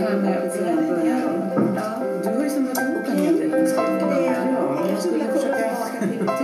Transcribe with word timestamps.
här 0.00 0.16
med 0.16 0.38
att 0.38 0.58
börja 0.58 1.20
Du 2.22 2.28
har 2.28 2.44
ju 2.44 2.50
samlat 2.50 2.78
ihop 2.78 3.06
en 3.06 3.18
hel 3.18 3.38
del 3.38 3.50
Ja, 3.50 4.86
jag 4.90 5.02
skulle 5.02 5.24
försöka... 5.24 6.39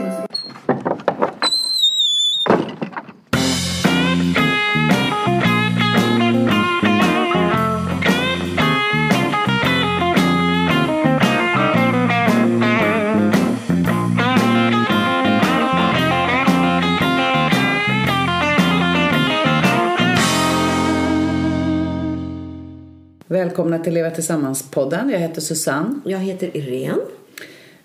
till 23.86 23.94
Leva 23.94 24.10
Tillsammans-podden. 24.10 25.10
Jag 25.10 25.18
heter 25.18 25.40
Susanne. 25.40 26.00
Jag 26.04 26.18
heter 26.18 26.56
Irene. 26.56 27.02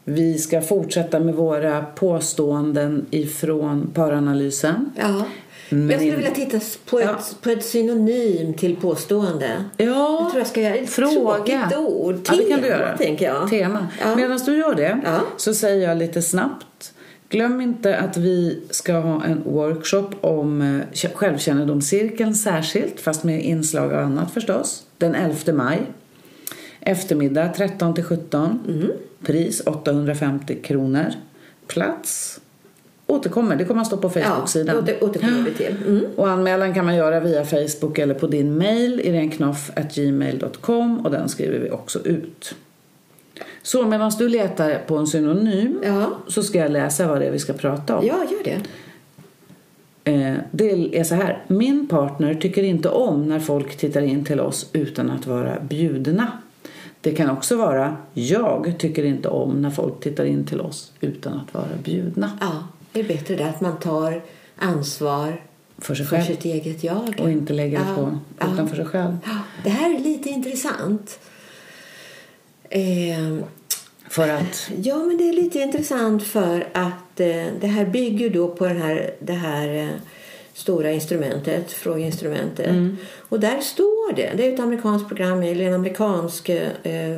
Vi 0.04 0.38
ska 0.38 0.62
fortsätta 0.62 1.20
med 1.20 1.36
våra 1.36 1.82
påståenden 1.82 3.06
ifrån 3.12 3.92
paranalysen. 3.94 4.92
Ja. 4.96 5.26
Men 5.70 5.90
jag 5.90 6.00
skulle 6.00 6.16
vilja 6.16 6.32
titta 6.32 6.60
på 6.86 7.00
ett, 7.00 7.06
ja. 7.06 7.20
på 7.42 7.50
ett 7.50 7.66
synonym 7.66 8.54
till 8.54 8.76
påstående. 8.76 9.66
Ja, 9.78 9.86
jag 9.86 10.30
tror 10.30 10.40
jag 10.40 10.48
ska 10.48 10.62
göra 10.62 10.76
ett 10.76 10.90
fråga. 10.90 11.80
ord. 11.80 12.26
Tema, 12.26 12.38
ja, 12.38 12.44
det 12.44 12.50
kan 12.50 12.62
du 12.62 12.68
göra. 12.68 12.98
tänker 12.98 13.26
jag. 13.26 13.50
Tema. 13.50 13.88
Ja. 14.02 14.16
Medan 14.16 14.40
du 14.46 14.58
gör 14.58 14.76
det 14.76 15.02
så 15.38 15.54
säger 15.54 15.88
jag 15.88 15.98
lite 15.98 16.22
snabbt. 16.22 16.94
Glöm 17.32 17.62
inte 17.62 17.98
att 17.98 18.18
vi 18.18 18.62
ska 18.70 18.94
ha 18.94 19.26
en 19.26 19.44
workshop 19.44 20.10
om 20.22 20.62
eh, 20.62 21.10
självkännedomscirkeln 21.14 22.36
särskilt, 22.36 23.00
fast 23.00 23.24
med 23.24 23.44
inslag 23.44 23.94
av 23.94 24.00
annat 24.00 24.32
förstås 24.32 24.86
den 24.98 25.16
11 25.16 25.54
maj. 25.54 25.82
Eftermiddag 26.80 27.50
13 27.50 27.94
till 27.94 28.04
17. 28.04 28.60
Mm. 28.68 28.92
Pris 29.24 29.62
850 29.66 30.58
kronor. 30.64 31.06
Plats 31.68 32.42
återkommer. 33.08 33.56
Det 33.56 33.66
kommer 33.66 33.82
att 33.82 33.88
stå 33.88 33.98
på 33.98 34.10
Facebook-sidan. 34.10 34.76
Ja, 34.76 34.82
det 34.82 35.02
återkommer 35.02 35.42
vi 35.42 35.52
till. 35.52 35.76
Mm. 35.88 36.06
Och 36.16 36.30
anmälan 36.30 36.74
kan 36.74 36.86
man 36.86 36.96
göra 36.96 37.20
via 37.20 37.46
Facebook 37.46 38.00
eller 38.00 38.14
på 38.14 38.28
din 38.28 38.58
mail 38.58 39.00
irenknoff.gmail.com 39.00 41.06
och 41.06 41.12
den 41.12 41.30
skriver 41.30 41.60
vi 41.60 41.72
också 41.72 42.00
ut. 42.00 42.56
Så 43.64 43.86
medan 43.86 44.12
du 44.18 44.30
letar 44.30 44.80
på 44.88 44.98
en 44.98 45.08
synonym 45.08 45.80
ja. 45.84 46.10
så 46.28 46.44
ska 46.44 46.58
jag 46.58 46.72
läsa 46.72 47.08
vad 47.08 47.22
det 47.22 47.26
är 47.26 47.32
vi 47.32 47.40
ska 47.40 47.54
prata 47.54 47.98
om. 47.98 48.06
Ja, 48.06 48.26
gör 48.32 48.44
det. 48.44 48.62
Eh, 50.04 50.38
det 50.52 51.00
är 51.00 51.04
så 51.04 51.16
här. 51.16 51.44
Min 51.48 51.88
partner 51.88 52.34
tycker 52.34 52.64
inte 52.64 52.90
om 52.90 53.30
när 53.30 53.40
folk 53.40 53.78
tittar 53.78 54.02
in 54.02 54.26
till 54.26 54.40
oss 54.40 54.70
utan 54.74 55.10
att 55.12 55.28
vara 55.28 55.60
bjudna. 55.60 56.32
Det 57.02 57.12
kan 57.12 57.30
också 57.30 57.58
vara 57.58 57.98
jag 58.14 58.76
tycker 58.80 59.04
inte 59.04 59.30
om 59.30 59.62
när 59.62 59.70
folk 59.70 60.00
tittar 60.00 60.26
in 60.26 60.46
till 60.46 60.62
oss 60.62 60.92
utan 61.02 61.34
att 61.34 61.54
vara 61.54 61.78
bjudna. 61.84 62.38
Ja, 62.42 62.68
det 62.92 63.00
är 63.00 63.04
bättre 63.04 63.36
det 63.36 63.50
att 63.50 63.62
man 63.62 63.80
tar 63.80 64.22
ansvar 64.56 65.42
för, 65.78 65.96
sig 65.96 66.06
för 66.06 66.16
själv. 66.16 66.26
sitt 66.26 66.46
eget 66.46 66.84
jag. 66.84 67.16
Och 67.22 67.32
inte 67.32 67.54
lägger 67.54 67.80
det 67.80 67.96
på 67.96 68.20
utanför 68.52 68.76
sig 68.76 68.86
själv. 68.86 69.18
Det 69.64 69.70
här 69.70 69.96
är 69.96 70.00
lite 70.00 70.30
intressant. 70.30 71.20
Eh, 72.72 73.38
för 74.10 74.30
att? 74.30 74.70
Ja, 74.84 74.96
men 74.96 75.18
det 75.18 75.30
är 75.30 75.34
lite 75.34 75.60
intressant 75.60 76.24
för 76.24 76.68
att 76.74 77.20
eh, 77.20 77.46
det 77.62 77.68
här 77.68 77.86
bygger 77.86 78.30
då 78.30 78.48
på 78.48 78.66
den 78.66 78.82
här, 78.82 79.14
det 79.20 79.34
här 79.34 79.76
eh, 79.76 79.90
stora 80.54 80.92
instrumentet, 80.92 81.72
frågeinstrumentet. 81.72 82.70
Mm. 82.70 82.98
Och 83.30 83.40
där 83.40 83.62
står 83.62 84.16
det, 84.16 84.32
det 84.38 84.48
är 84.48 84.54
ett 84.54 84.60
amerikanskt 84.60 85.08
program, 85.08 85.44
eller 85.44 85.66
en 85.66 85.74
amerikansk 85.74 86.50
eh, 86.50 87.18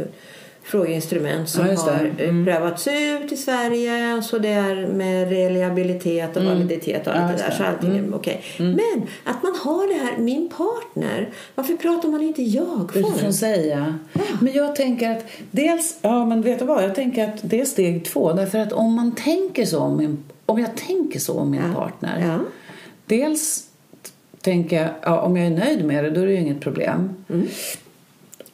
frågeinstrument 0.64 1.50
som 1.50 1.68
ja, 1.68 1.82
har 1.82 2.12
eh, 2.18 2.30
mm. 2.30 2.46
prövats 2.46 2.88
ut 2.88 3.32
i 3.32 3.38
Sverige. 3.38 4.22
Så 4.22 4.38
det 4.38 4.50
är 4.50 4.88
med 4.88 5.30
reliabilitet 5.30 6.36
och 6.36 6.42
mm. 6.42 6.54
validitet 6.54 7.08
och 7.08 7.14
allt 7.14 7.32
ja, 7.32 7.38
det 7.38 7.50
där. 7.50 7.58
Så 7.58 7.64
allting 7.64 7.90
mm. 7.90 8.14
är 8.14 8.18
okay. 8.18 8.38
Mm. 8.60 8.72
Men 8.72 9.08
att 9.24 9.44
man 9.44 9.56
har 9.56 9.88
det 9.88 10.06
här, 10.06 10.18
min 10.18 10.50
partner. 10.50 11.30
Varför 11.56 11.74
pratar 11.74 12.10
man 12.10 12.22
inte 12.22 12.44
jag-form? 12.44 13.06
Utifrån 13.06 13.34
säga. 13.34 13.96
Ja. 14.14 14.22
Men 14.42 14.54
jag 14.54 14.76
tänker 14.76 15.12
att 15.12 15.26
dels, 15.52 15.98
ja 16.02 16.26
men 16.26 16.42
vet 16.42 16.60
du 16.60 16.66
vad? 16.66 16.84
Jag 16.84 16.96
tänker 16.96 17.24
att 17.30 17.40
det 17.42 17.62
är 17.62 17.66
steg 17.66 18.06
två. 18.06 18.34
Därför 18.34 18.60
att 18.60 18.74
om 18.74 18.94
man 18.94 19.16
tänker 19.16 19.66
så 19.66 19.80
om 19.80 19.98
min, 19.98 20.24
om 20.46 20.60
jag 20.60 20.76
tänker 20.76 21.20
så 21.20 21.40
om 21.40 21.52
min 21.52 21.62
ja. 21.74 21.80
partner. 21.80 22.40
Dels 23.06 23.68
tänker 24.42 24.82
jag, 24.82 24.90
ja, 25.02 25.22
om 25.22 25.38
jag 25.38 25.48
är 25.48 25.52
nöjd 25.52 25.86
med 25.86 26.04
det 26.04 26.10
då 26.10 26.22
är 26.22 26.26
det 26.26 26.32
ju 26.32 26.40
inget 26.40 26.62
problem. 26.62 27.16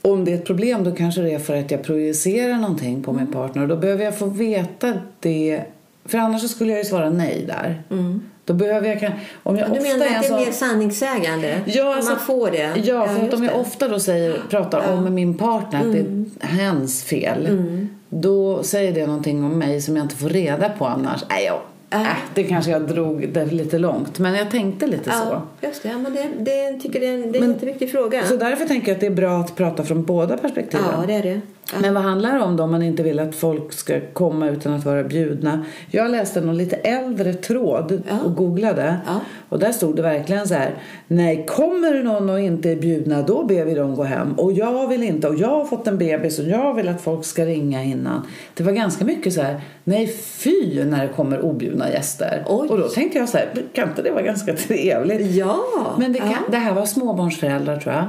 Mm 0.03 0.19
om 0.19 0.25
det 0.25 0.31
är 0.31 0.35
ett 0.35 0.45
problem 0.45 0.83
då 0.83 0.91
kanske 0.91 1.21
det 1.21 1.33
är 1.33 1.39
för 1.39 1.55
att 1.55 1.71
jag 1.71 1.83
projicerar 1.83 2.55
någonting 2.55 3.03
på 3.03 3.11
min 3.11 3.21
mm. 3.21 3.33
partner 3.33 3.67
då 3.67 3.75
behöver 3.75 4.05
jag 4.05 4.17
få 4.17 4.25
veta 4.25 4.93
det. 5.19 5.63
För 6.05 6.17
annars 6.17 6.49
skulle 6.49 6.69
jag 6.69 6.79
ju 6.79 6.85
svara 6.85 7.09
nej 7.09 7.45
där. 7.47 7.83
Mm. 7.89 8.21
Då 8.45 8.53
behöver 8.53 8.87
jag, 8.87 9.11
om 9.43 9.57
jag 9.57 9.73
du 9.73 9.81
menar 9.81 10.05
att 10.05 10.21
det 10.21 10.27
är 10.27 10.45
mer 10.45 10.51
sanningssägande? 10.51 11.61
Ja, 11.65 11.95
alltså, 11.95 12.11
man 12.11 12.19
får 12.19 12.51
det? 12.51 12.73
Ja, 12.83 13.07
för 13.07 13.27
ja, 13.31 13.37
om 13.37 13.43
jag 13.43 13.59
ofta 13.59 13.87
då 13.87 13.99
säger, 13.99 14.41
pratar 14.49 14.83
ja. 14.83 14.93
om 14.93 15.13
min 15.13 15.37
partner 15.37 15.79
att 15.79 15.91
det 15.91 15.99
är 15.99 16.05
mm. 16.05 16.31
hens 16.39 17.03
fel. 17.03 17.45
Mm. 17.45 17.89
Då 18.09 18.63
säger 18.63 18.93
det 18.93 19.07
någonting 19.07 19.43
om 19.43 19.59
mig 19.59 19.81
som 19.81 19.95
jag 19.95 20.05
inte 20.05 20.15
får 20.15 20.29
reda 20.29 20.69
på 20.69 20.85
annars. 20.85 21.23
Nej, 21.29 21.45
jag 21.45 21.59
Äh, 21.91 22.07
det 22.33 22.43
kanske 22.43 22.71
jag 22.71 22.87
drog 22.87 23.29
det 23.29 23.45
lite 23.45 23.77
långt, 23.77 24.19
men 24.19 24.35
jag 24.35 24.51
tänkte 24.51 24.87
lite 24.87 25.09
ja, 25.09 25.41
så. 25.61 25.65
Just 25.67 25.83
det, 25.83 25.89
ja, 25.89 25.97
men 25.97 26.13
det, 26.13 26.29
det 26.39 26.79
tycker 26.79 26.99
det, 26.99 27.05
är 27.05 27.13
en, 27.13 27.31
det 27.31 27.39
är 27.39 27.43
en 27.43 27.51
jätteviktig 27.51 27.91
fråga. 27.91 28.23
Så 28.23 28.35
därför 28.35 28.65
tänker 28.65 28.87
jag 28.87 28.95
att 28.95 29.01
det 29.01 29.07
är 29.07 29.11
bra 29.11 29.39
att 29.39 29.55
prata 29.55 29.83
från 29.83 30.03
båda 30.03 30.37
perspektiven. 30.37 30.85
Ja, 30.99 31.03
det 31.07 31.13
är 31.13 31.23
det. 31.23 31.41
Men 31.81 31.93
vad 31.93 32.03
handlar 32.03 32.33
det 32.33 32.43
om 32.43 32.57
då 32.57 32.63
om 32.63 32.71
man 32.71 32.81
inte 32.81 33.03
vill 33.03 33.19
att 33.19 33.35
folk 33.35 33.73
ska 33.73 33.99
komma 34.13 34.49
utan 34.49 34.73
att 34.73 34.85
vara 34.85 35.03
bjudna? 35.03 35.65
Jag 35.91 36.11
läste 36.11 36.41
någon 36.41 36.57
lite 36.57 36.75
äldre 36.75 37.33
tråd 37.33 38.01
ja. 38.09 38.19
och 38.25 38.35
googlade. 38.35 38.97
Ja. 39.05 39.19
Och 39.49 39.59
där 39.59 39.71
stod 39.71 39.95
det 39.95 40.01
verkligen 40.01 40.47
så 40.47 40.53
här. 40.53 40.75
Nej, 41.07 41.45
kommer 41.47 42.03
någon 42.03 42.29
och 42.29 42.39
inte 42.39 42.69
är 42.69 42.75
bjudna 42.75 43.21
då 43.21 43.43
ber 43.43 43.65
vi 43.65 43.73
dem 43.73 43.95
gå 43.95 44.03
hem. 44.03 44.33
Och 44.33 44.53
jag 44.53 44.87
vill 44.87 45.03
inte. 45.03 45.27
Och 45.27 45.35
jag 45.35 45.47
har 45.47 45.65
fått 45.65 45.87
en 45.87 45.97
bebis 45.97 46.39
och 46.39 46.45
jag 46.45 46.73
vill 46.73 46.89
att 46.89 47.01
folk 47.01 47.25
ska 47.25 47.45
ringa 47.45 47.83
innan. 47.83 48.27
Det 48.53 48.63
var 48.63 48.71
ganska 48.71 49.05
mycket 49.05 49.33
så 49.33 49.41
här. 49.41 49.61
Nej, 49.83 50.07
fy 50.07 50.83
när 50.83 51.07
det 51.07 51.13
kommer 51.13 51.45
objudna 51.45 51.91
gäster. 51.91 52.43
Oj. 52.47 52.69
Och 52.69 52.77
då 52.77 52.87
tänkte 52.87 53.17
jag 53.17 53.29
så 53.29 53.37
här. 53.37 53.49
Kan 53.73 53.89
inte 53.89 54.01
det 54.01 54.11
vara 54.11 54.23
ganska 54.23 54.53
trevligt? 54.53 55.35
Ja. 55.35 55.59
Men 55.97 56.13
det, 56.13 56.19
kan, 56.19 56.29
ja. 56.29 56.37
det 56.51 56.57
här 56.57 56.73
var 56.73 56.85
småbarnsföräldrar 56.85 57.77
tror 57.77 57.95
jag. 57.95 58.05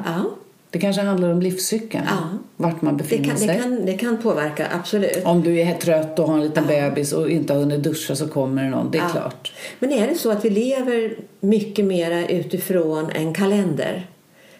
Det 0.70 0.78
kanske 0.78 1.02
handlar 1.02 1.32
om 1.32 1.40
livscykeln, 1.40 2.04
ja. 2.08 2.38
vart 2.56 2.82
man 2.82 2.96
befinner 2.96 3.22
det 3.22 3.28
kan, 3.28 3.38
sig. 3.38 3.46
Det 3.48 3.54
kan, 3.54 3.86
det 3.86 3.94
kan 3.94 4.22
påverka, 4.22 4.66
absolut. 4.80 5.22
Om 5.24 5.42
du 5.42 5.60
är 5.60 5.74
trött 5.74 6.18
och 6.18 6.26
har 6.26 6.34
en 6.34 6.44
liten 6.44 6.64
ja. 6.68 6.90
bebis 6.90 7.12
och 7.12 7.30
inte 7.30 7.52
har 7.52 7.60
hunnit 7.60 7.82
duscha 7.82 8.16
så 8.16 8.28
kommer 8.28 8.64
det 8.64 8.70
någon, 8.70 8.90
det 8.90 8.98
är 8.98 9.02
ja. 9.02 9.08
klart. 9.08 9.52
Men 9.78 9.92
är 9.92 10.08
det 10.08 10.14
så 10.14 10.30
att 10.30 10.44
vi 10.44 10.50
lever 10.50 11.14
mycket 11.40 11.84
mera 11.84 12.26
utifrån 12.28 13.10
en 13.10 13.34
kalender? 13.34 14.06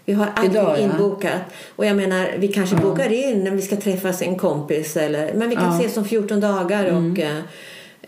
Vi 0.04 0.12
har 0.12 0.26
allting 0.34 0.50
Idag, 0.50 0.80
inbokat. 0.80 1.40
Och 1.76 1.86
jag 1.86 1.96
menar, 1.96 2.28
vi 2.38 2.48
kanske 2.48 2.76
ja. 2.76 2.82
bokar 2.82 3.12
in 3.12 3.44
när 3.44 3.50
vi 3.50 3.62
ska 3.62 3.76
träffas 3.76 4.22
en 4.22 4.36
kompis 4.36 4.96
eller, 4.96 5.34
men 5.34 5.48
vi 5.48 5.56
kan 5.56 5.80
ses 5.80 5.96
om 5.96 6.04
14 6.04 6.40
dagar 6.40 6.84
och 6.84 6.98
mm. 6.98 7.14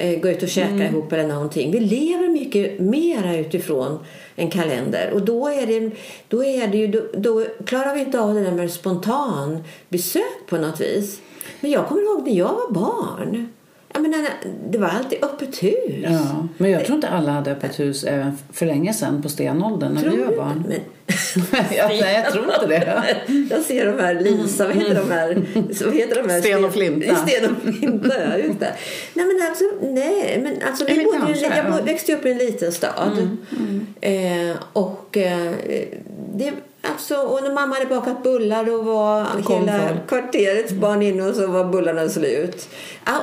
Eh, 0.03 0.21
gå 0.21 0.29
ut 0.29 0.43
och 0.43 0.49
käka 0.49 0.69
mm. 0.69 0.87
ihop 0.87 1.13
eller 1.13 1.29
någonting. 1.29 1.71
Vi 1.71 1.81
lever 1.81 2.29
mycket 2.29 2.81
mera 2.81 3.37
utifrån 3.37 3.99
en 4.37 4.51
kalender. 4.51 5.11
Och 5.15 5.23
då 5.23 5.49
är 5.49 5.67
det, 5.67 5.91
då 6.29 6.45
är 6.45 6.67
det 6.69 6.77
ju, 6.77 6.87
då, 6.87 7.01
då 7.15 7.47
klarar 7.67 7.95
vi 7.95 8.01
inte 8.01 8.21
av 8.21 8.35
det 8.35 8.41
där 8.41 8.53
med 8.53 8.71
spontan 8.71 9.65
besök 9.89 10.47
på 10.49 10.57
något 10.57 10.81
vis. 10.81 11.21
Men 11.61 11.71
jag 11.71 11.87
kommer 11.87 12.03
ihåg 12.03 12.27
när 12.27 12.35
jag 12.35 12.55
var 12.55 12.71
barn. 12.71 13.49
Jag 13.93 14.03
menar, 14.03 14.29
det 14.71 14.79
var 14.79 14.89
alltid 14.89 15.25
öppet 15.25 15.63
hus. 15.63 16.03
Ja, 16.03 16.49
men 16.59 16.71
jag 16.71 16.85
tror 16.85 16.97
inte 16.97 17.09
alla 17.09 17.33
hade 17.33 17.53
öppet 17.53 17.81
hus 17.81 18.05
även 18.05 18.39
för 18.53 18.67
länge 18.67 18.95
sedan 18.95 19.23
på 19.23 19.29
stenåldern 19.29 19.93
när 19.93 20.03
tror 20.03 20.17
vi 20.17 20.25
var 20.25 20.37
barn. 20.37 20.65
Men... 20.69 20.81
ja, 21.77 21.89
nej, 21.89 22.23
jag 22.25 22.33
tror 22.33 22.55
inte 22.55 22.67
det. 22.67 23.23
jag 23.51 23.63
ser 23.63 23.87
de 23.87 24.01
här 24.01 24.15
Lisa, 24.15 24.67
vad 24.67 24.77
heter 24.77 24.95
de 24.95 25.11
här? 25.11 25.43
Vad 25.85 25.95
heter 25.95 26.23
de 26.23 26.31
här? 26.31 26.41
Sten 26.41 26.65
och 26.65 26.73
flinta. 26.73 27.17
Sten 27.17 27.51
och 27.51 27.63
flinta, 27.63 28.15
ja 28.25 28.39
just 28.39 28.61
det. 28.61 28.75
Nej 29.15 29.27
men 29.27 29.49
alltså, 29.49 29.65
nej, 29.81 30.41
men 30.43 30.69
alltså 30.69 30.85
vi 30.85 31.05
bodde, 31.05 31.39
jag 31.41 31.83
växte 31.85 32.15
upp 32.15 32.27
i 32.27 32.31
en 32.31 32.39
liten 32.39 32.73
stad. 32.73 33.13
Mm, 33.13 33.39
mm. 34.01 34.51
Eh, 34.51 34.57
och 34.73 35.17
eh, 35.17 35.53
det 36.35 36.53
Alltså, 36.85 37.17
och 37.17 37.43
när 37.43 37.55
mamma 37.55 37.75
hade 37.75 37.87
bakat 37.87 38.23
bullar 38.23 38.65
då 38.65 38.83
var 38.83 39.27
hela 39.49 39.89
folk. 39.89 40.07
kvarterets 40.09 40.73
barn 40.73 41.03
inne 41.03 41.29
och 41.29 41.35
så 41.35 41.47
var 41.47 41.65
bullarna 41.65 42.09
slut. 42.09 42.69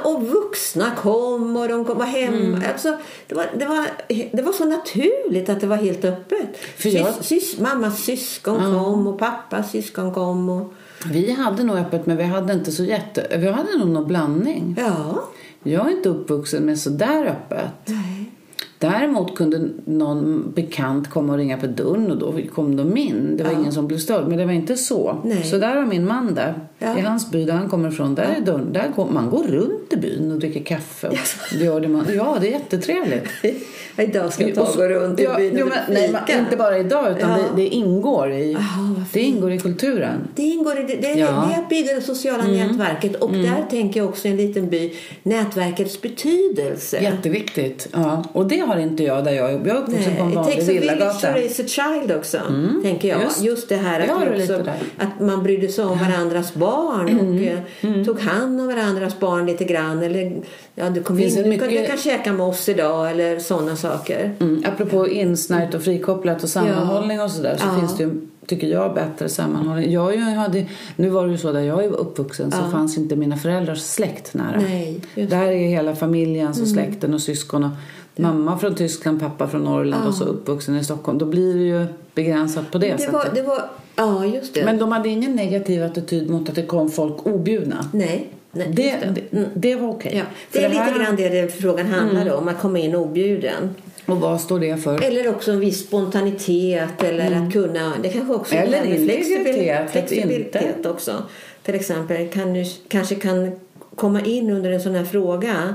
Och 0.04 0.24
vuxna 0.28 0.92
kom 0.96 1.58
och 1.58 1.70
de 1.70 1.86
kom 1.86 2.02
hem. 2.02 2.34
Mm. 2.34 2.64
Alltså, 2.74 2.98
det, 3.28 3.36
var, 3.36 3.46
det, 3.58 3.66
var, 3.66 3.86
det 4.32 4.42
var 4.42 4.54
så 4.54 4.66
naturligt 4.66 5.50
att 5.50 5.62
det 5.62 5.68
var 5.68 5.76
helt 5.76 6.06
öppet. 6.06 6.58
För 6.78 6.90
jag... 6.90 7.14
sys, 7.14 7.28
sys, 7.28 7.60
mammas 7.60 8.04
syskon 8.04 8.60
mm. 8.60 8.80
kom 8.80 9.08
och 9.08 9.20
pappas 9.20 9.72
syskon 9.72 10.14
kom. 10.14 10.50
Och... 10.50 10.74
Vi 11.06 11.32
hade 11.32 11.64
nog 11.64 11.78
öppet 11.78 12.06
men 12.06 12.18
vi 12.18 12.24
hade 12.24 12.54
inte 12.54 12.72
så 12.72 12.84
jätte... 12.84 13.38
Vi 13.38 13.52
hade 13.52 13.78
nog 13.78 13.88
någon 13.88 14.08
blandning. 14.08 14.76
Ja. 14.80 15.24
Jag 15.64 15.88
är 15.88 15.92
inte 15.92 16.10
uppvuxen 16.10 16.64
med 16.64 16.80
så 16.80 16.90
där 16.90 17.26
öppet. 17.26 17.72
Nej. 17.86 18.32
Däremot 18.80 19.36
kunde 19.36 19.70
någon 19.86 20.52
bekant 20.56 21.10
komma 21.10 21.34
och 21.34 21.40
ringa 21.40 21.58
på 21.58 21.68
dörren 21.68 22.12
och 22.12 22.18
då 22.18 22.34
kom 22.54 22.76
de 22.76 22.98
in. 22.98 23.38
Det 23.38 23.44
var 23.44 23.52
ja. 23.52 23.60
ingen 23.60 23.72
som 23.72 23.88
blev 23.88 23.98
störd, 23.98 24.28
men 24.28 24.38
det 24.38 24.46
var 24.46 24.54
inte 24.54 24.78
så. 24.78 25.18
Nej. 25.24 25.44
Så 25.44 25.58
där 25.58 25.76
har 25.76 25.86
min 25.86 26.08
man 26.08 26.36
det. 26.36 26.56
Ja. 26.81 26.98
I 26.98 27.02
hans 27.02 27.31
by 27.31 27.46
där 27.46 27.54
han 27.54 27.70
kommer 27.70 27.90
ifrån, 27.90 28.16
där 28.16 28.24
ja. 28.24 28.30
är 28.30 28.42
dörren, 28.42 28.74
där 28.74 28.92
går, 28.96 29.06
man 29.10 29.30
går 29.30 29.44
runt 29.44 29.94
i 29.94 29.98
byn 29.98 30.31
och 30.31 30.40
dricker 30.40 30.64
kaffe. 30.64 31.08
Och 31.08 31.18
det 31.52 31.66
gör 31.66 31.81
det 31.81 31.88
man, 31.88 32.06
ja, 32.16 32.38
det 32.42 32.48
är 32.48 32.52
jättetrevligt. 32.52 33.28
idag 33.98 34.34
ska 34.34 34.48
jag 34.48 34.56
ta 34.56 34.62
och 34.62 34.76
gå 34.76 34.84
runt 34.84 35.20
i 35.20 35.28
byn 35.28 35.52
och 35.52 35.60
jo, 35.60 35.66
men, 35.66 35.78
nej, 35.90 36.40
Inte 36.40 36.58
bara 36.58 36.78
idag, 36.78 37.18
utan 37.18 37.40
det, 37.40 37.44
det, 37.56 37.68
ingår 37.68 38.31
i, 38.31 38.56
Aha, 38.56 38.96
det 39.14 39.22
ingår 39.22 39.52
i 39.52 39.60
kulturen. 39.60 40.28
Det 40.36 40.42
ingår 40.42 40.80
i, 40.80 40.84
det, 40.84 40.96
det, 40.96 41.14
det 41.14 41.22
är 41.22 41.60
att 41.60 41.70
bygga 41.70 41.94
det 41.94 42.02
sociala 42.02 42.44
mm. 42.44 42.68
nätverket. 42.68 43.16
Och 43.16 43.30
mm. 43.30 43.42
där 43.42 43.66
tänker 43.70 44.00
jag 44.00 44.10
också 44.10 44.28
i 44.28 44.31
en 44.31 44.38
liten 44.38 44.70
by, 44.70 44.94
nätverkets 45.24 46.02
betydelse. 46.02 47.04
Jätteviktigt. 47.04 47.88
Ja. 47.94 48.24
Och 48.34 48.48
det 48.48 48.60
har 48.60 48.78
inte 48.78 49.04
jag 49.04 49.24
där 49.24 49.31
jag 49.31 49.52
är. 49.52 49.60
Jag 49.66 49.68
är 49.68 49.81
uppvuxen 49.81 50.16
på 50.16 50.24
en 50.24 50.31
vanlig 50.31 50.64
villagata. 50.64 50.80
It 50.80 50.81
takes 50.81 50.92
a 50.92 50.96
village 50.96 51.22
to 51.22 51.28
raise 51.28 51.64
a 51.64 51.68
child 51.68 52.12
också, 52.12 52.38
mm. 52.38 52.80
tänker 52.84 53.08
jag. 53.08 53.22
Just, 53.22 53.44
Just 53.44 53.70
det 53.70 53.76
här 53.76 54.00
att, 54.00 54.40
också, 54.40 54.64
att 54.98 55.20
man 55.20 55.44
brydde 55.44 55.68
sig 55.68 55.86
om 55.86 56.00
varandras 56.00 56.54
barn 56.54 56.69
och 56.69 57.10
mm. 57.10 57.48
Eh, 57.48 57.60
mm. 57.81 58.06
tog 58.06 58.19
hand 58.19 58.62
om 58.62 58.68
varandras 58.68 59.19
barn 59.19 59.45
lite 59.45 59.63
grann. 59.63 60.04
Eller, 60.04 60.42
ja, 60.75 60.89
du, 60.89 61.04
kom 61.04 61.19
in, 61.19 61.50
mycket... 61.50 61.69
du 61.69 61.86
kan 61.86 61.98
käka 61.98 62.33
med 62.33 62.45
oss 62.45 62.69
idag 62.69 63.12
eller 63.12 63.39
sådana 63.39 63.75
saker. 63.75 64.36
Mm. 64.39 64.63
Apropå 64.66 65.07
insnärjt 65.07 65.74
och 65.74 65.83
frikopplat 65.83 66.44
och 66.44 66.50
sammanhållning 66.50 67.18
ja. 67.18 67.24
och 67.24 67.31
sådär 67.31 67.57
så 67.57 67.66
ja. 67.66 67.80
finns 67.80 67.98
det 67.98 68.04
ju 68.04 68.21
tycker 68.50 68.68
jag, 68.68 68.94
bättre 68.94 69.30
sammanhållning. 69.30 69.92
Jag 69.92 70.18
hade, 70.18 70.66
nu 70.95 71.10
var 71.10 71.25
det 71.25 71.31
ju 71.31 71.38
så 71.38 71.51
där 71.51 71.60
jag 71.60 71.83
är 71.83 71.89
uppvuxen 71.89 72.51
så 72.51 72.57
fanns 72.71 72.98
inte 72.98 73.16
mina 73.16 73.38
föräldrars 73.38 73.80
släkt 73.81 74.33
nära. 74.33 74.62
Nej, 74.62 75.01
där 75.16 75.48
är 75.48 75.68
hela 75.68 75.95
familjen, 75.95 76.54
så 76.54 76.62
mm. 76.62 76.74
släkten 76.74 77.13
och 77.13 77.21
syskon. 77.21 77.63
Och 77.63 77.69
mamma 78.16 78.57
från 78.57 78.75
Tyskland, 78.75 79.19
pappa 79.19 79.48
från 79.48 79.63
Norrland 79.63 80.04
ja. 80.04 80.07
och 80.07 80.16
så 80.16 80.24
uppvuxen 80.24 80.75
i 80.75 80.83
Stockholm. 80.83 81.18
Då 81.18 81.25
blir 81.25 81.54
det 81.54 81.63
ju 81.63 81.86
begränsat 82.16 82.71
på 82.71 82.77
det, 82.77 82.88
det 82.88 82.98
sättet. 82.98 83.13
Var, 83.13 83.25
det 83.36 83.42
var, 83.42 83.62
ja, 84.00 84.25
just 84.25 84.54
det. 84.54 84.66
Men 84.66 84.78
de 84.78 84.92
hade 84.92 85.10
ingen 85.10 85.36
negativ 85.36 85.84
attityd 85.84 86.30
mot 86.30 86.50
att 86.50 86.56
det 86.56 86.66
kom 86.66 86.92
folk 86.92 87.25
objudna. 87.25 87.90
Nej. 87.94 88.28
Nej, 88.51 88.68
det, 88.74 89.00
det. 89.31 89.46
det, 89.54 89.75
var 89.75 89.90
okej. 89.90 90.10
Okay. 90.10 90.19
Ja, 90.19 90.25
det 90.51 90.63
är 90.63 90.69
lite 90.69 90.81
här... 90.81 91.00
grann 91.00 91.16
det, 91.16 91.30
det 91.30 91.48
frågan 91.48 91.86
handlar 91.88 92.22
mm. 92.22 92.34
om, 92.34 92.48
att 92.48 92.60
komma 92.62 92.80
in 92.80 92.96
objuden. 92.96 93.75
Och 94.06 94.18
vad 94.18 94.42
står 94.42 94.60
det 94.60 94.78
för? 94.78 95.04
Eller 95.04 95.30
också 95.30 95.51
en 95.51 95.60
viss 95.60 95.88
spontanitet 95.88 97.04
eller 97.04 97.28
mm. 97.28 97.48
att 97.48 97.54
kunna, 97.54 97.94
det 98.04 98.10
kanske 98.10 98.34
också 98.34 98.56
eller 98.56 98.84
flexibilitet, 98.84 99.92
flexibilitet 99.92 100.75
inte. 100.78 100.90
också. 100.90 101.24
Till 101.63 101.75
exempel 101.75 102.28
kan 102.28 102.54
du, 102.54 102.66
kanske 102.88 103.16
kan 103.16 103.52
komma 103.95 104.22
in 104.22 104.50
under 104.50 104.72
en 104.72 104.81
sån 104.81 104.95
här 104.95 105.06
fråga 105.06 105.74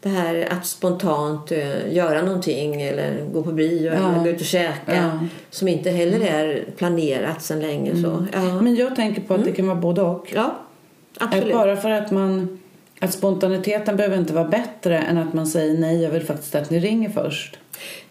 det 0.00 0.08
här 0.08 0.48
att 0.50 0.66
spontant 0.66 1.52
uh, 1.52 1.94
göra 1.94 2.22
någonting 2.22 2.82
eller 2.82 3.24
gå 3.32 3.42
på 3.42 3.52
bio 3.52 3.86
ja. 3.86 3.92
eller 3.92 4.24
gå 4.24 4.28
ut 4.28 4.40
och 4.40 4.46
käka 4.46 4.94
ja. 4.94 5.10
som 5.50 5.68
inte 5.68 5.90
heller 5.90 6.20
är 6.20 6.64
planerat 6.76 7.42
sedan 7.42 7.60
länge. 7.60 7.90
Mm. 7.90 8.02
Så. 8.02 8.26
Ja. 8.32 8.60
Men 8.60 8.74
jag 8.74 8.96
tänker 8.96 9.22
på 9.22 9.34
att 9.34 9.40
mm. 9.40 9.50
det 9.50 9.56
kan 9.56 9.66
vara 9.66 9.76
både 9.76 10.02
och. 10.02 10.32
Ja, 10.34 10.58
absolut. 11.18 11.52
Bara 11.52 11.76
för 11.76 11.90
att 11.90 12.10
man 12.10 12.58
att 13.00 13.12
spontaniteten 13.12 13.96
behöver 13.96 14.18
inte 14.18 14.32
vara 14.32 14.48
bättre 14.48 14.98
än 14.98 15.18
att 15.18 15.34
man 15.34 15.46
säger 15.46 15.78
nej, 15.78 16.02
jag 16.02 16.10
vill 16.10 16.24
faktiskt 16.24 16.54
att 16.54 16.70
ni 16.70 16.80
ringer 16.80 17.10
först. 17.10 17.58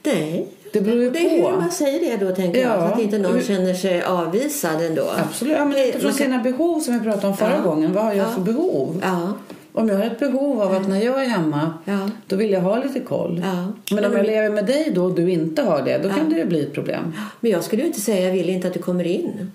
Nej, 0.03 0.47
det 0.73 0.81
beror 0.81 1.03
ju 1.03 1.09
det 1.09 1.19
på. 1.19 1.27
är 1.27 1.51
hur 1.51 1.57
man 1.57 1.71
säger 1.71 1.99
det 1.99 2.25
då 2.25 2.35
tänker 2.35 2.61
ja. 2.61 2.67
jag. 2.67 2.79
Så 2.79 2.93
att 2.93 3.01
inte 3.01 3.17
någon 3.17 3.41
känner 3.41 3.73
sig 3.73 4.03
avvisad 4.03 4.81
ändå. 4.81 5.09
Absolut, 5.17 5.57
ja, 5.57 5.65
men 5.65 5.77
utifrån 5.77 6.11
kan... 6.11 6.13
sina 6.13 6.39
behov 6.39 6.79
som 6.79 6.93
vi 6.93 6.99
pratade 6.99 7.27
om 7.27 7.37
förra 7.37 7.55
ja. 7.55 7.61
gången. 7.61 7.93
Vad 7.93 8.03
har 8.03 8.13
jag 8.13 8.27
ja. 8.27 8.31
för 8.31 8.41
behov? 8.41 9.01
Ja. 9.03 9.33
Om 9.77 9.89
jag 9.89 9.97
har 9.97 10.03
ett 10.03 10.19
behov 10.19 10.61
av 10.61 10.71
att 10.71 10.87
när 10.87 11.01
jag 11.01 11.23
är 11.23 11.27
hemma 11.27 11.73
ja. 11.85 12.09
då 12.27 12.35
vill 12.35 12.51
jag 12.51 12.61
ha 12.61 12.83
lite 12.83 12.99
koll. 12.99 13.41
Ja. 13.45 13.95
Men 13.95 14.05
om 14.05 14.13
jag 14.17 14.25
lever 14.25 14.49
med 14.49 14.65
dig 14.65 14.91
då 14.95 15.03
och 15.03 15.15
du 15.15 15.31
inte 15.31 15.61
har 15.61 15.81
det, 15.81 15.97
då 15.97 16.09
kan 16.09 16.29
det 16.29 16.37
ju 16.37 16.45
bli 16.45 16.63
ett 16.63 16.73
problem. 16.73 17.13
Men 17.39 17.51
jag 17.51 17.63
skulle 17.63 17.81
ju 17.81 17.87
inte 17.87 18.01
säga 18.01 18.25
jag 18.25 18.33
vill 18.33 18.49
inte 18.49 18.67
att 18.67 18.73
du 18.73 18.79
kommer 18.79 19.03
in. 19.03 19.51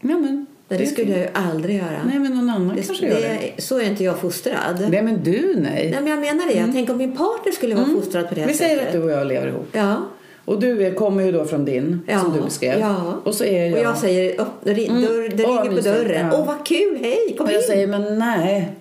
Ja, 0.00 0.18
men 0.18 0.46
det, 0.68 0.76
det 0.76 0.86
skulle 0.86 1.10
jag 1.10 1.20
ju 1.20 1.28
aldrig 1.32 1.76
göra. 1.76 2.04
Nej, 2.06 2.18
men 2.18 2.34
någon 2.34 2.50
annan 2.50 2.76
det, 2.76 2.82
kanske 2.82 3.06
gör 3.06 3.20
det. 3.20 3.62
Så 3.62 3.80
är 3.80 3.84
inte 3.84 4.04
jag 4.04 4.18
fostrad. 4.18 4.86
Nej, 4.90 5.02
men 5.02 5.22
du 5.22 5.54
nej. 5.56 5.90
Nej, 5.90 6.00
men 6.00 6.06
jag 6.06 6.20
menar 6.20 6.46
det. 6.46 6.58
Mm. 6.58 6.72
Tänk 6.72 6.90
om 6.90 6.96
min 6.96 7.16
partner 7.16 7.52
skulle 7.52 7.74
vara 7.74 7.84
mm. 7.84 8.00
fostrad 8.00 8.28
på 8.28 8.34
det 8.34 8.46
Vi 8.46 8.54
säger 8.54 8.86
att 8.86 8.92
du 8.92 9.02
och 9.02 9.10
jag 9.10 9.26
lever 9.26 9.48
ihop. 9.48 9.68
Ja. 9.72 9.96
Och 10.44 10.60
du 10.60 10.86
är, 10.86 10.94
kommer 10.94 11.24
ju 11.24 11.32
då 11.32 11.44
från 11.44 11.64
din, 11.64 12.00
ja, 12.06 12.20
som 12.20 12.32
du 12.32 12.40
beskrev. 12.40 12.80
Ja. 12.80 13.20
Och 13.24 13.34
så 13.34 13.44
är 13.44 13.64
jag... 13.64 13.72
Och 13.72 13.84
jag 13.84 13.98
säger, 13.98 14.40
upp, 14.40 14.64
dörr, 14.64 14.78
mm. 14.78 15.02
det 15.36 15.42
ringer 15.42 15.76
på 15.76 15.80
dörren. 15.80 16.26
Åh, 16.26 16.32
ja. 16.32 16.42
oh, 16.42 16.46
vad 16.46 16.66
kul, 16.66 16.98
hej, 17.00 17.34
kom 17.38 17.46
och 17.46 17.52
in. 17.52 17.54
jag 17.54 17.64
säger, 17.64 17.86
men 17.86 18.18
nej, 18.18 18.72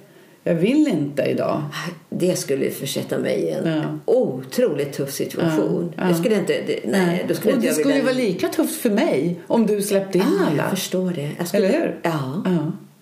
jag 0.44 0.56
vill 0.56 0.88
inte 0.88 1.24
idag. 1.24 1.62
Det 2.10 2.36
skulle 2.36 2.69
försätta 2.69 3.18
mig 3.18 3.40
i 3.40 3.50
en 3.50 3.68
ja. 3.68 3.84
otroligt 4.06 4.94
tuff 4.94 5.12
situation. 5.12 5.94
Ja, 5.96 6.04
ja. 6.04 6.10
Jag 6.10 6.18
skulle 6.18 6.36
inte, 6.36 6.54
det, 6.68 6.80
nej, 6.86 7.25
då 7.28 7.36
skulle 7.36 7.54
och 7.54 7.58
inte 7.58 7.68
det 7.68 7.74
skulle 7.74 7.96
ju 7.96 8.02
vara 8.02 8.13
lika 8.13 8.48
tufft 8.48 8.81
för 8.81 8.90
mig 8.90 9.40
om 9.48 9.66
du 9.66 9.81
släppte 9.81 10.18
in 10.18 10.24
ah, 10.24 10.48
alla. 10.48 10.63
Jag 10.63 10.69
förstår 10.69 11.12
det. 11.16 11.30
Jag 11.38 11.48
skulle, 11.48 11.68
Eller 11.68 11.80
hur? 11.80 12.00
Ja. 12.04 12.44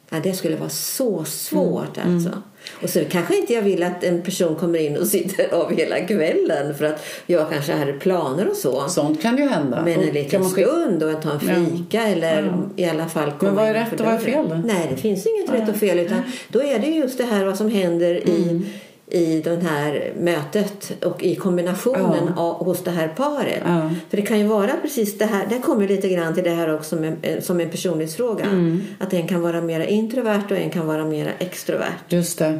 ja. 0.09 0.19
Det 0.23 0.33
skulle 0.33 0.55
vara 0.55 0.69
så 0.69 1.23
svårt 1.23 1.97
mm. 1.97 2.15
alltså. 2.15 2.29
Mm. 2.29 2.41
Och 2.81 2.89
så 2.89 3.05
kanske 3.05 3.37
inte 3.37 3.53
jag 3.53 3.61
vill 3.61 3.83
att 3.83 4.03
en 4.03 4.21
person 4.21 4.55
kommer 4.55 4.79
in 4.79 4.97
och 4.97 5.07
sitter 5.07 5.53
av 5.61 5.71
hela 5.71 5.99
kvällen 5.99 6.75
för 6.75 6.85
att 6.85 7.05
jag 7.25 7.49
kanske 7.49 7.73
hade 7.73 7.93
planer 7.93 8.49
och 8.49 8.55
så. 8.55 8.89
Sånt 8.89 9.21
kan 9.21 9.37
ju 9.37 9.47
hända. 9.47 9.81
Men 9.85 9.99
en 9.99 10.13
liten 10.13 10.41
man... 10.41 10.49
stund 10.49 11.03
och 11.03 11.21
ta 11.21 11.31
en 11.31 11.39
fika 11.39 11.97
ja. 11.97 12.07
eller 12.07 12.43
ja. 12.43 12.83
i 12.83 12.89
alla 12.89 13.07
fall 13.07 13.31
komma 13.31 13.51
Men 13.51 13.55
vad 13.55 13.65
är 13.65 13.73
rätt 13.73 13.99
och 13.99 14.05
vad 14.05 14.15
är 14.15 14.17
fel? 14.17 14.61
Nej, 14.65 14.87
det 14.89 14.97
finns 14.97 15.25
inget 15.25 15.45
ja. 15.47 15.53
rätt 15.53 15.69
och 15.69 15.75
fel 15.75 15.99
utan 15.99 16.21
då 16.47 16.63
är 16.63 16.79
det 16.79 16.87
just 16.87 17.17
det 17.17 17.23
här 17.23 17.45
vad 17.45 17.57
som 17.57 17.71
händer 17.71 18.21
mm. 18.25 18.35
i 18.35 18.65
i 19.09 19.41
det 19.41 19.63
här 19.63 20.13
mötet 20.19 21.03
och 21.03 21.23
i 21.23 21.35
kombinationen 21.35 22.33
ja. 22.35 22.41
av, 22.41 22.65
hos 22.65 22.83
det 22.83 22.91
här 22.91 23.07
paret. 23.07 23.63
Ja. 23.65 23.91
För 24.09 24.17
det 24.17 24.23
kan 24.23 24.39
ju 24.39 24.47
vara 24.47 24.71
precis 24.81 25.17
det 25.17 25.25
här, 25.25 25.45
det 25.49 25.59
kommer 25.59 25.87
lite 25.87 26.09
grann 26.09 26.33
till 26.33 26.43
det 26.43 26.49
här 26.49 26.75
också 26.75 26.95
med, 26.95 27.17
eh, 27.21 27.41
som 27.41 27.59
en 27.59 27.69
personlighetsfråga. 27.69 28.45
Mm. 28.45 28.81
Att 28.99 29.13
en 29.13 29.27
kan 29.27 29.41
vara 29.41 29.61
mer 29.61 29.79
introvert 29.79 30.43
och 30.51 30.57
en 30.57 30.69
kan 30.69 30.87
vara 30.87 31.05
mer 31.05 31.33
extrovert. 31.39 32.03
Just 32.09 32.39
det. 32.39 32.59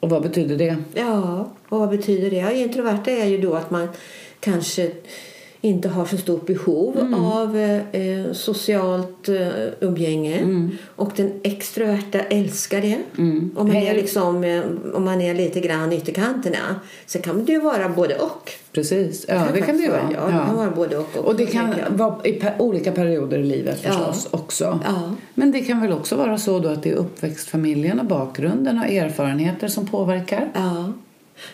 Och 0.00 0.10
vad 0.10 0.22
betyder 0.22 0.56
det? 0.56 0.76
Ja, 0.94 1.48
och 1.68 1.78
vad 1.78 1.90
betyder 1.90 2.30
det? 2.30 2.36
Ja, 2.36 2.50
introverta 2.50 3.10
är 3.10 3.26
ju 3.26 3.38
då 3.38 3.54
att 3.54 3.70
man 3.70 3.88
kanske 4.40 4.90
inte 5.60 5.88
har 5.88 6.06
så 6.06 6.16
stort 6.16 6.46
behov 6.46 6.98
mm. 6.98 7.14
av 7.14 7.56
eh, 7.56 8.32
socialt 8.32 9.28
eh, 9.28 9.48
umgänge. 9.80 10.38
Mm. 10.38 10.70
Och 10.96 11.12
den 11.16 11.32
extroverta 11.42 12.20
älskar 12.20 12.80
det. 12.80 12.98
Mm. 13.18 13.50
Om, 13.56 13.66
man 13.66 13.76
är 13.76 13.94
liksom, 13.94 14.44
eh, 14.44 14.62
om 14.94 15.04
man 15.04 15.20
är 15.20 15.34
lite 15.34 15.60
grann 15.60 15.92
ytterkanterna. 15.92 16.80
Så 17.06 17.18
kan 17.18 17.44
det 17.44 17.52
ju 17.52 17.60
vara 17.60 17.88
både 17.88 18.14
och. 18.14 18.52
Precis, 18.72 19.24
ja 19.28 19.34
det, 19.34 19.60
det 19.60 19.60
kan 19.60 19.76
det 19.76 19.82
ju 19.82 19.90
vara. 19.90 20.10
Ja, 20.14 20.26
det 20.26 20.32
kan 20.32 20.56
vara 20.56 20.70
både 20.70 20.96
och. 20.96 21.16
Och, 21.16 21.24
och 21.24 21.36
det 21.36 21.46
kan 21.46 21.74
vara 21.88 22.16
i 22.24 22.32
per, 22.32 22.54
olika 22.58 22.92
perioder 22.92 23.38
i 23.38 23.44
livet 23.44 23.80
förstås 23.80 24.28
ja. 24.32 24.38
också. 24.38 24.80
Ja. 24.84 25.14
Men 25.34 25.52
det 25.52 25.60
kan 25.60 25.80
väl 25.80 25.92
också 25.92 26.16
vara 26.16 26.38
så 26.38 26.58
då 26.58 26.68
att 26.68 26.82
det 26.82 26.90
är 26.90 26.94
uppväxtfamiljen 26.94 28.00
och 28.00 28.06
bakgrunden 28.06 28.78
och 28.78 28.86
erfarenheter 28.86 29.68
som 29.68 29.86
påverkar? 29.86 30.48
Ja. 30.54 30.92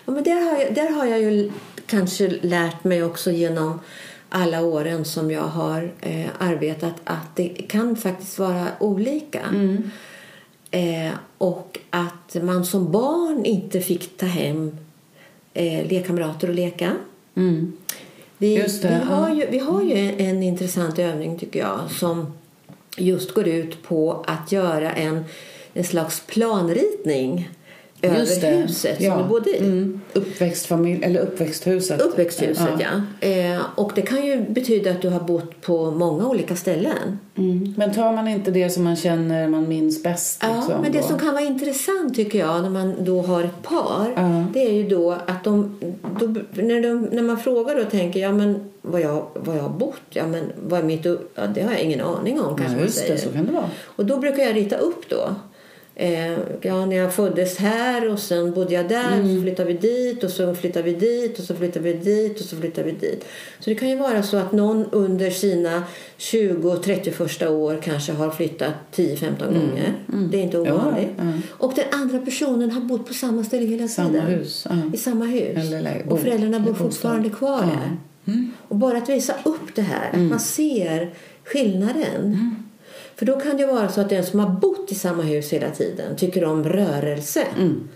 Ja, 0.05 0.13
men 0.13 0.25
där, 0.25 0.51
har 0.51 0.61
jag, 0.61 0.75
där 0.75 0.91
har 0.91 1.07
jag 1.07 1.21
ju 1.21 1.51
kanske 1.87 2.29
lärt 2.29 2.85
mig 2.85 3.05
också 3.05 3.31
genom 3.31 3.81
alla 4.29 4.61
åren 4.61 5.05
som 5.05 5.31
jag 5.31 5.43
har 5.43 5.93
eh, 6.01 6.27
arbetat 6.39 6.95
att 7.05 7.37
det 7.37 7.49
kan 7.49 7.97
faktiskt 7.97 8.39
vara 8.39 8.67
olika. 8.81 9.41
Mm. 9.41 9.91
Eh, 10.71 11.13
och 11.39 11.79
att 11.91 12.37
man 12.43 12.65
som 12.65 12.93
barn 12.93 13.45
inte 13.45 13.81
fick 13.81 14.17
ta 14.17 14.27
hem 14.27 14.77
eh, 15.55 15.87
lekkamrater 15.89 16.49
och 16.49 16.55
leka. 16.55 16.93
Mm. 17.35 17.73
Vi, 18.39 18.67
vi, 18.83 18.95
har 18.95 19.35
ju, 19.35 19.47
vi 19.51 19.59
har 19.59 19.83
ju 19.83 20.15
en 20.19 20.43
intressant 20.43 20.99
övning 20.99 21.39
tycker 21.39 21.61
jag 21.61 21.91
som 21.91 22.33
just 22.97 23.35
går 23.35 23.49
ut 23.49 23.83
på 23.83 24.25
att 24.27 24.53
göra 24.53 24.93
en, 24.93 25.25
en 25.73 25.85
slags 25.85 26.23
planritning 26.27 27.51
över 28.05 28.63
huset 28.63 29.01
ja. 29.01 29.15
som 29.15 29.23
du 29.23 29.29
bodde 29.29 29.51
i. 29.51 29.59
Mm. 29.59 30.01
Uppväxtfamilj, 30.13 31.05
eller 31.05 31.21
uppväxthuset. 31.21 32.01
Uppväxthuset, 32.01 32.69
ja. 32.79 32.87
ja. 33.21 33.29
Eh, 33.29 33.61
och 33.75 33.93
det 33.95 34.03
kan 34.03 34.27
ju 34.27 34.41
betyda 34.49 34.91
att 34.91 35.03
du 35.03 35.09
har 35.09 35.21
bott 35.21 35.61
på 35.61 35.91
många 35.91 36.29
olika 36.29 36.57
ställen. 36.57 37.19
Mm. 37.35 37.75
Men 37.77 37.95
tar 37.95 38.13
man 38.13 38.29
inte 38.29 38.51
det 38.51 38.71
som 38.71 38.85
man 38.85 38.97
känner 38.97 39.49
man 39.49 39.69
minns 39.69 40.03
bäst? 40.03 40.39
Ja, 40.43 40.57
liksom, 40.57 40.81
men 40.81 40.93
det 40.93 40.99
då? 40.99 41.05
som 41.05 41.19
kan 41.19 41.33
vara 41.33 41.45
intressant 41.45 42.15
tycker 42.15 42.39
jag 42.39 42.63
när 42.63 42.71
man 42.71 42.95
då 43.05 43.23
har 43.23 43.45
ett 43.45 43.63
par 43.63 44.13
ja. 44.17 44.45
det 44.53 44.67
är 44.67 44.73
ju 44.73 44.89
då 44.89 45.13
att 45.27 45.45
de, 45.45 45.79
då, 46.21 46.27
när, 46.53 46.83
de, 46.83 47.09
när 47.13 47.23
man 47.23 47.39
frågar 47.39 47.81
och 47.81 47.91
tänker 47.91 48.21
ja 48.21 48.33
men 48.33 48.71
var 48.83 48.99
jag, 48.99 49.27
var 49.35 49.55
jag 49.55 49.63
har 49.63 49.79
bott, 49.79 50.03
ja 50.11 50.27
men 50.27 50.53
vad 50.69 50.81
är 50.81 50.85
mitt, 50.85 51.05
ja, 51.05 51.47
det 51.55 51.63
har 51.63 51.73
jag 51.73 51.81
ingen 51.81 52.01
aning 52.01 52.41
om 52.41 52.57
kanske 52.57 52.77
ja, 52.77 52.83
just 52.83 53.07
det, 53.07 53.19
så 53.19 53.29
kan 53.29 53.47
det 53.47 53.53
vara. 53.53 53.71
Och 53.85 54.07
då 54.07 54.17
brukar 54.19 54.43
jag 54.43 54.57
rita 54.57 54.77
upp 54.77 55.09
då 55.09 55.35
Eh, 55.97 56.39
ja, 56.61 56.87
när 56.87 56.97
jag 56.97 57.15
föddes 57.15 57.57
här 57.59 58.09
och 58.09 58.19
sen 58.19 58.53
bodde 58.53 58.75
jag 58.75 58.89
där 58.89 59.13
mm. 59.13 59.37
så 59.37 59.43
flyttade 59.43 59.73
vi 59.73 59.79
dit 59.79 60.25
och 60.25 60.31
så 60.31 60.55
flyttade 60.55 60.85
vi 60.91 60.95
dit 60.95 61.39
och 61.39 61.45
så 61.45 61.55
flyttade 61.55 61.93
vi 61.93 61.93
dit 61.93 62.41
och 62.41 62.47
så 62.47 62.57
flyttade 62.57 62.87
vi 62.87 62.93
dit. 62.93 63.25
Så 63.61 63.71
det 63.71 63.77
kan 63.77 63.89
ju 63.89 63.97
vara 63.97 64.23
så 64.23 64.37
att 64.37 64.53
någon 64.53 64.85
under 64.93 65.31
sina 65.31 65.83
20-30 66.19 67.11
första 67.11 67.51
år 67.51 67.81
kanske 67.83 68.13
har 68.13 68.31
flyttat 68.31 68.75
10-15 68.95 69.25
mm. 69.27 69.39
gånger. 69.39 69.95
Mm. 70.13 70.31
Det 70.31 70.39
är 70.39 70.43
inte 70.43 70.59
ovanligt. 70.59 71.11
Ja, 71.17 71.25
ja. 71.25 71.33
Och 71.51 71.73
den 71.77 71.85
andra 71.93 72.19
personen 72.19 72.71
har 72.71 72.81
bott 72.81 73.07
på 73.07 73.15
samma 73.15 73.45
ställe 73.45 73.67
hela 73.67 73.89
samma 73.89 74.09
tiden. 74.09 74.27
Hus, 74.27 74.67
ja. 74.71 74.77
I 74.95 74.97
samma 74.97 75.25
hus. 75.25 75.73
Eller, 75.73 76.05
och 76.09 76.21
föräldrarna 76.21 76.61
bor 76.61 76.75
fortfarande 76.75 77.31
kvar 77.31 77.61
där. 77.61 77.97
Mm. 78.27 78.53
Och 78.69 78.77
bara 78.77 78.99
att 78.99 79.09
visa 79.09 79.35
upp 79.45 79.75
det 79.75 79.83
här, 79.83 80.09
att 80.09 80.15
mm. 80.15 80.29
man 80.29 80.41
ser 80.41 81.15
skillnaden. 81.45 82.57
För 83.17 83.27
då 83.27 83.41
kan 83.41 83.57
det 83.57 83.67
vara 83.67 83.89
så 83.89 84.01
att 84.01 84.09
den 84.09 84.25
som 84.25 84.41
har 84.41 84.49
bott 84.49 84.93
i 84.93 84.95
samma 84.95 85.23
hus 85.23 85.53
hela 85.53 85.71
tiden 85.71 86.17
tycker 86.17 86.45
om 86.45 86.65
rörelse. 86.65 87.43
Mm. 87.57 87.89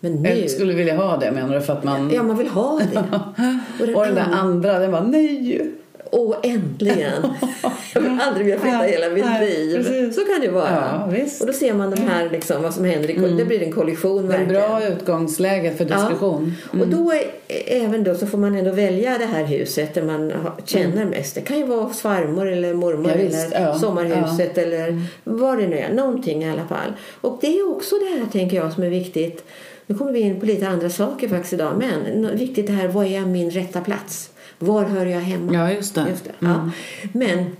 Men 0.00 0.12
nu... 0.12 0.28
Jag 0.28 0.50
skulle 0.50 0.74
vilja 0.74 0.96
ha 0.96 1.16
det 1.16 1.32
menar 1.32 1.54
du? 1.54 1.60
För 1.60 1.72
att 1.72 1.84
man... 1.84 2.10
Ja, 2.10 2.22
man 2.22 2.38
vill 2.38 2.48
ha 2.48 2.80
det. 2.92 2.98
och 3.80 3.86
den, 3.86 3.94
och 3.96 4.06
den 4.06 4.14
där 4.14 4.28
andra, 4.32 4.78
den 4.78 4.92
var 4.92 5.00
nej. 5.00 5.70
Åh, 6.16 6.36
äntligen! 6.42 7.22
Jag 7.94 8.00
vill 8.00 8.20
aldrig 8.20 8.46
mer 8.46 8.58
flytta 8.58 8.78
hela 8.78 9.08
mitt 9.08 9.40
liv. 9.40 10.12
Så 10.12 10.20
kan 10.20 10.40
det 10.40 10.48
vara. 10.48 10.70
Ja, 10.70 11.22
och 11.40 11.46
då 11.46 11.52
ser 11.52 11.74
man 11.74 11.90
de 11.90 12.00
här, 12.00 12.30
liksom, 12.30 12.62
vad 12.62 12.74
som 12.74 12.84
händer. 12.84 13.10
Mm. 13.10 13.36
Det 13.36 13.44
blir 13.44 13.62
en 13.62 13.72
kollision. 13.72 14.28
Det 14.28 14.36
är 14.36 14.46
bra 14.46 14.86
utgångsläge 14.86 15.74
för 15.74 15.84
diskussion. 15.84 16.54
Ja. 16.64 16.72
Mm. 16.72 16.82
Och 16.82 16.98
då, 16.98 17.12
är, 17.12 17.24
även 17.66 18.04
då, 18.04 18.14
så 18.14 18.26
får 18.26 18.38
man 18.38 18.54
ändå 18.54 18.70
välja 18.70 19.18
det 19.18 19.26
här 19.26 19.44
huset 19.44 19.94
där 19.94 20.02
man 20.02 20.32
känner 20.64 20.96
mm. 20.96 21.08
mest. 21.08 21.34
Det 21.34 21.40
kan 21.40 21.58
ju 21.58 21.66
vara 21.66 21.88
farmor 21.88 22.52
eller 22.52 22.74
mormor 22.74 23.10
ja, 23.10 23.14
eller 23.14 23.60
ja. 23.62 23.78
sommarhuset 23.78 24.58
eller 24.58 24.88
mm. 24.88 25.02
vad 25.24 25.58
det 25.58 25.66
nu 25.66 25.78
är. 25.78 25.92
Någonting 25.92 26.44
i 26.44 26.50
alla 26.50 26.66
fall. 26.66 26.92
Och 27.20 27.38
det 27.40 27.58
är 27.58 27.70
också 27.70 27.94
det 27.96 28.18
här, 28.20 28.26
tänker 28.32 28.56
jag, 28.56 28.72
som 28.72 28.82
är 28.82 28.90
viktigt. 28.90 29.44
Nu 29.86 29.94
kommer 29.94 30.12
vi 30.12 30.20
in 30.20 30.40
på 30.40 30.46
lite 30.46 30.68
andra 30.68 30.90
saker 30.90 31.28
faktiskt 31.28 31.52
idag. 31.52 31.72
Men 31.78 32.36
viktigt 32.36 32.66
det 32.66 32.72
här, 32.72 32.88
vad 32.88 33.06
är 33.06 33.20
min 33.20 33.50
rätta 33.50 33.80
plats? 33.80 34.30
Var 34.58 34.84
hör 34.84 35.06
jag 35.06 35.20
hemma? 35.20 35.54
Ja, 35.54 35.72
just 35.72 35.94
det. 35.94 36.06
Just 36.10 36.24
det. 36.24 36.46
Mm. 36.46 36.52
Ja. 36.52 36.70
Men 37.12 37.56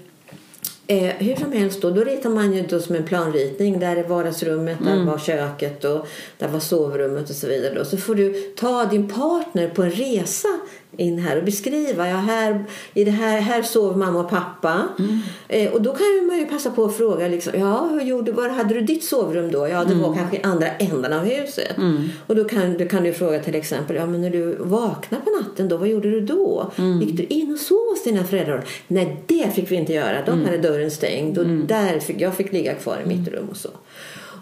Eh, 0.86 1.14
hur 1.18 1.36
som 1.36 1.52
helst 1.52 1.82
då, 1.82 1.90
då 1.90 2.04
ritar 2.04 2.30
man 2.30 2.52
ju 2.52 2.62
då 2.62 2.80
som 2.80 2.94
en 2.94 3.04
planritning. 3.04 3.80
Där 3.80 3.96
är 3.96 4.08
vardagsrummet, 4.08 4.80
mm. 4.80 4.98
där 4.98 5.04
var 5.04 5.18
köket 5.18 5.84
och 5.84 6.06
där 6.38 6.48
var 6.48 6.60
sovrummet 6.60 7.30
och 7.30 7.36
så 7.36 7.46
vidare. 7.46 7.74
Då. 7.74 7.84
Så 7.84 7.96
får 7.96 8.14
du 8.14 8.32
ta 8.56 8.84
din 8.84 9.08
partner 9.08 9.68
på 9.68 9.82
en 9.82 9.90
resa 9.90 10.48
in 10.96 11.18
här 11.18 11.38
och 11.38 11.44
beskriva. 11.44 12.08
Ja, 12.08 12.16
här, 12.16 12.64
i 12.94 13.04
det 13.04 13.10
här, 13.10 13.40
här 13.40 13.62
sov 13.62 13.98
mamma 13.98 14.20
och 14.20 14.30
pappa. 14.30 14.82
Mm. 14.98 15.18
Eh, 15.48 15.72
och 15.72 15.82
då 15.82 15.92
kan 15.92 16.26
man 16.26 16.38
ju 16.38 16.46
passa 16.46 16.70
på 16.70 16.84
att 16.84 16.96
fråga 16.96 17.28
liksom, 17.28 17.52
ja, 17.60 17.88
hur 17.92 18.00
gjorde, 18.00 18.32
var 18.32 18.48
hade 18.48 18.74
du 18.74 18.80
ditt 18.80 19.04
sovrum 19.04 19.52
då? 19.52 19.68
Ja, 19.68 19.84
det 19.84 19.92
mm. 19.92 20.02
var 20.02 20.14
kanske 20.14 20.36
i 20.36 20.42
andra 20.42 20.68
änden 20.68 21.12
av 21.12 21.24
huset. 21.24 21.76
Mm. 21.76 22.08
Och 22.26 22.36
då 22.36 22.44
kan, 22.44 22.78
då 22.78 22.84
kan 22.84 23.04
du 23.04 23.12
fråga 23.12 23.38
till 23.38 23.54
exempel, 23.54 23.96
ja 23.96 24.06
men 24.06 24.20
när 24.20 24.30
du 24.30 24.56
vaknade 24.60 25.24
på 25.24 25.30
natten 25.30 25.68
då, 25.68 25.76
vad 25.76 25.88
gjorde 25.88 26.10
du 26.10 26.20
då? 26.20 26.72
Mm. 26.76 27.00
Gick 27.00 27.16
du 27.16 27.22
in 27.22 27.52
och 27.52 27.58
sov 27.58 27.90
hos 27.90 28.04
dina 28.04 28.24
föräldrar? 28.24 28.64
Nej, 28.88 29.22
det 29.26 29.54
fick 29.54 29.70
vi 29.70 29.76
inte 29.76 29.92
göra. 29.92 30.24
De 30.26 30.30
mm. 30.30 30.44
hade 30.44 30.58
dörren 30.58 30.90
stängd 30.90 31.38
och 31.38 31.44
mm. 31.44 31.66
där 31.66 31.98
fick, 31.98 32.20
jag 32.20 32.34
fick 32.34 32.52
ligga 32.52 32.74
kvar 32.74 32.98
i 33.04 33.08
mitt 33.08 33.28
rum 33.28 33.48
och 33.50 33.56
så. 33.56 33.70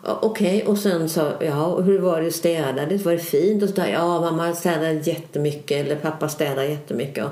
Okej, 0.04 0.56
okay. 0.56 0.72
och 0.72 0.78
sen 0.78 1.08
så, 1.08 1.32
ja, 1.40 1.80
hur 1.80 1.98
var 1.98 2.20
det 2.20 2.32
städades? 2.32 3.04
Var 3.04 3.12
det 3.12 3.18
fint? 3.18 3.62
Och 3.62 3.68
så 3.68 3.82
ja, 3.92 4.20
mamma 4.20 4.54
städade 4.54 4.92
jättemycket 4.92 5.86
eller 5.86 5.96
pappa 5.96 6.28
städade 6.28 6.66
jättemycket. 6.66 7.24
Och, 7.24 7.30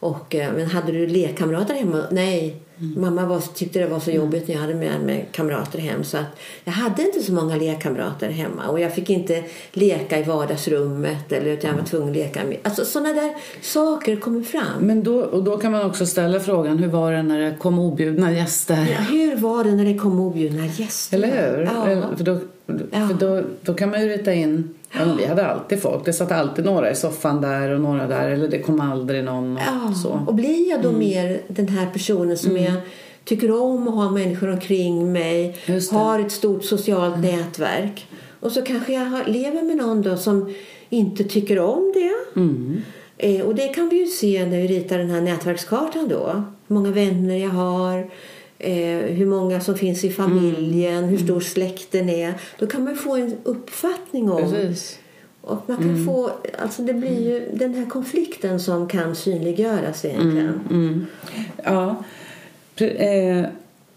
och, 0.00 0.34
eh, 0.34 0.52
men 0.52 0.66
hade 0.66 0.92
du 0.92 1.06
lekkamrater 1.06 1.74
hemma? 1.74 2.02
Nej, 2.10 2.56
Mm. 2.80 3.00
Mamma 3.00 3.26
var, 3.26 3.40
tyckte 3.54 3.78
det 3.78 3.86
var 3.86 4.00
så 4.00 4.10
jobbigt 4.10 4.48
när 4.48 4.54
jag 4.54 4.62
hade 4.62 4.74
med 4.74 5.00
mig 5.00 5.28
kamrater 5.32 5.78
hem 5.78 6.04
så 6.04 6.16
att 6.16 6.38
jag 6.64 6.72
hade 6.72 7.02
inte 7.02 7.22
så 7.22 7.32
många 7.32 7.56
lekkamrater 7.56 8.28
hemma 8.28 8.68
och 8.68 8.80
jag 8.80 8.94
fick 8.94 9.10
inte 9.10 9.44
leka 9.72 10.18
i 10.18 10.22
vardagsrummet 10.22 11.32
eller 11.32 11.50
utan 11.50 11.70
jag 11.70 11.76
var 11.76 11.84
tvungen 11.84 12.08
att 12.08 12.16
leka 12.16 12.44
med. 12.44 12.56
Alltså 12.62 12.84
sådana 12.84 13.12
där 13.12 13.34
saker 13.62 14.16
kommer 14.16 14.42
fram. 14.42 14.80
Men 14.80 15.02
då, 15.02 15.20
och 15.20 15.44
då 15.44 15.56
kan 15.56 15.72
man 15.72 15.86
också 15.86 16.06
ställa 16.06 16.40
frågan 16.40 16.78
hur 16.78 16.88
var 16.88 17.12
det 17.12 17.22
när 17.22 17.40
det 17.40 17.56
kom 17.58 17.78
objudna 17.78 18.32
gäster? 18.32 18.88
Ja, 18.90 19.16
hur 19.16 19.36
var 19.36 19.64
det 19.64 19.70
när 19.70 19.84
det 19.84 19.98
kom 19.98 20.20
objudna 20.20 20.66
gäster? 20.66 21.16
Eller 21.16 21.56
hur? 21.56 21.62
Ja. 21.62 22.16
För, 22.16 22.24
då, 22.24 22.38
för 22.92 23.14
då, 23.18 23.42
då 23.62 23.74
kan 23.74 23.90
man 23.90 24.02
ju 24.02 24.08
rita 24.08 24.32
in 24.32 24.74
Vi 25.18 25.24
hade 25.24 25.46
alltid 25.46 25.82
folk. 25.82 26.04
Det 26.04 26.12
satt 26.12 26.32
alltid 26.32 26.64
några 26.64 26.90
i 26.90 26.94
soffan 26.94 27.40
där 27.40 27.70
och 27.70 27.80
några 27.80 28.06
där. 28.06 28.28
Eller 28.28 28.48
det 28.48 28.58
kom 28.58 28.80
aldrig 28.80 29.24
någon. 29.24 29.56
Och, 29.56 29.62
ja, 29.66 29.94
så. 29.94 30.24
och 30.26 30.34
blir 30.34 30.70
jag 30.70 30.82
då 30.82 30.88
mm. 30.88 31.00
mer 31.00 31.40
den 31.48 31.68
här 31.68 31.86
personen 31.86 32.38
som 32.38 32.50
mm. 32.50 32.64
jag 32.64 32.74
tycker 33.24 33.62
om 33.62 33.88
att 33.88 33.94
ha 33.94 34.10
människor 34.10 34.50
omkring 34.50 35.12
mig. 35.12 35.56
Har 35.90 36.20
ett 36.20 36.32
stort 36.32 36.64
socialt 36.64 37.16
mm. 37.16 37.36
nätverk. 37.36 38.06
Och 38.40 38.52
så 38.52 38.62
kanske 38.62 38.92
jag 38.92 39.28
lever 39.28 39.62
med 39.62 39.76
någon 39.76 40.02
då 40.02 40.16
som 40.16 40.54
inte 40.88 41.24
tycker 41.24 41.58
om 41.58 41.92
det. 41.94 42.40
Mm. 42.40 42.82
Eh, 43.18 43.40
och 43.40 43.54
det 43.54 43.68
kan 43.68 43.88
vi 43.88 43.96
ju 43.96 44.06
se 44.06 44.46
när 44.46 44.60
vi 44.60 44.66
ritar 44.68 44.98
den 44.98 45.10
här 45.10 45.20
nätverkskartan 45.20 46.08
då. 46.08 46.44
Hur 46.66 46.74
många 46.74 46.90
vänner 46.90 47.36
jag 47.36 47.50
har. 47.50 48.10
Eh, 48.58 48.98
hur 48.98 49.26
många 49.26 49.60
som 49.60 49.74
finns 49.74 50.04
i 50.04 50.10
familjen, 50.10 50.98
mm. 50.98 51.10
hur 51.10 51.18
stor 51.18 51.40
släkten 51.40 52.08
är. 52.08 52.34
Då 52.58 52.66
kan 52.66 52.84
man 52.84 52.96
få 52.96 53.16
en 53.16 53.36
uppfattning 53.42 54.30
om. 54.30 54.52
Precis. 54.52 54.98
Och 55.40 55.62
man 55.66 55.76
kan 55.76 55.90
mm. 55.90 56.06
få, 56.06 56.30
alltså 56.58 56.82
det 56.82 56.92
blir 56.94 57.20
ju 57.20 57.48
den 57.52 57.74
här 57.74 57.86
konflikten 57.86 58.60
som 58.60 58.88
kan 58.88 59.16
synliggöras 59.16 60.04
egentligen. 60.04 60.60
Mm. 60.70 60.88
mm. 60.88 61.06
Ja. 61.64 62.04
Eh, 62.86 63.46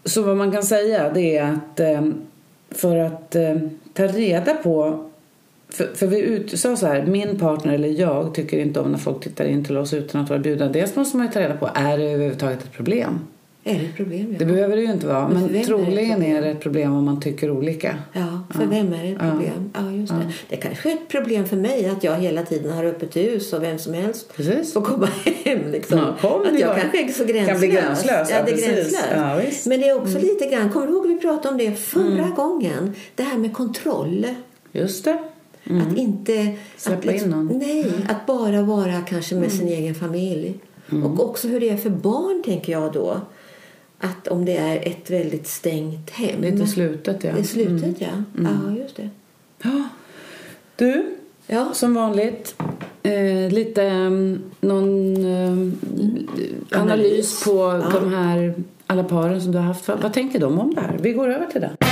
så 0.04 0.22
vad 0.22 0.36
man 0.36 0.52
kan 0.52 0.62
säga 0.62 1.12
det 1.12 1.36
är 1.36 1.52
att 1.52 1.80
eh, 1.80 2.10
för 2.70 2.96
att 2.96 3.34
eh, 3.34 3.56
ta 3.92 4.06
reda 4.06 4.54
på 4.54 5.06
för, 5.68 5.94
för 5.94 6.06
vi 6.06 6.20
ut, 6.20 6.60
sa 6.60 6.76
så 6.76 6.86
här, 6.86 7.06
min 7.06 7.38
partner 7.38 7.74
eller 7.74 7.88
jag 7.88 8.34
tycker 8.34 8.58
inte 8.58 8.80
om 8.80 8.90
när 8.90 8.98
folk 8.98 9.22
tittar 9.22 9.44
in 9.44 9.64
till 9.64 9.76
oss 9.76 9.94
utan 9.94 10.20
att 10.20 10.30
vara 10.30 10.40
bjudna. 10.40 10.68
Dels 10.68 10.96
måste 10.96 11.16
man 11.16 11.26
ju 11.26 11.32
ta 11.32 11.40
reda 11.40 11.56
på, 11.56 11.70
är 11.74 11.98
det 11.98 12.04
överhuvudtaget 12.04 12.64
ett 12.64 12.72
problem? 12.72 13.18
Är 13.64 13.78
det 13.78 13.84
ett 13.84 13.96
problem? 13.96 14.28
Ja. 14.32 14.38
Det 14.38 14.44
behöver 14.44 14.76
det 14.76 14.82
ju 14.82 14.92
inte 14.92 15.06
vara. 15.06 15.28
Men, 15.28 15.46
men 15.46 15.64
troligen 15.64 16.22
är, 16.22 16.38
är, 16.38 16.42
det 16.42 16.48
ett 16.48 16.60
problem 16.60 16.92
om 16.92 17.04
man 17.04 17.20
tycker 17.20 17.50
olika. 17.50 17.98
Ja, 18.12 18.42
för 18.50 18.62
ja. 18.62 18.68
vem 18.70 18.92
är 18.92 19.02
det 19.02 19.08
ett 19.08 19.18
problem? 19.18 19.70
Ja, 19.74 19.80
ja 19.80 19.90
just 19.90 20.12
det. 20.12 20.32
Det 20.48 20.56
kanske 20.56 20.90
är 20.90 20.94
ett 20.94 21.08
problem 21.08 21.46
för 21.46 21.56
mig 21.56 21.86
att 21.86 22.04
jag 22.04 22.14
hela 22.14 22.42
tiden 22.42 22.72
har 22.72 22.84
öppet 22.84 23.16
hus 23.16 23.52
och 23.52 23.62
vem 23.62 23.78
som 23.78 23.94
helst 23.94 24.36
precis. 24.36 24.72
får 24.72 24.80
komma 24.80 25.08
hem. 25.24 25.70
Liksom. 25.72 26.00
Kom, 26.20 26.42
att 26.42 26.60
jag 26.60 26.76
kanske 26.80 27.04
är 27.04 27.12
så 27.12 27.24
gränslös. 27.24 27.48
Kan 27.48 27.58
bli 27.58 27.68
gränslös. 27.68 28.30
Ja, 28.30 28.42
det 28.46 28.52
är 28.52 28.74
gränslös. 28.74 29.66
men 29.66 29.80
det 29.80 29.88
är 29.88 29.96
också 29.96 30.18
mm. 30.18 30.22
lite 30.22 30.46
grann, 30.46 30.70
kommer 30.70 30.86
du 30.86 30.92
ihåg 30.92 31.06
vi 31.06 31.16
pratade 31.16 31.48
om 31.48 31.58
det 31.58 31.74
förra 31.74 32.24
mm. 32.24 32.34
gången? 32.34 32.94
Det 33.14 33.22
här 33.22 33.38
med 33.38 33.52
kontroll. 33.52 34.26
Just 34.72 35.04
det. 35.04 35.18
Mm. 35.64 35.88
Att 35.88 35.96
inte... 35.96 36.54
Släppa 36.76 36.98
att 36.98 37.04
liksom, 37.04 37.30
in 37.30 37.36
någon. 37.36 37.58
Nej, 37.58 37.92
att 38.08 38.26
bara 38.26 38.62
vara 38.62 39.00
kanske 39.08 39.34
med 39.34 39.52
sin 39.52 39.68
mm. 39.68 39.72
egen 39.72 39.94
familj. 39.94 40.54
Mm. 40.92 41.04
Och 41.04 41.30
också 41.30 41.48
hur 41.48 41.60
det 41.60 41.68
är 41.68 41.76
för 41.76 41.90
barn, 41.90 42.42
tänker 42.42 42.72
jag 42.72 42.92
då 42.92 43.20
att 44.00 44.28
om 44.28 44.44
det 44.44 44.56
är 44.56 44.88
ett 44.88 45.10
väldigt 45.10 45.46
stängt 45.46 46.10
hem. 46.10 46.40
Lite 46.40 46.66
slutet, 46.66 47.24
ja. 47.24 47.32
Det 47.32 47.38
är 47.38 47.42
slutet, 47.42 47.82
mm. 47.82 47.94
ja. 47.98 48.40
Mm. 48.40 48.58
Ja, 48.66 48.82
just 48.82 48.96
det. 48.96 49.10
Ja. 49.62 49.88
Du, 50.76 51.16
ja. 51.46 51.70
som 51.72 51.94
vanligt, 51.94 52.54
eh, 53.02 53.50
lite 53.50 53.82
um, 53.86 54.42
någon 54.60 55.16
um, 55.24 55.78
analys. 56.70 56.72
analys 56.72 57.44
på 57.44 57.82
ja. 57.92 58.00
de 58.00 58.14
här 58.14 58.54
alla 58.86 59.04
paren 59.04 59.40
som 59.40 59.52
du 59.52 59.58
har 59.58 59.64
haft. 59.64 59.88
Vad 59.88 60.12
tänker 60.12 60.38
de 60.38 60.58
om 60.58 60.74
det 60.74 60.80
här? 60.80 60.98
Vi 61.00 61.12
går 61.12 61.28
över 61.28 61.46
till 61.46 61.60
det. 61.60 61.89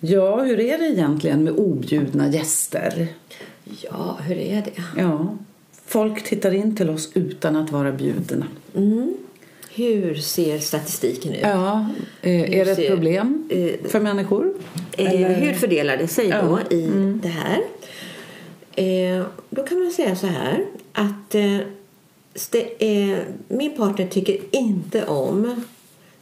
Ja, 0.00 0.42
hur 0.42 0.60
är 0.60 0.78
det 0.78 0.84
egentligen 0.84 1.44
med 1.44 1.52
objudna 1.52 2.28
gäster? 2.28 3.06
Ja, 3.82 4.18
hur 4.22 4.36
är 4.36 4.62
det? 4.62 4.82
Ja, 4.96 5.36
folk 5.86 6.24
tittar 6.24 6.54
in 6.54 6.76
till 6.76 6.90
oss 6.90 7.10
utan 7.14 7.56
att 7.56 7.72
vara 7.72 7.92
bjudna. 7.92 8.46
Mm. 8.76 9.14
Hur 9.74 10.14
ser 10.14 10.58
statistiken 10.58 11.32
ut? 11.32 11.40
Ja, 11.42 11.86
eh, 12.22 12.58
är 12.58 12.64
det 12.64 12.70
ett 12.70 12.88
problem 12.88 13.48
eh, 13.50 13.90
för 13.90 14.00
människor? 14.00 14.54
Eh, 14.92 15.08
hur 15.10 15.52
fördelar 15.52 15.96
det 15.96 16.08
sig 16.08 16.28
ja. 16.28 16.42
då 16.42 16.76
i 16.76 16.84
mm. 16.84 17.20
det 17.22 17.28
här? 17.28 17.60
Eh, 18.74 19.24
då 19.50 19.62
kan 19.62 19.78
man 19.78 19.90
säga 19.90 20.16
så 20.16 20.26
här 20.26 20.64
att 20.92 21.34
min 23.48 23.76
partner 23.76 24.06
tycker 24.06 24.38
inte 24.50 25.06
om, 25.06 25.64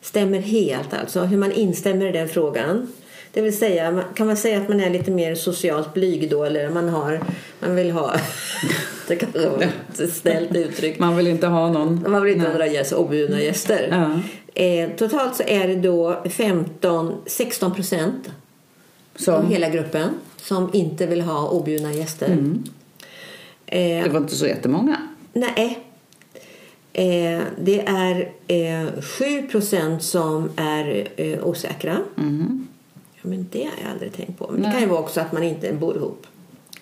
stämmer 0.01 0.39
helt 0.39 0.95
alltså, 0.95 1.21
hur 1.21 1.39
man 1.39 1.53
instämmer 1.53 2.07
i 2.07 2.13
den 2.13 2.29
frågan 2.29 2.89
det 3.37 3.43
vill 3.43 3.59
säga, 3.59 4.05
kan 4.15 4.27
man 4.27 4.37
säga 4.37 4.61
att 4.61 4.69
man 4.69 4.81
är 4.81 4.91
lite 4.91 5.11
mer 5.11 5.35
socialt 5.35 5.95
blyg 5.95 6.31
då 6.31 6.45
eller 6.45 6.71
man 6.71 6.89
har, 6.89 7.21
man 7.61 7.77
vill 7.77 7.91
ha 7.91 8.15
det 9.09 9.17
kanske 9.17 9.49
var 9.49 9.63
ett 9.63 10.13
snällt 10.13 10.57
uttryck. 10.57 10.99
Man 10.99 11.17
vill 11.17 11.27
inte 11.27 11.47
ha 11.47 11.73
någon. 11.73 12.05
Man 12.09 12.23
vill 12.23 12.33
inte 12.33 12.47
ha 12.47 12.53
några 12.53 12.67
gäster, 12.67 12.99
objudna 12.99 13.41
gäster. 13.41 13.89
Ja. 13.91 14.21
Eh, 14.63 14.91
totalt 14.91 15.37
så 15.37 15.43
är 15.43 15.69
det 15.69 15.75
då 15.75 16.23
15, 16.31 17.15
16 17.27 17.75
procent 17.75 18.31
av 19.29 19.51
hela 19.51 19.69
gruppen 19.69 20.09
som 20.37 20.71
inte 20.73 21.07
vill 21.07 21.21
ha 21.21 21.49
objudna 21.49 21.93
gäster. 21.93 22.27
Mm. 22.27 22.65
Eh, 23.67 24.05
det 24.05 24.11
var 24.11 24.21
inte 24.21 24.37
så 24.37 24.47
jättemånga. 24.47 24.97
Nej. 25.33 25.79
Eh, 26.93 27.43
det 27.59 27.81
är 27.87 28.33
eh, 28.47 29.03
7 29.03 29.43
procent 29.43 30.03
som 30.03 30.51
är 30.57 31.09
eh, 31.17 31.47
osäkra. 31.47 31.99
Mm. 32.19 32.67
Men 33.27 33.47
det 33.51 33.65
har 33.65 33.83
jag 33.83 33.91
aldrig 33.93 34.13
tänkt 34.13 34.39
på. 34.39 34.49
Men 34.51 34.61
Nej. 34.61 34.69
det 34.69 34.73
kan 34.73 34.83
ju 34.83 34.89
vara 34.89 35.01
också 35.01 35.21
att 35.21 35.33
man 35.33 35.43
inte 35.43 35.73
bor 35.73 35.97
ihop. 35.97 36.27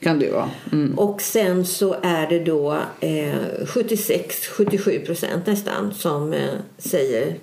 Kan 0.01 0.19
det 0.19 0.31
vara. 0.31 0.51
Mm. 0.73 0.99
Och 0.99 1.21
sen 1.23 1.67
så 1.67 1.97
är 2.03 2.27
det 2.27 2.39
då 2.39 2.73
eh, 3.01 3.35
76-77 3.65 5.07
procent 5.07 5.47
nästan 5.47 5.95
som 5.95 6.33
eh, 6.33 6.51
säger 6.79 7.35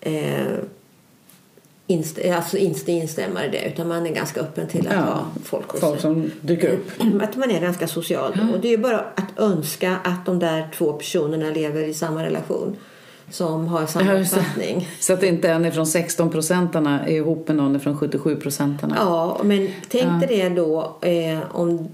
eh, 0.00 0.58
inst 1.86 2.18
alltså 2.34 2.56
inte 2.56 2.92
instämmer 2.92 3.44
i 3.44 3.48
det 3.48 3.64
utan 3.64 3.88
man 3.88 4.06
är 4.06 4.14
ganska 4.14 4.40
öppen 4.40 4.68
till 4.68 4.88
att 4.88 4.94
ja, 4.94 5.00
ha 5.00 5.26
folk 5.44 5.68
hos 5.68 5.80
Folk 5.80 6.00
som 6.00 6.30
dyker 6.40 6.72
upp. 6.72 6.90
Att 7.22 7.36
man 7.36 7.50
är 7.50 7.60
ganska 7.60 7.88
social. 7.88 8.32
Mm. 8.34 8.54
Och 8.54 8.60
det 8.60 8.72
är 8.72 8.78
bara 8.78 8.98
att 9.00 9.38
önska 9.38 9.96
att 10.04 10.26
de 10.26 10.38
där 10.38 10.68
två 10.74 10.92
personerna 10.92 11.50
lever 11.50 11.82
i 11.82 11.94
samma 11.94 12.24
relation 12.24 12.76
som 13.30 13.66
har 13.66 13.86
samma 13.86 14.12
ja, 14.12 14.20
uppfattning. 14.20 14.88
Så 15.00 15.12
att 15.12 15.22
inte 15.22 15.50
en 15.50 15.72
från 15.72 15.86
16 15.86 16.30
procentarna 16.30 17.06
är 17.06 17.16
ihop 17.16 17.48
med 17.48 17.56
någon 17.56 17.80
från 17.80 17.98
77 17.98 18.36
procentarna. 18.36 18.96
Ja, 18.98 19.40
men 19.44 19.68
tänk 19.88 20.22
ja. 20.22 20.26
dig 20.26 20.48
det 20.48 20.48
då 20.48 20.96
eh, 21.00 21.38
om 21.52 21.88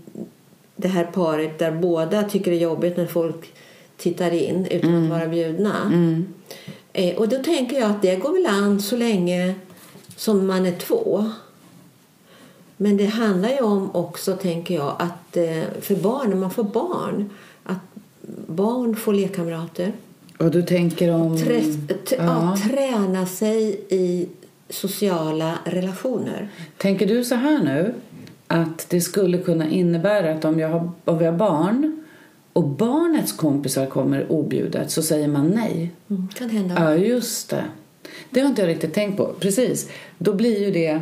det 0.77 0.89
här 0.89 1.05
paret 1.05 1.59
där 1.59 1.73
båda 1.73 2.23
tycker 2.23 2.51
det 2.51 2.57
är 2.57 2.61
jobbigt 2.61 2.97
när 2.97 3.07
folk 3.07 3.53
tittar 3.97 4.31
in 4.31 4.67
utan 4.71 4.91
mm. 4.91 5.05
att 5.05 5.11
vara 5.11 5.29
bjudna. 5.29 5.83
Mm. 5.87 6.27
Eh, 6.93 7.17
och 7.17 7.29
då 7.29 7.43
tänker 7.43 7.81
jag 7.81 7.91
att 7.91 8.03
det 8.03 8.17
går 8.17 8.33
väl 8.33 8.47
an 8.47 8.83
så 8.83 8.97
länge 8.97 9.55
som 10.17 10.47
man 10.47 10.67
är 10.67 10.73
två. 10.73 11.31
Men 12.77 12.97
det 12.97 13.07
handlar 13.07 13.49
ju 13.49 13.61
om 13.61 13.91
också, 13.97 14.37
tänker 14.37 14.75
jag, 14.75 14.97
att 14.99 15.37
eh, 15.37 15.63
för 15.81 15.95
barn, 15.95 16.31
när 16.31 16.37
man 16.37 16.51
får 16.51 16.65
barn, 16.65 17.31
att 17.65 17.79
barn 18.47 18.97
får 18.97 19.13
lekkamrater. 19.13 19.93
Och 20.39 20.51
du 20.51 20.63
tänker 20.63 21.15
om... 21.15 21.39
Trä, 21.39 21.63
ja. 22.19 22.57
träna 22.71 23.27
sig 23.27 23.81
i 23.89 24.29
sociala 24.69 25.59
relationer. 25.65 26.49
Tänker 26.79 27.07
du 27.07 27.25
så 27.25 27.35
här 27.35 27.59
nu, 27.65 27.95
att 28.47 28.91
det 28.91 29.01
skulle 29.01 29.39
kunna 29.39 29.71
innebära 29.71 30.33
att 30.33 30.45
om, 30.45 30.59
jag 30.61 30.69
har, 30.69 30.91
om 31.05 31.19
vi 31.19 31.25
har 31.25 31.33
barn 31.33 32.05
och 32.53 32.65
barnets 32.65 33.33
kompisar 33.33 33.87
kommer 33.87 34.33
objudet 34.33 34.91
så 34.91 35.03
säger 35.03 35.29
man 35.29 35.49
nej? 35.49 35.91
Mm, 36.11 36.29
kan 36.29 36.51
hända. 36.51 36.75
Ja, 36.79 36.95
just 36.95 37.51
det. 37.51 37.65
Det 38.31 38.41
har 38.41 38.49
inte 38.49 38.63
jag 38.63 38.69
riktigt 38.69 38.95
tänkt 38.95 39.17
på. 39.17 39.33
Precis. 39.41 39.91
Då 40.19 40.35
blir 40.35 40.65
ju 40.65 40.71
det 40.71 41.01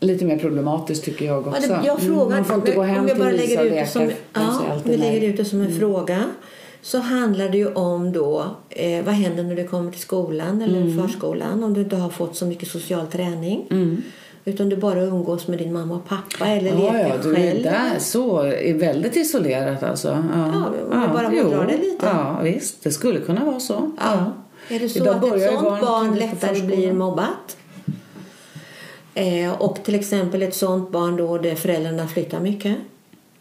lite 0.00 0.24
mer 0.24 0.38
problematiskt 0.38 1.04
tycker 1.04 1.26
jag 1.26 1.48
också. 1.48 1.62
Ja, 1.70 1.78
det, 1.80 1.86
jag 1.86 2.00
frågar, 2.00 2.22
mm, 2.22 2.36
Man 2.36 2.44
får 2.44 2.54
inte 2.54 2.74
gå 2.74 2.82
hem 2.82 3.00
om 3.00 3.08
jag 3.08 3.18
bara 3.18 3.30
lägger 3.30 3.64
ut 3.64 3.72
det 3.72 3.86
som, 3.86 4.10
ja, 4.32 4.80
vi 4.84 4.96
lägger 4.96 5.28
ut 5.28 5.36
det 5.36 5.44
som 5.44 5.60
en 5.60 5.66
mm. 5.66 5.78
fråga 5.78 6.24
så 6.82 6.98
handlar 6.98 7.48
det 7.48 7.58
ju 7.58 7.74
om 7.74 8.12
då 8.12 8.46
eh, 8.70 9.04
vad 9.04 9.14
händer 9.14 9.42
när 9.42 9.56
du 9.56 9.68
kommer 9.68 9.90
till 9.90 10.00
skolan 10.00 10.62
eller 10.62 10.80
mm. 10.80 10.98
förskolan 10.98 11.64
om 11.64 11.74
du 11.74 11.80
inte 11.80 11.96
har 11.96 12.10
fått 12.10 12.36
så 12.36 12.46
mycket 12.46 12.68
social 12.68 13.06
träning. 13.06 13.66
Mm. 13.70 14.02
Utan 14.44 14.68
du 14.68 14.76
bara 14.76 15.00
umgås 15.00 15.48
med 15.48 15.58
din 15.58 15.72
mamma 15.72 15.94
och 15.94 16.08
pappa 16.08 16.46
eller 16.46 16.70
ja, 16.70 16.92
leker 16.92 17.08
ja, 17.08 17.14
du 17.22 17.34
själv. 17.34 17.58
Är 17.58 17.62
där, 17.62 17.98
så 17.98 18.40
är 18.42 18.74
väldigt 18.74 19.16
isolerat 19.16 19.82
alltså. 19.82 20.08
Ja, 20.34 20.52
ja, 20.52 20.72
ja 20.92 21.08
bara 21.12 21.28
hårdrar 21.28 21.66
det 21.66 21.76
lite. 21.76 22.06
Ja, 22.06 22.40
visst. 22.42 22.82
Det 22.82 22.90
skulle 22.90 23.20
kunna 23.20 23.44
vara 23.44 23.60
så. 23.60 23.90
Ja. 23.98 24.32
Är 24.68 24.80
det 24.80 24.88
så 24.88 24.98
Idag 24.98 25.16
att 25.16 25.36
ett 25.36 25.50
sånt 25.50 25.80
barn 25.80 26.14
lättare 26.14 26.62
blir 26.62 26.92
mobbat? 26.92 27.56
Eh, 29.14 29.52
och 29.62 29.82
till 29.84 29.94
exempel 29.94 30.42
ett 30.42 30.54
sånt 30.54 30.90
barn 30.90 31.16
då 31.16 31.38
där 31.38 31.54
föräldrarna 31.54 32.08
flyttar 32.08 32.40
mycket. 32.40 32.76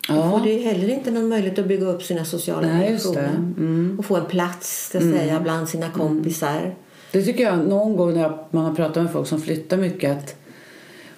Ja. 0.07 0.15
Då 0.15 0.21
får 0.21 0.39
du 0.39 0.53
heller 0.53 0.89
inte 0.89 1.11
någon 1.11 1.27
möjlighet 1.27 1.59
att 1.59 1.67
bygga 1.67 1.85
upp 1.85 2.03
sina 2.03 2.25
sociala 2.25 2.67
Nej, 2.67 2.87
relationer. 2.89 3.35
Mm. 3.35 3.95
Och 3.99 4.05
få 4.05 4.15
en 4.15 4.25
plats 4.25 4.95
att 4.95 5.01
mm. 5.01 5.17
säga, 5.17 5.39
bland 5.39 5.69
sina 5.69 5.89
kompisar. 5.89 6.57
Mm. 6.57 6.71
Det 7.11 7.21
tycker 7.21 7.43
jag 7.43 7.67
någon 7.67 7.97
gång 7.97 8.13
när 8.13 8.37
man 8.51 8.65
har 8.65 8.75
pratat 8.75 9.03
med 9.03 9.11
folk 9.11 9.27
som 9.27 9.41
flyttar 9.41 9.77
mycket 9.77 10.17
att 10.17 10.35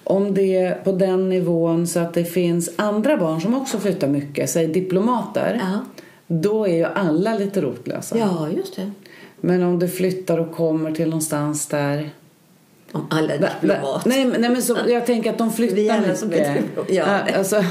om 0.04 0.34
det 0.34 0.56
är 0.56 0.74
på 0.74 0.92
den 0.92 1.28
nivån 1.28 1.86
så 1.86 2.00
att 2.00 2.14
det 2.14 2.24
finns 2.24 2.70
andra 2.76 3.16
barn 3.16 3.40
som 3.40 3.54
också 3.54 3.78
flyttar 3.78 4.08
mycket, 4.08 4.50
säg 4.50 4.66
diplomater, 4.66 5.60
ja. 5.60 6.04
då 6.26 6.64
är 6.64 6.74
ju 6.74 6.84
alla 6.84 7.34
lite 7.34 7.60
rotlösa. 7.60 8.18
Ja, 8.18 8.48
just 8.56 8.76
det. 8.76 8.90
Men 9.40 9.62
om 9.62 9.78
du 9.78 9.88
flyttar 9.88 10.38
och 10.38 10.52
kommer 10.52 10.92
till 10.92 11.08
någonstans 11.08 11.66
där 11.66 12.10
om 12.92 13.06
alla 13.10 13.36
diplomater. 13.36 14.08
Nej, 14.08 14.24
nej, 14.24 14.50
men 14.50 14.62
så, 14.62 14.76
jag 14.88 15.06
tänker 15.06 15.30
att 15.30 15.38
de 15.38 15.52
flyttar 15.52 16.26
mycket. 16.26 16.64
Ja. 16.88 17.04
Alltså, 17.38 17.64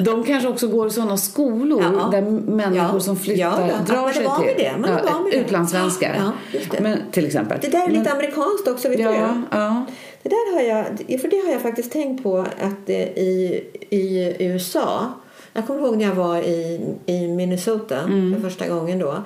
de 0.00 0.24
kanske 0.24 0.48
också 0.48 0.68
går 0.68 0.86
i 0.86 0.90
sådana 0.90 1.16
skolor 1.16 1.82
ja. 1.82 2.08
där 2.12 2.22
människor 2.50 2.94
ja. 2.94 3.00
som 3.00 3.16
flyttar 3.16 3.68
ja, 3.68 3.94
drar 3.94 4.12
sig 4.12 4.22
till. 4.22 4.64
Det. 4.64 4.72
Man 4.78 4.90
ja. 5.32 5.38
Utlandssvenskar. 5.38 6.16
Ja, 6.18 6.58
det. 6.70 6.80
Men, 6.80 6.98
till 7.10 7.26
exempel. 7.26 7.58
Det 7.60 7.68
där 7.68 7.84
är 7.84 7.88
lite 7.88 8.02
men, 8.02 8.12
amerikanskt 8.12 8.68
också. 8.68 8.88
Vet 8.88 9.00
ja, 9.00 9.10
du? 9.10 9.16
Ja. 9.50 9.86
Det 10.22 10.28
där 10.28 10.54
har 10.54 10.62
jag, 10.62 10.86
för 11.20 11.28
det 11.28 11.46
har 11.46 11.52
jag 11.52 11.62
faktiskt 11.62 11.92
tänkt 11.92 12.22
på 12.22 12.38
att 12.38 12.90
i, 12.90 13.64
i 13.90 14.36
USA 14.38 15.12
jag 15.52 15.66
kommer 15.66 15.80
ihåg 15.80 15.96
när 15.96 16.04
jag 16.04 16.14
var 16.14 16.38
i, 16.38 16.80
i 17.06 17.28
Minnesota 17.28 17.98
mm. 17.98 18.34
för 18.34 18.48
första 18.48 18.68
gången 18.68 18.98
då. 18.98 19.24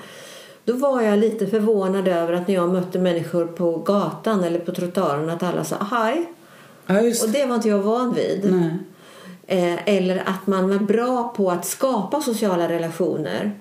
Då 0.65 0.73
var 0.73 1.03
jag 1.03 1.19
lite 1.19 1.47
förvånad 1.47 2.09
över 2.09 2.33
att 2.33 2.49
när 2.49 2.55
jag 2.55 2.73
mötte 2.73 2.99
människor 2.99 3.47
på 3.47 3.77
gatan 3.77 4.45
eller 4.45 4.59
på 4.59 4.73
trottoaren 4.73 5.31
att 5.31 5.43
alla 5.43 5.65
sa 5.65 5.77
hej. 5.91 6.27
Ja, 6.87 6.99
och 6.99 7.31
det 7.33 7.47
var 7.47 7.55
inte 7.55 7.69
jag 7.69 7.79
van 7.79 8.15
vid. 8.15 8.45
Eh, 9.47 9.89
eller 9.89 10.17
att 10.27 10.47
man 10.47 10.69
var 10.69 10.79
bra 10.79 11.35
på 11.37 11.51
att 11.51 11.67
skapa 11.67 12.21
sociala 12.21 12.69
relationer. 12.69 13.53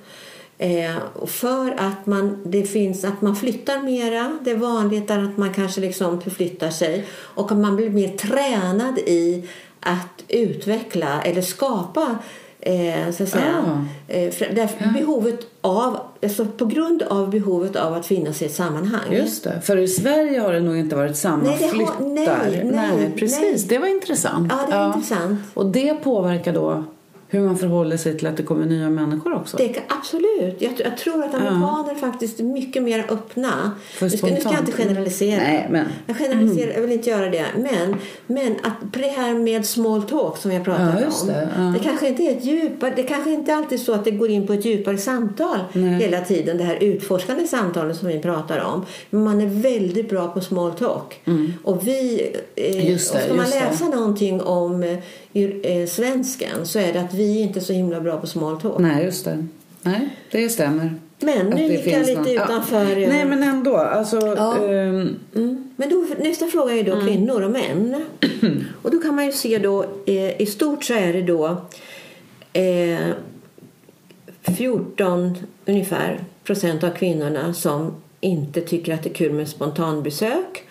Eh, 0.57 0.95
för 1.25 1.71
att 1.71 2.05
man, 2.05 2.41
det 2.45 2.63
finns, 2.63 3.03
att 3.03 3.21
man 3.21 3.35
flyttar 3.35 3.79
mera. 3.79 4.37
Det 4.41 4.51
är 4.51 4.55
vanligt 4.55 5.11
att 5.11 5.37
man 5.37 5.53
kanske 5.53 5.81
liksom 5.81 6.21
förflyttar 6.21 6.69
sig. 6.69 7.05
Och 7.11 7.51
att 7.51 7.57
man 7.57 7.75
blir 7.75 7.89
mer 7.89 8.17
tränad 8.17 8.99
i 8.99 9.49
att 9.79 10.23
utveckla 10.27 11.21
eller 11.21 11.41
skapa 11.41 12.17
Eh, 12.65 13.11
så 13.11 13.23
att 13.23 13.29
säga. 13.29 13.63
Ah. 13.65 14.13
Eh, 14.13 14.33
därför 14.55 14.93
behovet 14.93 15.39
av, 15.61 15.99
alltså 16.23 16.45
på 16.45 16.65
grund 16.65 17.01
av 17.01 17.29
behovet 17.29 17.75
av 17.75 17.93
att 17.93 18.05
finnas 18.05 18.41
i 18.41 18.45
ett 18.45 18.53
sammanhang. 18.53 19.13
Just 19.13 19.43
det. 19.43 19.61
För 19.61 19.77
i 19.77 19.87
Sverige 19.87 20.39
har 20.39 20.53
det 20.53 20.59
nog 20.59 20.77
inte 20.77 20.95
varit 20.95 21.17
samma 21.17 21.43
nej, 21.43 21.69
flyttar. 21.69 21.93
Nej, 21.99 22.27
nej, 22.63 22.89
nej, 22.97 23.13
precis. 23.17 23.41
Nej. 23.41 23.65
Det 23.69 23.77
var 23.77 23.87
intressant. 23.87 24.51
Ja, 24.51 24.65
det 24.67 24.75
är 24.75 24.79
ja. 24.79 24.87
intressant. 24.87 25.39
Och 25.53 25.65
det 25.65 25.93
påverkar 25.93 26.53
då 26.53 26.83
hur 27.33 27.41
man 27.41 27.57
förhåller 27.57 27.97
sig 27.97 28.17
till 28.17 28.27
att 28.27 28.37
det 28.37 28.43
kommer 28.43 28.65
nya 28.65 28.89
människor 28.89 29.33
också. 29.33 29.57
Det 29.57 29.79
absolut. 29.87 30.61
Jag, 30.61 30.73
jag, 30.77 30.97
tror 30.97 31.23
att 31.23 31.33
amerikaner 31.33 31.93
ja. 31.93 32.11
faktiskt 32.11 32.39
är 32.39 32.43
mycket 32.43 32.83
mer 32.83 33.05
öppna. 33.09 33.71
nu, 34.01 34.09
ska, 34.09 34.27
nu 34.27 34.39
ska 34.39 34.49
jag 34.49 34.59
inte 34.59 34.71
generalisera. 34.71 35.37
Nej, 35.37 35.67
men. 35.71 35.85
Jag 36.07 36.17
generaliserar, 36.17 36.63
mm. 36.63 36.75
jag 36.75 36.81
vill 36.81 36.91
inte 36.91 37.09
göra 37.09 37.29
det. 37.29 37.45
Men, 37.55 37.95
men 38.27 38.55
att 38.63 38.93
det 38.93 39.07
här 39.07 39.33
med 39.33 39.65
small 39.65 40.03
talk 40.03 40.37
som 40.37 40.51
jag 40.51 40.65
pratade 40.65 41.01
ja, 41.01 41.21
om. 41.21 41.27
Det, 41.27 41.49
ja. 41.57 41.61
det 41.61 41.79
kanske 41.79 42.07
inte 42.07 42.23
är 42.23 42.31
ett 42.31 42.45
djupare, 42.45 42.93
det 42.95 43.03
kanske 43.03 43.31
inte 43.31 43.55
alltid 43.55 43.79
är 43.79 43.83
så 43.83 43.93
att 43.93 44.05
det 44.05 44.11
går 44.11 44.29
in 44.29 44.47
på 44.47 44.53
ett 44.53 44.65
djupare 44.65 44.97
samtal 44.97 45.59
Nej. 45.73 45.93
hela 45.93 46.21
tiden. 46.21 46.57
Det 46.57 46.63
här 46.63 46.83
utforskande 46.83 47.47
samtalet 47.47 47.97
som 47.97 48.07
vi 48.07 48.19
pratar 48.19 48.59
om. 48.59 48.85
Men 49.09 49.23
man 49.23 49.41
är 49.41 49.47
väldigt 49.47 50.09
bra 50.09 50.27
på 50.27 50.41
small 50.41 50.71
talk. 50.71 51.21
Mm. 51.25 51.53
Och 51.63 51.87
vi, 51.87 52.31
eh, 52.55 52.89
just 52.89 53.13
det, 53.13 53.19
och 53.19 53.25
ska 53.25 53.33
man 53.33 53.49
läsa 53.49 53.85
det. 53.85 53.95
någonting 53.95 54.41
om 54.41 54.97
svensken 55.87 56.65
så 56.65 56.79
är 56.79 56.93
det 56.93 57.01
att 57.01 57.13
vi 57.13 57.39
inte 57.39 57.59
är 57.59 57.61
så 57.61 57.73
himla 57.73 58.01
bra 58.01 58.17
på 58.21 58.27
small 58.27 58.61
talk. 58.61 58.79
Nej, 58.79 59.05
just 59.05 59.25
det. 59.25 59.47
Nej, 59.81 60.09
det 60.31 60.49
stämmer. 60.49 60.95
Men 61.19 61.49
nu 61.49 61.63
gick 61.63 61.87
jag 61.87 62.05
lite 62.05 62.21
någon... 62.21 62.27
utanför. 62.27 62.97
Ja. 62.97 63.09
Nej, 63.09 63.25
men 63.25 63.43
ändå. 63.43 63.77
Alltså, 63.77 64.17
ja. 64.37 64.57
um... 64.59 65.19
mm. 65.35 65.71
Men 65.75 65.89
då, 65.89 66.05
nästa 66.19 66.47
fråga 66.47 66.73
är 66.73 66.83
då 66.83 66.91
mm. 66.91 67.07
kvinnor 67.07 67.41
och 67.41 67.51
män. 67.51 68.05
och 68.81 68.91
då 68.91 68.97
kan 68.99 69.15
man 69.15 69.25
ju 69.25 69.31
se 69.31 69.57
då, 69.57 69.85
eh, 70.05 70.41
i 70.41 70.45
stort 70.45 70.83
så 70.83 70.93
är 70.93 71.13
det 71.13 71.21
då 71.21 71.61
eh, 72.53 72.99
14 74.57 75.37
ungefär 75.65 76.23
procent 76.43 76.83
av 76.83 76.89
kvinnorna 76.89 77.53
som 77.53 77.93
inte 78.19 78.61
tycker 78.61 78.93
att 78.93 79.03
det 79.03 79.09
är 79.09 79.13
kul 79.13 79.33
med 79.33 79.47
spontanbesök 79.47 80.63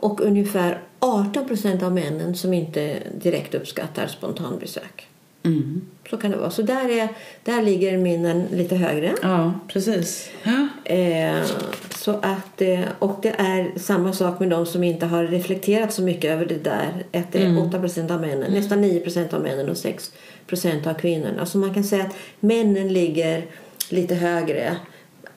och 0.00 0.20
ungefär 0.20 0.80
18 0.98 1.48
procent 1.48 1.82
av 1.82 1.92
männen 1.92 2.34
som 2.34 2.54
inte 2.54 2.96
direkt 3.22 3.54
uppskattar 3.54 4.06
spontanbesök. 4.06 5.06
Mm. 5.42 5.80
Så 6.10 6.16
kan 6.16 6.30
det 6.30 6.36
vara. 6.36 6.50
Så 6.50 6.62
där, 6.62 6.88
är, 6.88 7.08
där 7.44 7.62
ligger 7.62 7.98
minnen 7.98 8.46
lite 8.52 8.76
högre. 8.76 9.14
Ja, 9.22 9.52
precis. 9.68 10.30
Ja. 10.42 10.68
Eh, 10.94 11.42
så 11.90 12.10
att, 12.10 12.62
eh, 12.62 12.80
och 12.98 13.18
det 13.22 13.34
är 13.38 13.78
samma 13.78 14.12
sak 14.12 14.40
med 14.40 14.50
de 14.50 14.66
som 14.66 14.84
inte 14.84 15.06
har 15.06 15.24
reflekterat 15.24 15.92
så 15.92 16.02
mycket 16.02 16.30
över 16.30 16.46
det 16.46 16.64
där. 16.64 17.04
Att 17.12 17.32
det 17.32 17.38
är 17.38 17.46
mm. 17.46 17.58
8 17.58 17.78
procent 17.80 18.10
av 18.10 18.20
männen, 18.20 18.42
mm. 18.42 18.54
nästan 18.54 18.80
9 18.80 19.00
procent 19.00 19.34
av 19.34 19.42
männen 19.42 19.68
och 19.68 19.76
6 19.76 20.12
procent 20.46 20.86
av 20.86 20.94
kvinnorna. 20.94 21.46
Så 21.46 21.58
man 21.58 21.74
kan 21.74 21.84
säga 21.84 22.04
att 22.04 22.14
männen 22.40 22.92
ligger 22.92 23.44
lite 23.88 24.14
högre 24.14 24.76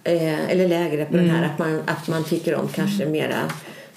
eh, 0.04 0.49
eller 0.52 0.67
lägre 0.67 1.06
på 1.06 1.13
mm. 1.13 1.28
den 1.28 1.36
här 1.36 1.45
att 1.45 1.60
man, 1.60 1.82
att 1.86 2.08
man 2.08 2.23
tycker 2.23 2.56
om 2.56 2.67
kanske 2.67 3.06
mera 3.06 3.52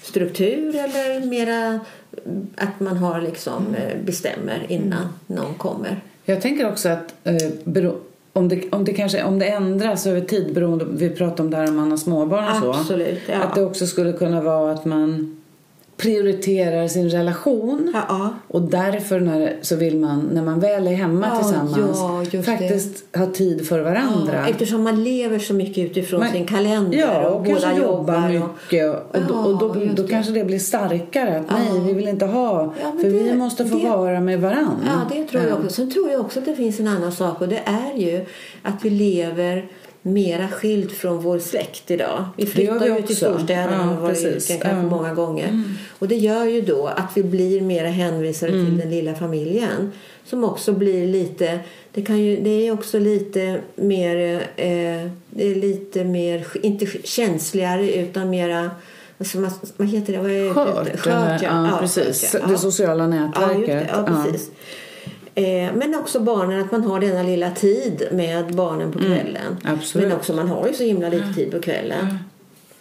struktur 0.07 0.75
eller 0.75 1.25
mera 1.25 1.79
att 2.55 2.79
man 2.79 2.97
har 2.97 3.21
liksom 3.21 3.75
eh, 3.75 3.97
bestämmer 4.05 4.65
innan 4.69 5.07
någon 5.27 5.53
kommer. 5.53 6.01
Jag 6.25 6.41
tänker 6.41 6.69
också 6.69 6.89
att 6.89 7.13
eh, 7.23 7.91
om 8.33 8.49
det, 8.49 8.69
om 8.71 8.85
det 8.85 8.93
kanske 8.93 9.23
om 9.23 9.39
det 9.39 9.45
ändras 9.45 10.07
över 10.07 10.21
tid 10.21 10.53
beroende 10.53 10.85
vi 10.89 11.09
pratar 11.09 11.43
om 11.43 11.49
det 11.49 11.57
här 11.57 11.69
om 11.69 11.75
man 11.75 11.91
har 11.91 11.97
småbarn 11.97 12.49
och 12.49 12.75
så. 12.75 12.81
Absolut, 12.81 13.21
ja. 13.29 13.43
Att 13.43 13.55
det 13.55 13.65
också 13.65 13.87
skulle 13.87 14.13
kunna 14.13 14.41
vara 14.41 14.71
att 14.71 14.85
man 14.85 15.37
prioriterar 15.97 16.87
sin 16.87 17.09
relation. 17.09 17.91
Ja, 18.09 18.29
Och 18.47 18.61
därför 18.61 19.19
när, 19.19 19.55
så 19.61 19.75
vill 19.75 19.97
man, 19.97 20.29
när 20.33 20.41
man 20.43 20.59
väl 20.59 20.87
är 20.87 20.91
hemma 20.93 21.27
Ja, 21.33 21.37
tillsammans, 21.37 21.97
ja, 22.33 22.41
faktiskt 22.41 23.15
ha 23.17 23.25
tid 23.25 23.67
för 23.67 23.79
varandra. 23.79 24.47
Eftersom 24.47 24.83
man 24.83 25.03
lever 25.03 25.39
så 25.39 25.53
mycket 25.53 25.77
utifrån 25.91 26.19
Men- 26.19 26.31
sin 26.31 26.45
kalender 26.45 26.97
Ja, 26.97 27.27
och, 27.29 27.35
och 27.35 27.43
båda 27.43 27.77
jobbar. 27.77 28.27
Och, 28.41 28.49
mycket. 28.63 28.89
Och, 28.89 29.15
och, 29.15 29.21
då, 29.27 29.33
och 29.33 29.57
då, 29.59 29.67
då 29.95 30.03
det. 30.03 30.07
kanske 30.09 30.31
det 30.31 30.43
blir 30.43 30.59
starkare. 30.59 31.37
Att 31.39 31.51
nej, 31.51 31.81
vi 31.87 31.93
vill 31.93 32.07
inte 32.07 32.25
ha. 32.25 32.73
För 33.01 33.03
det- 33.03 33.09
vi 33.09 33.33
måste 33.35 33.65
få 33.65 33.77
det- 33.77 33.89
vara 33.89 34.19
med 34.19 34.41
varandra. 34.41 34.85
ja, 34.85 35.15
det 35.15 35.23
tror 35.23 35.43
jag 35.43 35.57
också. 35.57 35.69
Sen 35.69 35.91
tror 35.91 36.11
jag 36.11 36.21
också 36.21 36.39
att 36.39 36.45
det 36.45 36.55
finns 36.55 36.79
en 36.79 36.87
annan 36.87 37.11
sak 37.11 37.41
och 37.41 37.47
det 37.47 37.61
är 37.65 37.97
ju 37.99 38.25
att 38.63 38.85
vi 38.85 38.89
lever 38.89 39.65
mera 40.07 40.47
skilt 40.47 40.91
från 40.91 41.19
vår 41.21 41.39
släkt 41.39 41.91
idag. 41.91 42.25
Vi 42.37 42.45
flyttar 42.45 42.79
vi 42.79 42.95
ju 42.95 43.01
till 43.01 43.15
storstäderna 43.15 43.83
Ja, 43.85 43.91
och 43.95 44.01
varit 44.01 44.23
precis. 44.23 44.47
kanske 44.47 44.69
Ja. 44.69 44.81
många 44.83 45.13
gånger. 45.13 45.63
Och 45.99 46.07
det 46.07 46.15
gör 46.15 46.45
ju 46.45 46.61
då 46.61 46.87
att 46.87 47.11
vi 47.15 47.23
blir 47.23 47.61
mera 47.61 47.87
hänvisade 47.87 48.51
till 48.51 48.77
den 48.77 48.89
lilla 48.89 49.15
familjen. 49.15 49.91
Som 50.25 50.43
också 50.43 50.71
blir 50.73 51.07
lite, 51.07 51.59
det, 51.93 52.01
kan 52.01 52.17
ju, 52.17 52.39
det 52.39 52.67
är 52.67 52.71
också 52.73 52.99
lite 52.99 53.59
mer, 53.75 54.35
eh, 54.55 55.11
det 55.29 55.51
är 55.51 55.55
lite 55.55 56.03
mer, 56.03 56.47
inte 56.63 56.85
känsligare 57.03 57.93
utan 57.95 58.29
mera 58.29 58.71
Alltså, 59.19 59.39
vad, 59.39 59.51
vad 59.77 59.87
heter 59.87 60.13
det? 60.13 60.19
Vad 60.19 60.31
är 60.31 60.53
Skört. 60.53 60.99
Skört, 60.99 61.41
ja, 61.41 61.67
ja. 61.71 61.77
precis. 61.81 62.31
skört, 62.31 62.41
ja. 62.43 62.47
Det 62.51 62.57
sociala 62.57 63.03
Ja, 63.03 63.07
nätverket. 63.09 63.59
just 63.59 63.67
det. 63.67 63.87
Ja, 63.91 64.23
precis. 64.25 64.49
Eh, 65.37 65.73
men 65.75 65.95
också 65.95 66.19
barnen, 66.19 66.61
att 66.61 66.71
man 66.71 66.83
har 66.83 66.99
denna 66.99 67.23
lilla 67.23 67.51
tid 67.51 68.07
med 68.11 68.55
barnen 68.55 68.91
på 68.91 68.99
kvällen. 68.99 69.57
Mm. 69.65 69.79
Men 69.93 70.11
också 70.11 70.33
man 70.33 70.47
har 70.47 70.67
ju 70.67 70.73
så 70.73 70.83
himla 70.83 71.09
lite 71.09 71.33
tid 71.35 71.51
på 71.51 71.59
kvällen. 71.61 72.17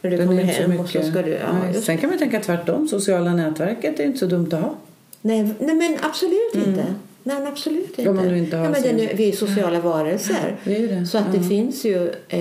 När 0.03 0.11
du 0.11 0.17
Den 0.17 0.27
är 0.27 0.31
kommer 0.31 0.43
hem 0.45 0.81
och 0.81 0.89
så 0.89 1.03
ska 1.03 1.23
du... 1.23 1.31
Ja, 1.31 1.39
Nej. 1.65 1.75
Sen 1.83 1.99
kan 1.99 2.11
man 2.11 2.19
tänka 2.19 2.41
tvärtom. 2.41 2.89
Sociala 2.89 3.35
nätverket 3.35 4.01
är 4.01 4.05
inte 4.05 4.19
så 4.19 4.27
dumt 4.27 4.49
att 4.53 4.61
ha. 4.61 4.75
Nej, 5.21 5.55
nej, 5.59 5.75
men 5.75 5.97
absolut 6.03 6.55
inte. 6.55 6.85
Nej, 7.23 7.37
men 7.39 7.47
absolut 7.47 7.89
inte. 7.89 8.03
Mm. 8.03 8.11
Om 8.11 8.17
man 8.17 8.29
nu 8.29 8.39
inte 8.39 8.57
har 8.57 8.65
ja, 8.65 8.71
men 8.71 8.83
sin- 8.83 9.01
är- 9.01 9.15
vi 9.17 9.29
är 9.29 9.33
sociala 9.33 9.81
varelser. 9.81 10.57
vi 10.65 10.89
är. 10.91 11.05
Så 11.05 11.19
att 11.19 11.33
det 11.33 11.41
finns 11.43 11.85
ju 11.85 12.09
eh, 12.29 12.41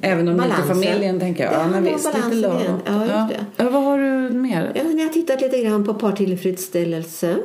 Även 0.00 0.28
om 0.28 0.36
balansen. 0.36 0.76
inte 0.76 0.88
familjen 0.88 1.20
tänker 1.20 1.44
jag. 1.44 1.52
Ja, 1.52 1.68
men 1.68 1.84
visst, 1.84 2.14
lite 2.14 2.34
lagom. 2.36 2.80
Ja, 2.86 3.06
ja. 3.06 3.28
Ja, 3.56 3.70
vad 3.70 3.82
har 3.82 3.98
du 3.98 4.34
mer? 4.36 4.72
Ja, 4.74 4.82
jag 4.96 5.04
har 5.06 5.12
tittat 5.12 5.40
lite 5.40 5.58
grann 5.62 5.84
på 5.86 5.94
partillfredsställelse. 5.94 7.36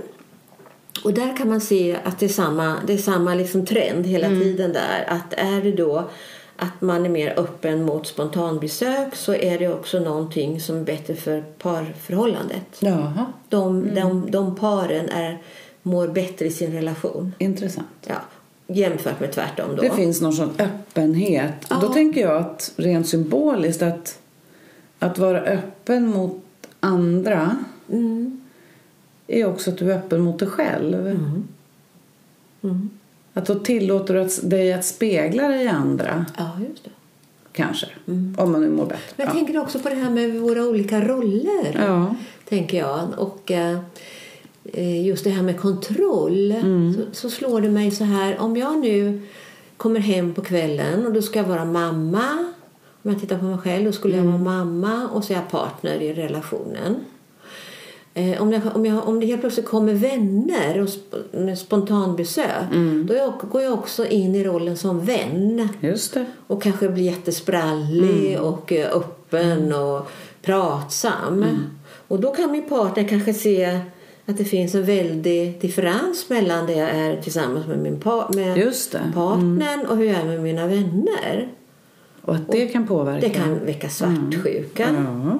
Och 1.04 1.14
där 1.14 1.38
kan 1.38 1.50
man 1.50 1.62
se 1.62 1.98
att 2.04 2.20
det 2.20 2.26
är 2.26 2.30
samma, 2.30 2.76
det 2.88 2.94
är 2.94 2.98
samma 2.98 3.36
liksom 3.36 3.66
trend 3.66 4.06
hela 4.08 4.28
Mm. 4.28 4.40
tiden 4.42 4.74
där. 4.74 5.06
Att 5.08 5.34
är 5.34 5.62
det 5.64 5.72
då 5.72 6.10
att 6.56 6.82
man 6.82 7.06
är 7.06 7.10
mer 7.10 7.34
öppen 7.40 7.84
mot 7.84 8.08
spontanbesök 8.08 9.16
så 9.16 9.34
är 9.36 9.60
det 9.60 9.68
också 9.68 10.00
någonting 10.00 10.60
som 10.62 10.78
är 10.78 10.84
bättre 10.84 11.16
för 11.16 11.42
parförhållandet. 11.42 12.66
Jaha, 12.80 13.26
De, 13.50 13.96
de, 13.96 14.32
de 14.32 14.56
paren 14.56 15.10
är, 15.10 15.42
mår 15.84 16.08
bättre 16.08 16.46
i 16.46 16.52
sin 16.52 16.72
relation. 16.74 17.34
intressant. 17.38 17.88
Ja, 18.08 18.16
jämfört 18.68 19.20
med 19.20 19.32
tvärtom 19.32 19.76
då. 19.76 19.82
Det 19.82 19.90
finns 19.90 20.22
någon 20.22 20.34
sån 20.34 20.50
öppenhet. 20.60 21.54
Ja. 21.70 21.78
Då 21.82 21.88
tänker 21.88 22.22
jag 22.22 22.38
att 22.42 22.72
rent 22.76 23.08
symboliskt 23.08 23.82
att, 23.82 24.20
att 25.00 25.18
vara 25.20 25.42
öppen 25.42 26.08
mot 26.08 26.44
andra 26.80 27.58
Mm. 27.92 28.41
Är 29.40 29.46
också 29.46 29.70
att 29.70 29.78
du 29.78 29.92
är 29.92 29.98
öppen 29.98 30.22
mot 30.22 30.40
dig 30.40 30.48
själv. 30.48 31.08
Mm. 32.64 32.90
Att 33.34 33.46
då 33.46 33.56
tillåter 33.56 34.14
du 34.14 34.22
att, 34.22 34.50
dig 34.50 34.74
att 34.74 34.86
spegla 34.86 35.48
dig 35.48 35.64
i 35.64 35.68
andra, 35.68 36.26
Ja, 36.38 36.50
just 36.70 36.84
det. 36.84 36.90
kanske. 37.54 37.88
Om 38.38 38.52
man 38.52 38.62
nu 38.62 38.70
mår 38.70 38.86
bättre. 38.86 39.14
Men 39.16 39.26
jag 39.28 39.36
ja. 39.36 39.38
tänker 39.40 39.58
också 39.62 39.80
på 39.80 39.90
det 39.90 39.96
här 39.96 40.10
med 40.10 40.42
våra 40.42 40.64
olika 40.64 41.02
roller. 41.08 41.76
Ja. 41.88 42.16
tänker 42.50 42.78
jag. 42.78 43.08
Och 43.18 43.52
eh, 43.52 43.78
eh, 44.64 45.06
just 45.08 45.24
det 45.24 45.30
här 45.30 45.44
med 45.44 45.60
kontroll. 45.60 46.52
Mm. 46.52 46.94
Så, 46.94 47.02
så 47.12 47.30
slår 47.30 47.62
det 47.62 47.70
mig 47.70 47.92
så 47.92 48.04
här. 48.04 48.40
Om 48.40 48.58
jag 48.58 48.80
nu 48.80 49.22
kommer 49.78 50.00
hem 50.00 50.34
på 50.34 50.42
kvällen 50.42 51.06
och 51.06 51.14
då 51.14 51.22
ska 51.22 51.40
jag 51.40 51.48
vara 51.48 51.66
mamma. 51.66 52.46
Om 53.04 53.12
jag 53.12 53.20
tittar 53.22 53.38
på 53.38 53.46
mig 53.46 53.58
själv 53.58 53.86
då 53.86 53.92
skulle 53.92 54.16
jag 54.18 54.26
Mm. 54.26 54.44
vara 54.44 54.56
mamma 54.64 55.08
och 55.08 55.24
så 55.24 55.34
är 55.34 55.38
jag 55.38 55.50
partner 55.50 56.02
i 56.02 56.14
relationen. 56.14 56.96
Eh, 58.14 58.42
om, 58.42 58.52
jag, 58.54 58.62
om, 58.76 58.86
jag, 58.86 59.08
om 59.08 59.20
det 59.20 59.26
helt 59.26 59.42
plötsligt 59.42 59.66
kommer 59.66 59.94
vänner 59.94 60.82
och 60.82 60.90
sp 60.96 61.06
med 61.32 61.58
spontanbesök 61.60 62.46
Mm. 62.72 63.06
då 63.08 63.14
jag, 63.14 63.34
går 63.52 63.62
jag 63.62 63.74
också 63.74 64.06
in 64.08 64.36
i 64.36 64.44
rollen 64.44 64.78
som 64.78 65.06
vän 65.06 65.70
Just 65.80 66.14
det. 66.14 66.26
och 66.48 66.64
kanske 66.64 66.90
blir 66.90 67.04
jättesprallig 67.04 68.34
Mm. 68.34 68.44
och 68.44 68.72
eh, 68.72 68.92
öppen 68.98 69.74
och 69.74 70.08
pratsam. 70.42 71.46
Och 72.08 72.20
då 72.20 72.32
kan 72.32 72.52
min 72.52 72.70
partner 72.70 73.08
kanske 73.08 73.34
se 73.34 73.80
att 74.26 74.38
det 74.38 74.46
finns 74.46 74.76
en 74.76 74.86
väldig 74.86 75.62
differens 75.62 76.30
mellan 76.30 76.66
det 76.68 76.74
jag 76.74 76.90
är 76.90 77.22
tillsammans 77.22 77.68
med 77.68 77.80
min 77.80 78.00
pa 78.00 78.30
med. 78.36 78.58
Mm. 78.58 79.14
partnern 79.14 79.86
och 79.86 79.98
hur 79.98 80.06
jag 80.06 80.16
är 80.16 80.26
med 80.26 80.42
mina 80.44 80.68
vänner. 80.68 81.48
Och 82.22 82.36
att 82.36 82.52
det 82.52 82.68
kan 82.68 82.88
påverka. 82.88 83.28
Det 83.28 83.34
kan 83.34 83.66
väcka 83.66 83.90
svartsjuka. 83.90 84.96
Ja, 85.06 85.38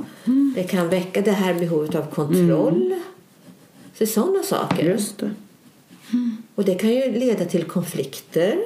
Det 0.56 0.64
kan 0.64 0.90
väcka 0.90 1.22
det 1.22 1.32
här 1.32 1.54
behovet 1.54 1.96
av 1.96 2.06
kontroll. 2.06 2.94
Så 3.98 4.06
sådana 4.06 4.44
saker. 4.44 4.84
just 4.84 5.18
det. 5.18 5.32
Och 6.56 6.64
det 6.66 6.76
kan 6.76 6.90
ju 6.90 7.12
leda 7.12 7.46
till 7.46 7.64
konflikter. 7.64 8.58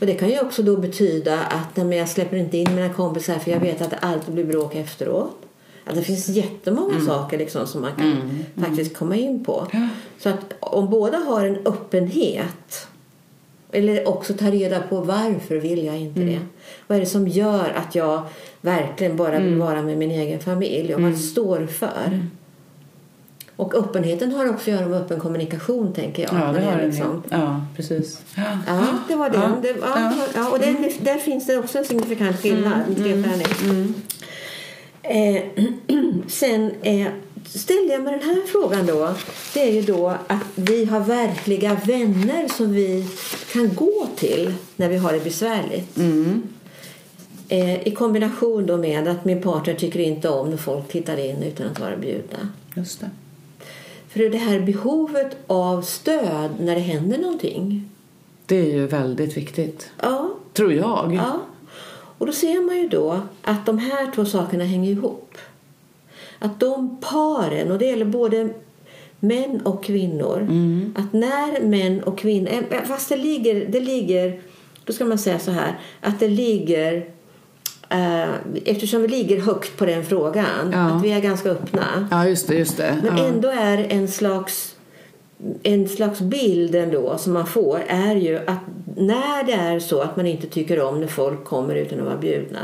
Och 0.00 0.06
det 0.06 0.14
kan 0.14 0.28
ju 0.28 0.40
också 0.40 0.62
då 0.62 0.76
betyda 0.76 1.38
att 1.40 1.76
nej, 1.76 1.98
jag 1.98 2.08
släpper 2.08 2.36
inte 2.36 2.56
in 2.58 2.74
mina 2.74 2.94
kompisar 2.94 3.38
för 3.38 3.50
jag 3.50 3.60
vet 3.60 3.82
att 3.82 3.90
det 3.90 3.96
alltid 3.96 4.34
blir 4.34 4.44
bråk 4.44 4.74
efteråt. 4.74 5.36
Att 5.84 5.94
det 5.94 6.02
finns 6.02 6.28
jättemånga 6.28 7.00
saker 7.00 7.38
liksom 7.38 7.66
som 7.66 7.80
man 7.80 7.92
kan 7.96 8.38
faktiskt 8.64 8.96
komma 8.96 9.16
in 9.16 9.44
på. 9.44 9.66
Så 10.18 10.28
att 10.28 10.54
om 10.60 10.90
båda 10.90 11.18
har 11.18 11.46
en 11.46 11.56
öppenhet 11.66 12.88
eller 13.72 14.08
också 14.08 14.34
ta 14.34 14.50
reda 14.50 14.80
på 14.80 15.00
varför 15.00 15.56
vill 15.56 15.84
jag 15.84 15.98
inte 15.98 16.20
det. 16.20 16.40
Vad 16.86 16.96
är 16.96 17.00
det 17.00 17.06
som 17.06 17.28
gör 17.28 17.72
att 17.76 17.94
jag 17.94 18.22
verkligen 18.60 19.16
bara 19.16 19.38
vill 19.38 19.54
vara 19.56 19.82
med 19.82 19.98
min 19.98 20.10
egen 20.10 20.40
familj 20.40 20.94
och 20.94 21.02
vad 21.02 21.18
står 21.18 21.66
för. 21.66 22.20
Och 23.56 23.74
öppenheten 23.74 24.32
har 24.32 24.48
också 24.48 24.70
att 24.70 24.76
göra 24.76 24.88
med 24.88 25.00
öppen 25.00 25.20
kommunikation 25.20 25.92
tänker 25.92 26.22
jag. 26.22 26.32
Ja, 26.34 26.52
det 26.52 26.60
har 26.60 26.82
liksom-. 26.82 27.22
Ja, 27.30 27.66
precis. 27.76 28.22
Ja, 28.66 28.86
det 29.08 29.16
var 29.16 29.30
den. 29.30 29.40
Ja, 29.40 29.56
Det, 29.62 29.74
ja, 29.80 30.12
ja. 30.34 30.50
och 30.50 30.58
den, 30.58 30.76
där 31.00 31.18
finns 31.18 31.46
det 31.46 31.58
också 31.58 31.78
en 31.78 31.84
signifikant 31.84 32.40
skillnad. 32.42 32.80
Mm, 33.64 33.94
Eh, 35.02 35.42
sen 36.28 36.70
eh, 36.82 37.06
ställde 37.44 37.92
jag 37.92 38.02
mig 38.02 38.18
den 38.18 38.28
här 38.28 38.42
frågan 38.46 38.86
då. 38.86 39.14
Det 39.54 39.60
är 39.68 39.72
ju 39.72 39.82
då 39.82 40.08
att 40.26 40.46
vi 40.54 40.84
har 40.84 41.00
verkliga 41.00 41.74
vänner 41.74 42.48
som 42.48 42.72
vi 42.72 43.06
kan 43.52 43.74
gå 43.74 44.08
till 44.16 44.54
när 44.76 44.88
vi 44.88 44.96
har 44.96 45.12
det 45.12 45.24
besvärligt. 45.24 45.98
Eh, 47.48 47.88
I 47.88 47.94
kombination 47.94 48.66
då 48.66 48.76
med 48.76 49.08
att 49.08 49.24
min 49.24 49.42
partner 49.42 49.74
tycker 49.74 50.00
inte 50.00 50.28
om 50.28 50.50
när 50.50 50.56
folk 50.56 50.88
tittar 50.88 51.16
in 51.16 51.42
utan 51.42 51.66
att 51.66 51.80
vara 51.80 51.96
bjudna. 51.96 52.48
Just 52.74 53.00
det. 53.00 53.10
För 54.08 54.20
det 54.20 54.38
här 54.38 54.60
behovet 54.60 55.36
av 55.46 55.82
stöd 55.82 56.50
när 56.60 56.74
det 56.74 56.80
händer 56.80 57.18
någonting. 57.18 57.90
Det 58.46 58.56
är 58.56 58.74
ju 58.74 58.86
väldigt 58.86 59.36
viktigt. 59.36 59.90
Ja, 60.02 60.30
Tror 60.52 60.72
jag. 60.72 61.14
Ja. 61.14 61.40
Och 62.18 62.26
då 62.26 62.32
ser 62.32 62.66
man 62.66 62.76
ju 62.76 62.88
då 62.88 63.20
att 63.42 63.66
de 63.66 63.78
här 63.78 64.12
två 64.14 64.24
sakerna 64.24 64.64
hänger 64.64 64.90
ihop. 64.90 65.38
Att 66.42 66.60
de 66.60 66.96
paren, 67.00 67.70
och 67.72 67.78
det 67.78 67.84
gäller 67.86 68.04
både 68.04 68.48
män 69.20 69.60
och 69.64 69.84
kvinnor, 69.84 70.48
att 70.96 71.12
när 71.12 71.62
män 71.62 72.02
och 72.02 72.18
kvinnor, 72.18 72.50
eh, 72.70 72.82
fast 72.82 73.08
det 73.08 73.16
ligger, 73.16 73.66
det 73.66 73.80
ligger, 73.80 74.40
då 74.84 74.92
ska 74.92 75.04
man 75.04 75.18
säga 75.18 75.38
så 75.38 75.50
här, 75.50 75.78
att 76.00 76.20
det 76.20 76.28
ligger 76.28 77.06
eh, 77.88 78.30
eftersom 78.64 79.02
vi 79.02 79.08
ligger 79.08 79.40
högt 79.40 79.76
på 79.76 79.86
den 79.86 80.04
frågan, 80.04 80.70
Ja. 80.72 80.78
att 80.78 81.04
vi 81.04 81.12
är 81.12 81.20
ganska 81.20 81.50
öppna. 81.50 82.08
Ja, 82.10 82.28
just 82.28 82.48
det. 82.48 82.54
Just 82.54 82.76
det. 82.76 82.98
Men 83.02 83.18
ja. 83.18 83.26
ändå 83.26 83.48
är 83.48 83.86
en 83.90 84.08
slags 84.08 84.76
en 85.62 85.88
slags 85.88 86.20
bild 86.20 86.74
ändå 86.74 87.18
som 87.18 87.32
man 87.32 87.46
får 87.46 87.80
är 87.88 88.16
ju 88.16 88.36
att 88.36 88.58
när 88.96 89.44
det 89.46 89.52
är 89.52 89.80
så 89.80 90.00
att 90.00 90.16
man 90.16 90.26
inte 90.26 90.46
tycker 90.46 90.80
om 90.80 91.00
när 91.00 91.06
folk 91.06 91.44
kommer 91.44 91.74
utan 91.74 91.98
att 91.98 92.04
vara 92.04 92.16
bjudna 92.16 92.58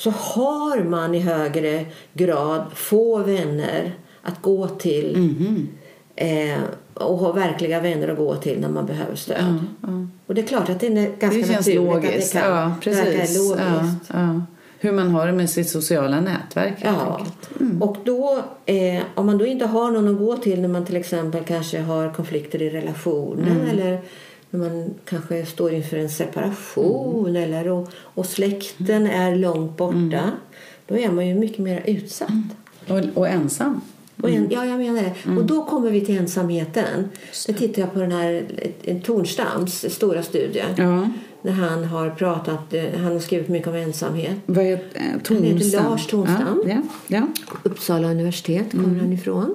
så 0.00 0.10
har 0.10 0.84
man 0.84 1.14
i 1.14 1.18
högre 1.18 1.84
grad 2.14 2.62
få 2.74 3.18
vänner 3.18 3.92
att 4.22 4.42
gå 4.42 4.68
till 4.68 5.16
Mhm. 5.16 5.68
eh, 6.16 6.58
och 6.94 7.18
ha 7.18 7.32
verkliga 7.32 7.80
vänner 7.80 8.08
att 8.08 8.16
gå 8.16 8.34
till 8.36 8.60
när 8.60 8.68
man 8.68 8.86
behöver 8.86 9.14
stöd. 9.16 9.58
Och 10.26 10.34
det 10.34 10.40
är 10.40 10.46
klart 10.46 10.68
att 10.68 10.80
det 10.80 10.86
är 10.86 10.92
ganska 11.20 11.40
Det 11.40 11.52
känns 11.52 11.66
logiskt. 11.74 12.36
att 12.36 12.42
det 12.42 12.48
kan 12.48 12.56
ja, 12.56 12.72
precis. 12.80 13.38
logiskt. 13.38 13.58
Ja, 14.12 14.20
ja. 14.20 14.42
Hur 14.82 14.92
man 14.92 15.10
har 15.10 15.26
det 15.26 15.32
med 15.32 15.50
sitt 15.50 15.68
sociala 15.68 16.20
nätverk 16.20 16.74
Ja, 16.84 17.16
enkelt. 17.18 17.82
och 17.82 17.96
då, 18.04 18.42
eh, 18.66 19.02
om 19.14 19.26
man 19.26 19.38
då 19.38 19.46
inte 19.46 19.66
har 19.66 19.90
någon 19.90 20.08
att 20.08 20.18
gå 20.18 20.36
till 20.36 20.60
när 20.60 20.68
man 20.68 20.84
till 20.84 20.96
exempel 20.96 21.44
kanske 21.44 21.80
har 21.80 22.10
konflikter 22.14 22.62
i 22.62 22.70
relationen 22.70 23.60
eller 23.72 24.00
när 24.50 24.60
man 24.60 24.94
kanske 25.04 25.46
står 25.46 25.72
inför 25.72 25.96
en 25.96 26.10
separation 26.10 27.28
mm. 27.28 27.42
eller 27.42 27.68
och, 27.68 27.90
och 27.94 28.26
släkten 28.26 29.06
är 29.06 29.36
långt 29.36 29.76
borta. 29.76 29.96
Mm. 29.96 30.30
Då 30.86 30.98
är 30.98 31.10
man 31.10 31.28
ju 31.28 31.34
mycket 31.34 31.58
mer 31.58 31.82
utsatt. 31.86 32.30
Och, 32.88 33.00
och 33.14 33.28
ensam. 33.28 33.80
Och 34.22 34.30
en, 34.30 34.48
ja, 34.50 34.64
jag 34.64 34.78
menar 34.78 35.02
det. 35.02 35.14
Mm. 35.24 35.38
Och 35.38 35.44
då 35.44 35.64
kommer 35.64 35.90
vi 35.90 36.00
till 36.00 36.18
ensamheten. 36.18 37.08
Nu 37.48 37.54
tittar 37.54 37.82
jag 37.82 37.92
på 37.92 37.98
den 37.98 38.12
här 38.12 38.46
Tornstams 39.04 39.94
stora 39.94 40.22
studie. 40.22 40.64
Ja. 40.76 41.08
När 41.42 41.52
han 41.52 41.84
har 41.84 42.10
pratat, 42.10 42.74
eh, 42.74 42.84
han 42.96 43.12
har 43.12 43.18
skrivit 43.18 43.48
mycket 43.48 43.68
om 43.68 43.74
ensamhet. 43.74 44.36
Vad 44.46 44.64
är 44.64 44.72
eh, 44.72 45.02
Han 45.28 45.42
heter 45.42 45.82
Lars 45.82 46.06
Tornstam. 46.06 46.62
Ja, 46.66 46.82
ja, 47.06 47.26
Uppsala 47.62 48.10
universitet 48.10 48.70
kommer 48.70 48.84
mm. 48.84 49.00
han 49.00 49.12
ifrån. 49.12 49.54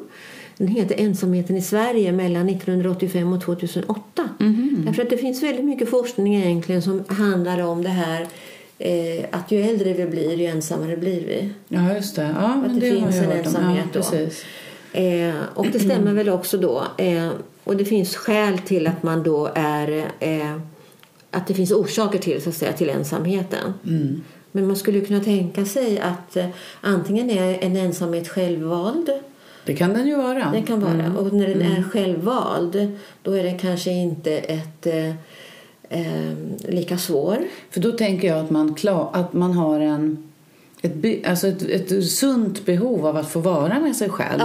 Den 0.58 0.68
heter 0.68 0.96
Ensamheten 1.00 1.58
i 1.58 1.62
Sverige 1.62 2.12
mellan 2.12 2.50
1985 2.50 3.34
och 3.34 3.42
2008. 3.42 4.30
Mm. 4.40 4.84
Därför 4.86 5.02
att 5.02 5.10
det 5.10 5.18
finns 5.18 5.44
väldigt 5.44 5.66
mycket 5.66 5.90
forskning 5.90 6.36
egentligen 6.36 6.82
som 6.82 7.04
handlar 7.08 7.60
om 7.60 7.84
det 7.84 7.90
här 7.90 8.28
eh, 8.80 9.26
att 9.32 9.52
ju 9.52 9.62
äldre 9.62 9.94
vi 9.94 10.06
blir, 10.06 10.36
ju 10.36 10.46
ensammare 10.46 10.98
blir 10.98 11.26
vi. 11.26 11.50
Ja, 11.68 11.96
just 11.96 12.16
det. 12.16 12.36
Ja, 12.36 12.64
att 12.66 12.74
det, 12.74 12.90
det 12.90 12.96
finns 12.96 13.16
en 13.16 13.32
ensamhet 13.32 13.86
ja, 13.94 14.02
då. 14.12 15.00
Eh, 15.00 15.36
och 15.54 15.68
det 15.72 15.80
stämmer 15.90 16.14
väl 16.14 16.30
också 16.30 16.58
då. 16.58 16.84
Eh, 16.98 17.30
och 17.64 17.78
det 17.78 17.86
finns 17.86 18.16
skäl 18.16 18.58
till 18.58 18.88
att 18.88 19.04
man 19.04 19.24
då 19.24 19.52
är... 19.56 20.12
Eh, 20.20 20.58
att 21.32 21.48
det 21.48 21.54
finns 21.54 21.72
orsaker 21.72 22.20
till, 22.20 22.42
så 22.42 22.50
att 22.50 22.56
säga, 22.56 22.74
till 22.74 22.90
ensamheten. 22.90 23.74
Mm. 23.88 24.24
Men 24.52 24.68
man 24.68 24.76
skulle 24.76 25.02
kunna 25.02 25.24
tänka 25.24 25.66
sig 25.66 26.00
att 26.00 26.38
eh, 26.38 26.46
antingen 26.82 27.30
är 27.30 27.64
en 27.64 27.76
ensamhet 27.76 28.28
självvald 28.28 29.10
det 29.66 29.76
kan 29.76 29.94
den 29.94 30.08
ju 30.08 30.16
vara. 30.16 30.52
Det 30.52 30.62
kan 30.62 30.80
vara. 30.80 30.94
Mm. 30.94 31.18
Och 31.18 31.34
när 31.34 31.48
den 31.48 31.62
är 31.62 31.78
mm. 31.78 31.90
självvald 31.90 32.98
då 33.22 33.32
är 33.32 33.44
den 33.44 33.58
kanske 33.58 33.92
inte 33.92 34.32
ett 34.38 34.88
eh, 34.88 35.10
eh, 35.90 36.34
lika 36.68 36.98
svår. 36.98 37.38
För 37.70 37.80
då 37.80 37.92
tänker 37.92 38.28
jag 38.28 38.40
att 38.40 38.50
man, 38.50 38.76
klar, 38.76 39.10
att 39.14 39.34
man 39.34 39.54
har 39.54 39.80
en 39.80 40.32
ett, 40.86 41.28
alltså 41.28 41.48
ett, 41.48 41.62
ett 41.62 42.10
sunt 42.10 42.66
behov 42.66 43.08
av 43.08 43.18
att 43.18 43.30
få 43.30 43.40
vara 43.40 43.80
med 43.80 43.96
sig 43.96 44.10
själv. 44.10 44.42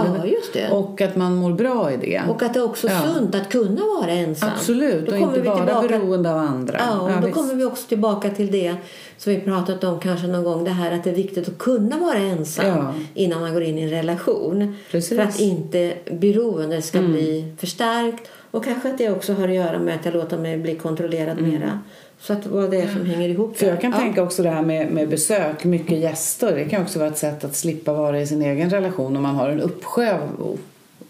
Ja. 0.53 0.71
Och 0.71 1.01
att 1.01 1.15
man 1.15 1.35
mår 1.35 1.51
bra 1.51 1.91
i 1.91 1.97
det. 1.97 2.21
Och 2.29 2.43
att 2.43 2.53
det 2.53 2.59
är 2.59 2.63
också 2.63 2.87
ja. 2.87 3.01
sunt 3.01 3.35
att 3.35 3.49
kunna 3.49 3.81
vara 3.81 4.11
ensam. 4.11 4.49
Absolut, 4.55 5.05
då 5.05 5.11
och 5.11 5.17
inte 5.17 5.41
bara 5.41 5.65
tillbaka... 5.65 5.87
beroende 5.87 6.31
av 6.31 6.37
andra. 6.37 6.77
Ja, 6.79 6.99
och 6.99 7.11
ja, 7.11 7.15
då 7.15 7.27
visst. 7.27 7.39
kommer 7.39 7.55
vi 7.55 7.63
också 7.63 7.87
tillbaka 7.87 8.29
till 8.29 8.51
det 8.51 8.75
som 9.17 9.33
vi 9.33 9.39
pratat 9.39 9.83
om 9.83 9.99
kanske 9.99 10.27
någon 10.27 10.43
gång. 10.43 10.63
Det 10.63 10.69
här 10.69 10.91
att 10.91 11.03
det 11.03 11.09
är 11.09 11.15
viktigt 11.15 11.47
att 11.47 11.57
kunna 11.57 11.97
vara 11.97 12.17
ensam 12.17 12.65
ja. 12.65 12.93
innan 13.13 13.41
man 13.41 13.53
går 13.53 13.63
in 13.63 13.77
i 13.77 13.81
en 13.81 13.89
relation. 13.89 14.75
Precis. 14.91 15.17
För 15.17 15.23
att 15.23 15.39
inte 15.39 15.93
beroendet 16.11 16.85
ska 16.85 16.97
mm. 16.97 17.11
bli 17.11 17.53
förstärkt. 17.57 18.27
Och 18.51 18.65
kanske 18.65 18.89
att 18.89 18.97
det 18.97 19.09
också 19.09 19.33
har 19.33 19.47
att 19.47 19.55
göra 19.55 19.79
med 19.79 19.95
att 19.95 20.05
jag 20.05 20.13
låter 20.13 20.37
mig 20.37 20.57
bli 20.57 20.75
kontrollerad 20.75 21.39
mm. 21.39 21.51
mera. 21.51 21.79
Så 22.21 22.33
att 22.33 22.45
vad 22.45 22.71
det 22.71 22.81
är 22.81 22.87
som 22.87 23.05
hänger 23.05 23.29
ihop. 23.29 23.57
För 23.57 23.65
jag 23.65 23.81
kan 23.81 23.91
ja. 23.91 23.97
tänka 23.97 24.23
också 24.23 24.43
det 24.43 24.49
här 24.49 24.61
med, 24.61 24.91
med 24.91 25.09
besök, 25.09 25.63
mycket 25.63 25.99
gäster. 25.99 26.55
Det 26.55 26.65
kan 26.65 26.81
också 26.81 26.99
vara 26.99 27.09
ett 27.09 27.17
sätt 27.17 27.43
att 27.43 27.55
slippa 27.55 27.93
vara 27.93 28.21
i 28.21 28.27
sin 28.27 28.41
egen 28.41 28.69
relation 28.69 29.15
om 29.17 29.23
man 29.23 29.35
har 29.35 29.49
en 29.49 29.61
uppsjö 29.61 30.13
av 30.13 30.59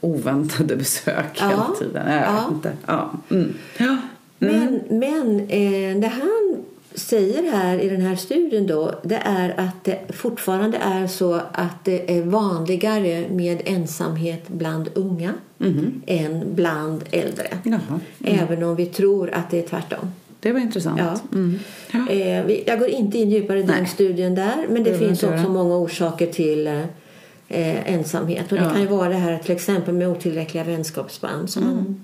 oväntade 0.02 0.76
besök 0.76 1.38
ja. 1.39 1.50
hela 1.50 1.67
tiden. 1.80 2.12
Jag 2.12 2.21
ja. 2.21 2.47
inte. 2.52 2.71
Ja. 2.86 3.12
Mm. 3.30 3.54
ja. 3.78 3.97
Mm. 4.39 4.82
Men, 4.89 5.00
men 5.00 5.39
eh, 5.39 6.02
det 6.02 6.08
han 6.08 6.63
säger 6.95 7.52
här 7.52 7.80
i 7.80 7.89
den 7.89 8.02
här 8.02 8.15
studien 8.15 8.67
då, 8.67 8.95
det 9.04 9.21
är 9.26 9.60
att 9.60 9.84
det 9.84 10.00
fortfarande 10.10 10.78
är 10.78 11.08
så 11.08 11.34
att 11.52 11.86
det 11.86 12.17
är 12.17 12.24
vanligare 12.24 13.26
med 13.30 13.62
ensamhet 13.65 14.47
bland 14.47 14.89
unga 14.93 15.34
mm. 15.60 16.02
än 16.06 16.43
bland 16.56 17.04
äldre. 17.12 17.47
Mm. 17.65 17.82
Även 18.24 18.63
om 18.63 18.76
vi 18.76 18.86
tror 18.86 19.30
att 19.34 19.50
det 19.50 19.60
är 19.60 19.67
tvärtom. 19.67 20.12
Det 20.41 20.51
var 20.51 20.60
intressant. 20.60 20.99
Ja. 20.99 21.19
Mm. 21.34 21.60
Ja. 21.91 22.10
Eh, 22.10 22.51
jag 22.67 22.80
går 22.80 22.88
inte 22.88 23.17
in 23.17 23.30
djupare 23.30 23.60
i 23.60 23.63
den 23.63 23.88
studien 23.88 24.36
där 24.36 24.65
men 24.69 24.84
det, 24.84 24.91
det 24.91 24.97
finns 24.97 25.23
också 25.23 25.49
många 25.49 25.75
orsaker 25.75 26.27
till 26.27 26.67
eh, 26.67 27.93
ensamhet. 27.93 28.51
Och 28.51 28.58
det 28.58 28.63
kan 28.63 28.82
ju 28.82 28.88
vara 28.88 29.10
det 29.10 29.15
här 29.15 29.38
till 29.38 29.56
exempel 29.56 29.93
med 29.93 30.08
otillräckliga 30.08 30.63
vänskapsband 30.63 31.49
som 31.49 31.63
mm. 31.63 31.75
man 31.75 32.04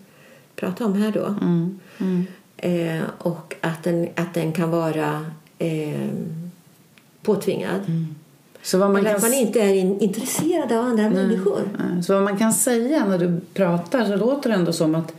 pratar 0.55 0.85
om 0.85 0.93
här 0.93 1.11
då. 1.11 1.25
Mm. 1.25 1.79
mm. 1.97 2.25
Eh, 2.57 3.03
och 3.17 3.55
att 3.61 3.83
den, 3.83 4.07
att 4.15 4.33
den 4.33 4.51
kan 4.51 4.71
vara 4.71 5.25
eh, 5.59 6.07
påtvingad. 7.21 7.81
Mm. 7.87 8.15
Så 8.61 8.77
vad 8.77 8.89
man 8.89 8.99
Eller 8.99 9.09
kan... 9.09 9.15
att 9.15 9.23
man 9.23 9.33
inte 9.33 9.61
är 9.61 9.73
in, 9.73 9.99
intresserad 9.99 10.71
av 10.71 10.85
andra 10.85 11.03
Nej. 11.03 11.13
människor. 11.13 11.61
Så 12.03 12.13
vad 12.13 12.23
man 12.23 12.37
kan 12.37 12.53
säga 12.53 13.05
när 13.05 13.17
du 13.17 13.39
pratar 13.53 14.05
så 14.05 14.15
låter 14.15 14.49
det 14.49 14.55
ändå 14.55 14.73
som 14.73 14.95
att 14.95 15.13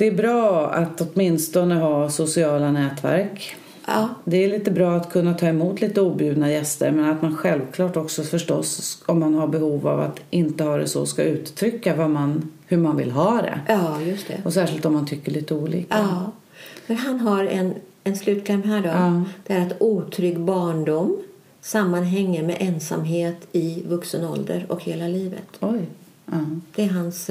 det 0.00 0.06
är 0.06 0.12
bra 0.12 0.66
att 0.66 1.00
åtminstone 1.00 1.74
ha 1.74 2.10
sociala 2.10 2.72
nätverk. 2.72 3.56
Ja. 3.86 4.08
Det 4.24 4.44
är 4.44 4.48
lite 4.48 4.70
bra 4.70 4.96
att 4.96 5.12
kunna 5.12 5.34
ta 5.34 5.46
emot 5.46 5.80
lite 5.80 6.00
objudna 6.00 6.50
gäster 6.50 6.90
men 6.90 7.04
att 7.04 7.22
man 7.22 7.36
självklart 7.36 7.96
också 7.96 8.22
förstås 8.22 9.02
om 9.06 9.20
man 9.20 9.34
har 9.34 9.46
behov 9.46 9.88
av 9.88 10.00
att 10.00 10.20
inte 10.30 10.64
ha 10.64 10.76
det 10.76 10.88
så 10.88 11.06
ska 11.06 11.22
uttrycka 11.22 11.94
vad 11.94 12.10
man, 12.10 12.50
hur 12.66 12.76
man 12.76 12.96
vill 12.96 13.10
ha 13.10 13.42
det. 13.42 13.60
Ja, 13.68 14.00
just 14.00 14.28
det. 14.28 14.40
Och 14.44 14.52
särskilt 14.52 14.84
om 14.84 14.92
man 14.92 15.06
tycker 15.06 15.32
lite 15.32 15.54
olika. 15.54 15.98
Ja. 15.98 16.32
Men 16.86 16.96
han 16.96 17.20
har 17.20 17.44
en, 17.44 17.74
en 18.04 18.16
slutkläm 18.16 18.62
här 18.62 18.80
då. 18.82 18.88
Ja. 18.88 19.22
Det 19.46 19.54
är 19.54 19.66
att 19.66 19.82
otrygg 19.82 20.40
barndom 20.40 21.16
sammanhänger 21.60 22.42
med 22.42 22.56
ensamhet 22.58 23.46
i 23.52 23.82
vuxen 23.88 24.24
ålder 24.24 24.66
och 24.68 24.82
hela 24.82 25.08
livet. 25.08 25.48
Oj. 25.60 25.80
Ja. 26.26 26.44
Det 26.74 26.84
är 26.84 26.88
hans 26.88 27.30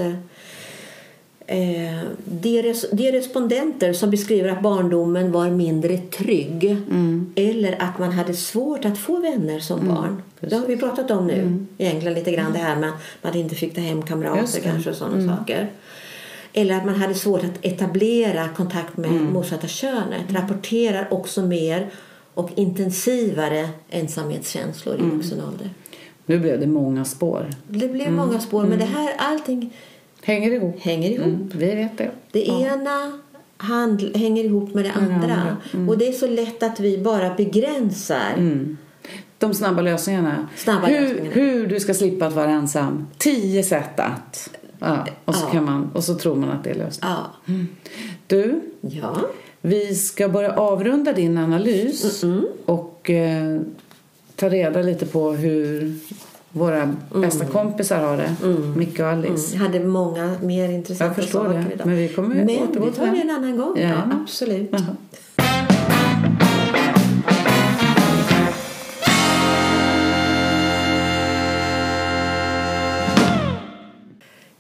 eh, 1.49 2.01
de, 2.25 2.62
res, 2.62 2.85
de 2.91 3.12
respondenter 3.12 3.93
som 3.93 4.09
beskriver 4.09 4.49
att 4.49 4.62
barndomen 4.62 5.31
var 5.31 5.49
mindre 5.49 5.97
trygg 5.97 6.63
mm. 6.63 7.33
eller 7.35 7.81
att 7.81 7.99
man 7.99 8.12
hade 8.12 8.33
svårt 8.33 8.85
att 8.85 8.97
få 8.97 9.19
vänner 9.19 9.59
som 9.59 9.79
mm. 9.79 9.95
barn. 9.95 10.21
Precis. 10.39 10.49
Det 10.49 10.62
har 10.62 10.67
vi 10.67 10.77
pratat 10.77 11.12
om 11.12 11.27
nu 11.27 11.33
mm. 11.33 11.67
egentligen 11.77 12.13
lite 12.13 12.31
grann 12.31 12.53
det 12.53 12.59
här 12.59 12.75
med 12.75 12.89
att 12.89 12.95
man 13.21 13.35
inte 13.35 13.55
fick 13.55 13.75
ta 13.75 13.81
hem 13.81 14.01
kamrater 14.01 14.59
kanske 14.59 14.89
och 14.89 14.95
sådana 14.95 15.15
mm. 15.15 15.38
saker. 15.38 15.69
Eller 16.53 16.77
att 16.77 16.85
man 16.85 16.95
hade 16.95 17.13
svårt 17.13 17.43
att 17.43 17.65
etablera 17.65 18.49
kontakt 18.49 18.97
med 18.97 19.09
mm. 19.09 19.33
motsatta 19.33 19.67
könet 19.67 20.33
rapporterar 20.33 21.07
också 21.12 21.41
mer 21.41 21.89
och 22.33 22.49
intensivare 22.55 23.69
ensamhetskänslor 23.89 24.95
i 24.95 24.99
mm. 24.99 25.17
vuxen 25.17 25.41
ålder. 25.47 25.69
Nu 26.25 26.39
blev 26.39 26.59
det 26.59 26.67
många 26.67 27.05
spår. 27.05 27.49
Det 27.67 27.88
blev 27.88 28.12
många 28.12 28.39
spår 28.39 28.63
men 28.63 28.79
det 28.79 28.85
här 28.85 29.13
allting 29.17 29.73
Hänger 30.30 30.52
ihop. 30.52 30.80
Hänger 30.80 31.10
ihop. 31.10 31.26
Mm, 31.26 31.52
vi 31.56 31.76
vet 31.76 31.98
det. 31.98 32.12
Det 32.32 32.44
ja. 32.44 32.60
ena 32.60 33.20
hand, 33.58 34.15
hänger 34.15 34.44
ihop 34.44 34.74
med 34.74 34.86
det 34.86 34.92
andra. 34.92 35.58
Mm. 35.74 35.89
Och 35.89 35.98
det 35.98 36.08
är 36.08 36.12
så 36.12 36.28
lätt 36.28 36.63
att 36.63 36.80
vi 36.80 36.98
bara 36.98 37.34
begränsar. 37.34 38.34
Mm. 38.38 38.78
De 39.38 39.54
snabba 39.54 39.82
lösningarna. 39.82 40.48
Snabba 40.56 40.88
hur, 40.88 41.02
lösningarna. 41.02 41.32
hur 41.34 41.68
du 41.68 41.80
ska 41.80 41.94
slippa 41.94 42.28
att 42.28 42.34
vara 42.34 42.50
ensam. 42.50 43.08
Tio 43.18 43.63
sätt 43.63 44.00
att. 44.00 44.50
Ja, 44.80 45.08
och, 45.26 45.36
så 45.36 45.46
ja. 45.46 45.52
kan 45.52 45.65
man, 45.65 45.92
och 45.94 46.04
så 46.04 46.15
tror 46.15 46.36
man 46.36 46.50
att 46.50 46.63
det 46.63 46.70
är 46.70 46.76
lösningen. 46.76 47.15
Ja. 47.18 47.54
Mm. 47.54 47.68
Du, 48.28 48.62
ja. 48.82 49.15
vi 49.62 49.96
ska 49.96 50.30
börja 50.30 50.56
avrunda 50.56 51.13
din 51.13 51.38
analys 51.38 52.24
och 52.65 53.10
eh, 53.10 53.62
ta 54.36 54.50
reda 54.50 54.82
lite 54.82 55.06
på 55.06 55.32
hur 55.32 55.96
våra 56.51 56.81
mm. 56.81 56.97
bästa 57.12 57.45
kompisar 57.45 57.99
har 57.99 58.17
det. 58.17 58.35
Mm. 58.43 58.73
Micke 58.77 58.99
och 58.99 59.05
Alice. 59.05 59.55
Mm. 59.55 59.67
hade 59.67 59.79
många 59.79 60.35
mer 60.41 60.69
intressanta 60.69 61.05
Jag 61.05 61.15
förstår 61.15 61.45
saker 61.45 61.59
det. 61.59 61.73
idag. 61.73 61.88
Men 61.88 61.95
vi 61.95 62.07
kommer 62.07 62.35
Men 62.35 62.47
vi 62.47 62.91
tar 62.91 63.07
det 63.07 63.21
en 63.21 63.29
annan 63.29 63.57
gång. 63.57 63.73
Ja, 63.77 63.88
ja 63.88 64.03
absolut. 64.23 64.73
Aha. 64.73 64.95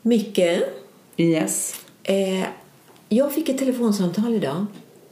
Micke. 0.01 0.39
Yes. 1.17 1.75
Eh, 2.03 2.45
jag 3.09 3.33
fick 3.33 3.49
ett 3.49 3.57
telefonsamtal 3.57 4.33
idag. 4.33 4.65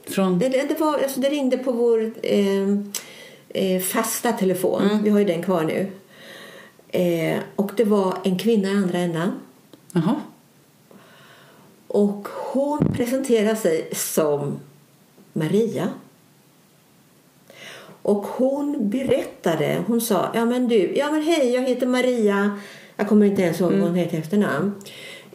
Från? 0.06 0.38
Det, 0.38 0.48
det, 0.48 0.66
det, 0.68 0.80
var, 0.80 0.98
alltså 0.98 1.20
det 1.20 1.28
ringde 1.28 1.58
på 1.58 1.72
vår 1.72 2.12
eh, 2.22 2.68
eh, 3.48 3.80
fasta 3.80 4.32
telefon. 4.32 4.82
Mm. 4.82 5.02
Vi 5.02 5.10
har 5.10 5.18
ju 5.18 5.24
den 5.24 5.42
kvar 5.42 5.64
nu. 5.64 5.86
Eh, 6.88 7.38
och 7.56 7.72
det 7.76 7.84
var 7.84 8.18
en 8.24 8.38
kvinna 8.38 8.68
i 8.68 8.72
andra 8.72 8.98
ändan. 8.98 9.32
Aha. 9.94 10.20
Och 11.88 12.28
hon 12.52 12.92
presenterade 12.92 13.56
sig 13.56 13.88
som 13.94 14.58
Maria. 15.32 15.88
Och 18.02 18.26
hon 18.26 18.90
berättade, 18.90 19.84
hon 19.86 20.00
sa, 20.00 20.30
ja 20.34 20.44
men 20.44 20.68
du, 20.68 20.94
ja 20.96 21.10
men 21.10 21.22
hej 21.22 21.54
jag 21.54 21.62
heter 21.62 21.86
Maria. 21.86 22.58
Jag 22.96 23.08
kommer 23.08 23.26
inte 23.26 23.42
ens 23.42 23.60
ihåg 23.60 23.70
vad 23.70 23.80
hon 23.80 23.88
mm. 23.88 24.00
heter 24.00 24.18
efternamn. 24.18 24.74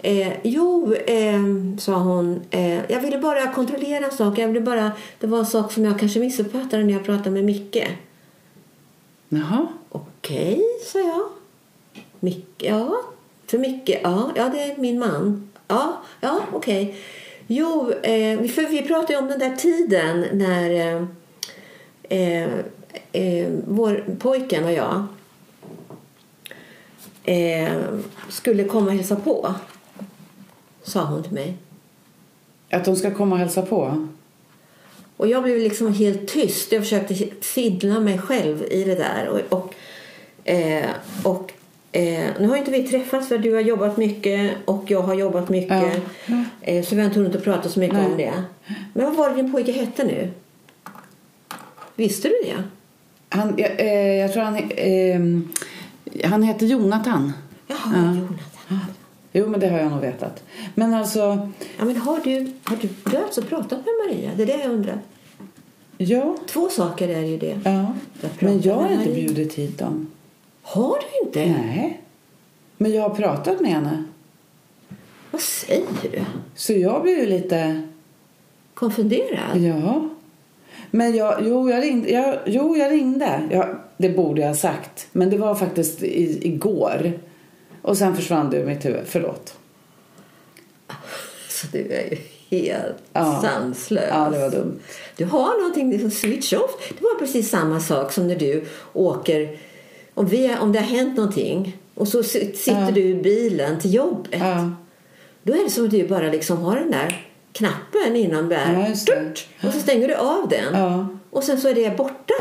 Eh, 0.02 0.34
jo, 0.44 0.94
eh, 0.94 1.42
sa 1.78 1.94
hon, 2.00 2.42
eh, 2.50 2.92
jag 2.92 3.00
ville 3.00 3.18
bara 3.18 3.54
kontrollera 3.54 4.06
en 4.06 4.12
sak. 4.12 4.38
Jag 4.38 4.48
ville 4.48 4.62
bara, 4.62 4.92
det 5.20 5.28
var 5.28 5.40
en 5.40 5.46
sak 5.46 5.72
som 5.72 5.86
jag 5.86 6.00
kanske 6.00 6.20
missuppfattade 6.20 6.84
när 6.84 6.94
jag 6.94 7.06
pratade 7.06 7.32
med 7.32 7.44
Micke. 7.44 7.88
Jaha. 9.30 9.68
Okej, 9.90 10.54
okay, 10.54 10.64
sa 10.86 11.00
jag. 11.00 11.43
Micke, 12.24 12.64
ja. 12.64 13.02
För 13.48 13.58
Micke, 13.58 14.00
ja, 14.04 14.32
ja 14.36 14.50
det 14.50 14.62
är 14.62 14.78
min 14.78 15.00
man. 15.00 15.52
Ja, 15.68 16.02
ja 16.22 16.42
okej. 16.54 16.96
Jo, 17.48 17.92
eh, 17.92 18.48
för 18.48 18.70
vi 18.70 18.82
pratade 18.82 19.14
ju 19.14 19.20
om 19.20 19.28
den 19.28 19.40
där 19.40 19.56
tiden 19.56 20.26
när 20.32 20.72
eh, 20.72 21.04
eh, 22.04 22.50
eh 23.12 23.50
vår 23.68 24.06
pojken 24.20 24.64
och 24.64 24.72
jag 24.72 25.06
eh, 27.24 27.74
skulle 28.30 28.64
komma 28.64 28.86
och 28.86 28.94
hälsa 28.94 29.16
på. 29.16 29.54
Sa 30.84 31.04
hon 31.04 31.24
till 31.24 31.34
mig. 31.34 31.58
Att 32.70 32.86
de 32.86 32.96
ska 32.96 33.14
komma 33.14 33.36
och 33.36 33.40
hälsa 33.40 33.62
på? 33.62 34.08
Och 35.18 35.28
jag 35.28 35.44
blev 35.44 35.58
liksom 35.58 35.94
helt 35.94 36.28
tyst. 36.28 36.72
Jag 36.72 36.82
försökte 36.82 37.16
finna 37.42 38.00
mig 38.00 38.18
själv 38.18 38.64
i 38.72 38.84
det 38.84 38.96
där. 38.96 39.28
Och, 39.28 39.60
och, 39.60 39.74
eh, 40.44 40.90
och 41.24 41.54
eh, 41.94 42.30
nu 42.40 42.48
har 42.48 42.58
inte 42.58 42.72
vi 42.72 42.88
träffats 42.88 43.28
för 43.28 43.38
du 43.38 43.54
har 43.54 43.62
jobbat 43.62 43.98
mycket 43.98 44.52
och 44.66 44.84
jag 44.88 45.02
har 45.02 45.14
jobbat 45.14 45.50
mycket. 45.50 46.02
Ja. 46.26 46.44
Eh, 46.62 46.84
så 46.84 46.96
vi 46.96 47.02
har 47.02 47.08
inte 47.08 47.20
hunnit 47.20 47.44
prata 47.44 47.70
så 47.70 47.80
mycket 47.80 47.98
Nej. 47.98 48.12
om 48.12 48.18
det. 48.18 48.34
Men 48.94 49.06
vad 49.06 49.16
var 49.16 49.30
det 49.30 49.36
din 49.36 49.52
pojke 49.52 49.72
hette 49.72 50.04
nu? 50.04 50.32
Visste 51.96 52.28
du 52.28 52.34
det? 52.44 52.64
Han, 53.30 53.54
jag, 53.58 53.80
eh, 53.80 54.16
jag 54.16 54.34
tror 54.34 54.44
han... 54.44 54.72
Ehm, 54.78 55.50
han 56.24 56.44
heter 56.44 56.66
Jonathan. 56.66 57.34
Jaha, 57.68 57.78
ja. 57.96 58.02
Jonathan. 58.02 58.94
Jo, 59.32 59.48
men 59.48 59.60
det 59.60 59.68
har 59.68 59.80
jag 59.80 59.92
nog 59.92 60.02
vetat. 60.02 60.44
Men 60.76 60.94
alltså... 60.94 61.50
Ja, 61.78 61.86
men 61.86 61.98
har 61.98 62.20
du, 62.24 62.52
har 62.64 62.78
du, 62.82 62.90
du 63.04 63.18
har 63.18 63.24
alltså 63.24 63.42
pratat 63.42 63.80
med 63.80 63.94
Maria? 64.08 64.32
Det 64.36 64.44
är 64.44 64.48
det 64.48 64.64
jag 64.64 64.72
undrar. 64.72 65.00
Ja. 65.98 66.38
Två 66.48 66.70
saker 66.70 67.10
är 67.10 67.22
ju 67.22 67.38
det. 67.38 67.60
Ja. 67.64 67.94
Men 68.40 68.62
jag 68.62 68.76
har 68.76 68.90
inte 68.90 69.10
bjudit 69.10 69.54
hit 69.54 69.80
dem. 69.80 70.08
Har 70.64 71.00
du 71.00 71.26
inte? 71.26 71.46
Nej. 71.46 72.02
Men 72.78 72.94
jag 72.94 73.02
har 73.02 73.16
pratat 73.16 73.62
med 73.62 73.72
henne. 73.72 74.04
Vad 75.32 75.42
säger 75.42 75.86
du? 76.02 76.22
Så 76.56 76.74
jag 76.74 77.02
blev 77.02 77.20
ju 77.20 77.26
lite... 77.26 77.82
Konfunderad? 78.74 79.58
Ja. 79.58 80.10
Men 80.92 81.16
jag, 81.16 81.38
jo, 81.42 81.70
jag 81.70 81.84
ringde. 81.84 82.12
Jag, 82.12 82.38
jo, 82.46 82.78
jag 82.78 82.92
ringde. 82.92 83.48
Jag, 83.52 83.78
det 83.98 84.10
borde 84.10 84.42
jag 84.42 84.48
ha 84.48 84.56
sagt. 84.56 85.08
Men 85.12 85.30
det 85.30 85.38
var 85.38 85.56
faktiskt 85.56 86.04
i, 86.04 86.48
igår. 86.48 87.14
Och 87.82 87.98
sen 87.98 88.16
försvann 88.16 88.50
du 88.50 88.58
i 88.58 88.66
mitt 88.66 88.86
huvud. 88.86 89.04
Förlåt. 89.06 89.58
Så 91.50 91.68
du 91.72 91.80
är 91.80 92.10
ju 92.10 92.18
helt 92.50 93.04
ja. 93.14 93.42
sanslös. 93.42 94.10
Ja, 94.10 94.30
det 94.30 94.40
var 94.40 94.50
dumt. 94.50 94.80
Du 95.18 95.26
har 95.26 95.60
någonting, 95.60 95.92
liksom 95.92 96.12
switch 96.12 96.54
off. 96.54 96.72
Det 96.90 97.04
var 97.04 97.20
precis 97.20 97.50
samma 97.50 97.80
sak 97.80 98.12
som 98.12 98.28
när 98.28 98.36
du 98.36 98.64
åker. 98.94 99.58
Om, 100.14 100.26
vi, 100.26 100.56
om 100.62 100.72
det 100.72 100.80
har 100.80 100.86
hänt 100.86 101.18
någonting 101.18 101.78
och 101.96 102.08
så 102.08 102.24
sitter 102.24 102.92
du 102.92 103.02
i 103.02 103.16
bilen 103.16 103.80
till 103.80 103.94
jobbet. 103.94 104.42
Då 105.44 105.54
är 105.54 105.64
det 105.64 105.70
som 105.70 105.86
att 105.86 105.92
du 105.92 106.08
bara 106.08 106.30
liksom 106.30 106.58
har 106.58 106.76
den 106.76 106.92
där 106.92 107.26
knappen 107.52 108.16
innan 108.16 108.50
där. 108.50 108.96
Ja, 109.08 109.68
och 109.68 109.74
så 109.74 109.80
stänger 109.80 110.08
du 110.08 110.16
av 110.16 110.50
den. 110.50 110.76
Och 111.30 111.44
sen 111.44 111.62
så 111.62 111.70
är 111.70 111.74
det 111.74 111.98
borta. 111.98 112.34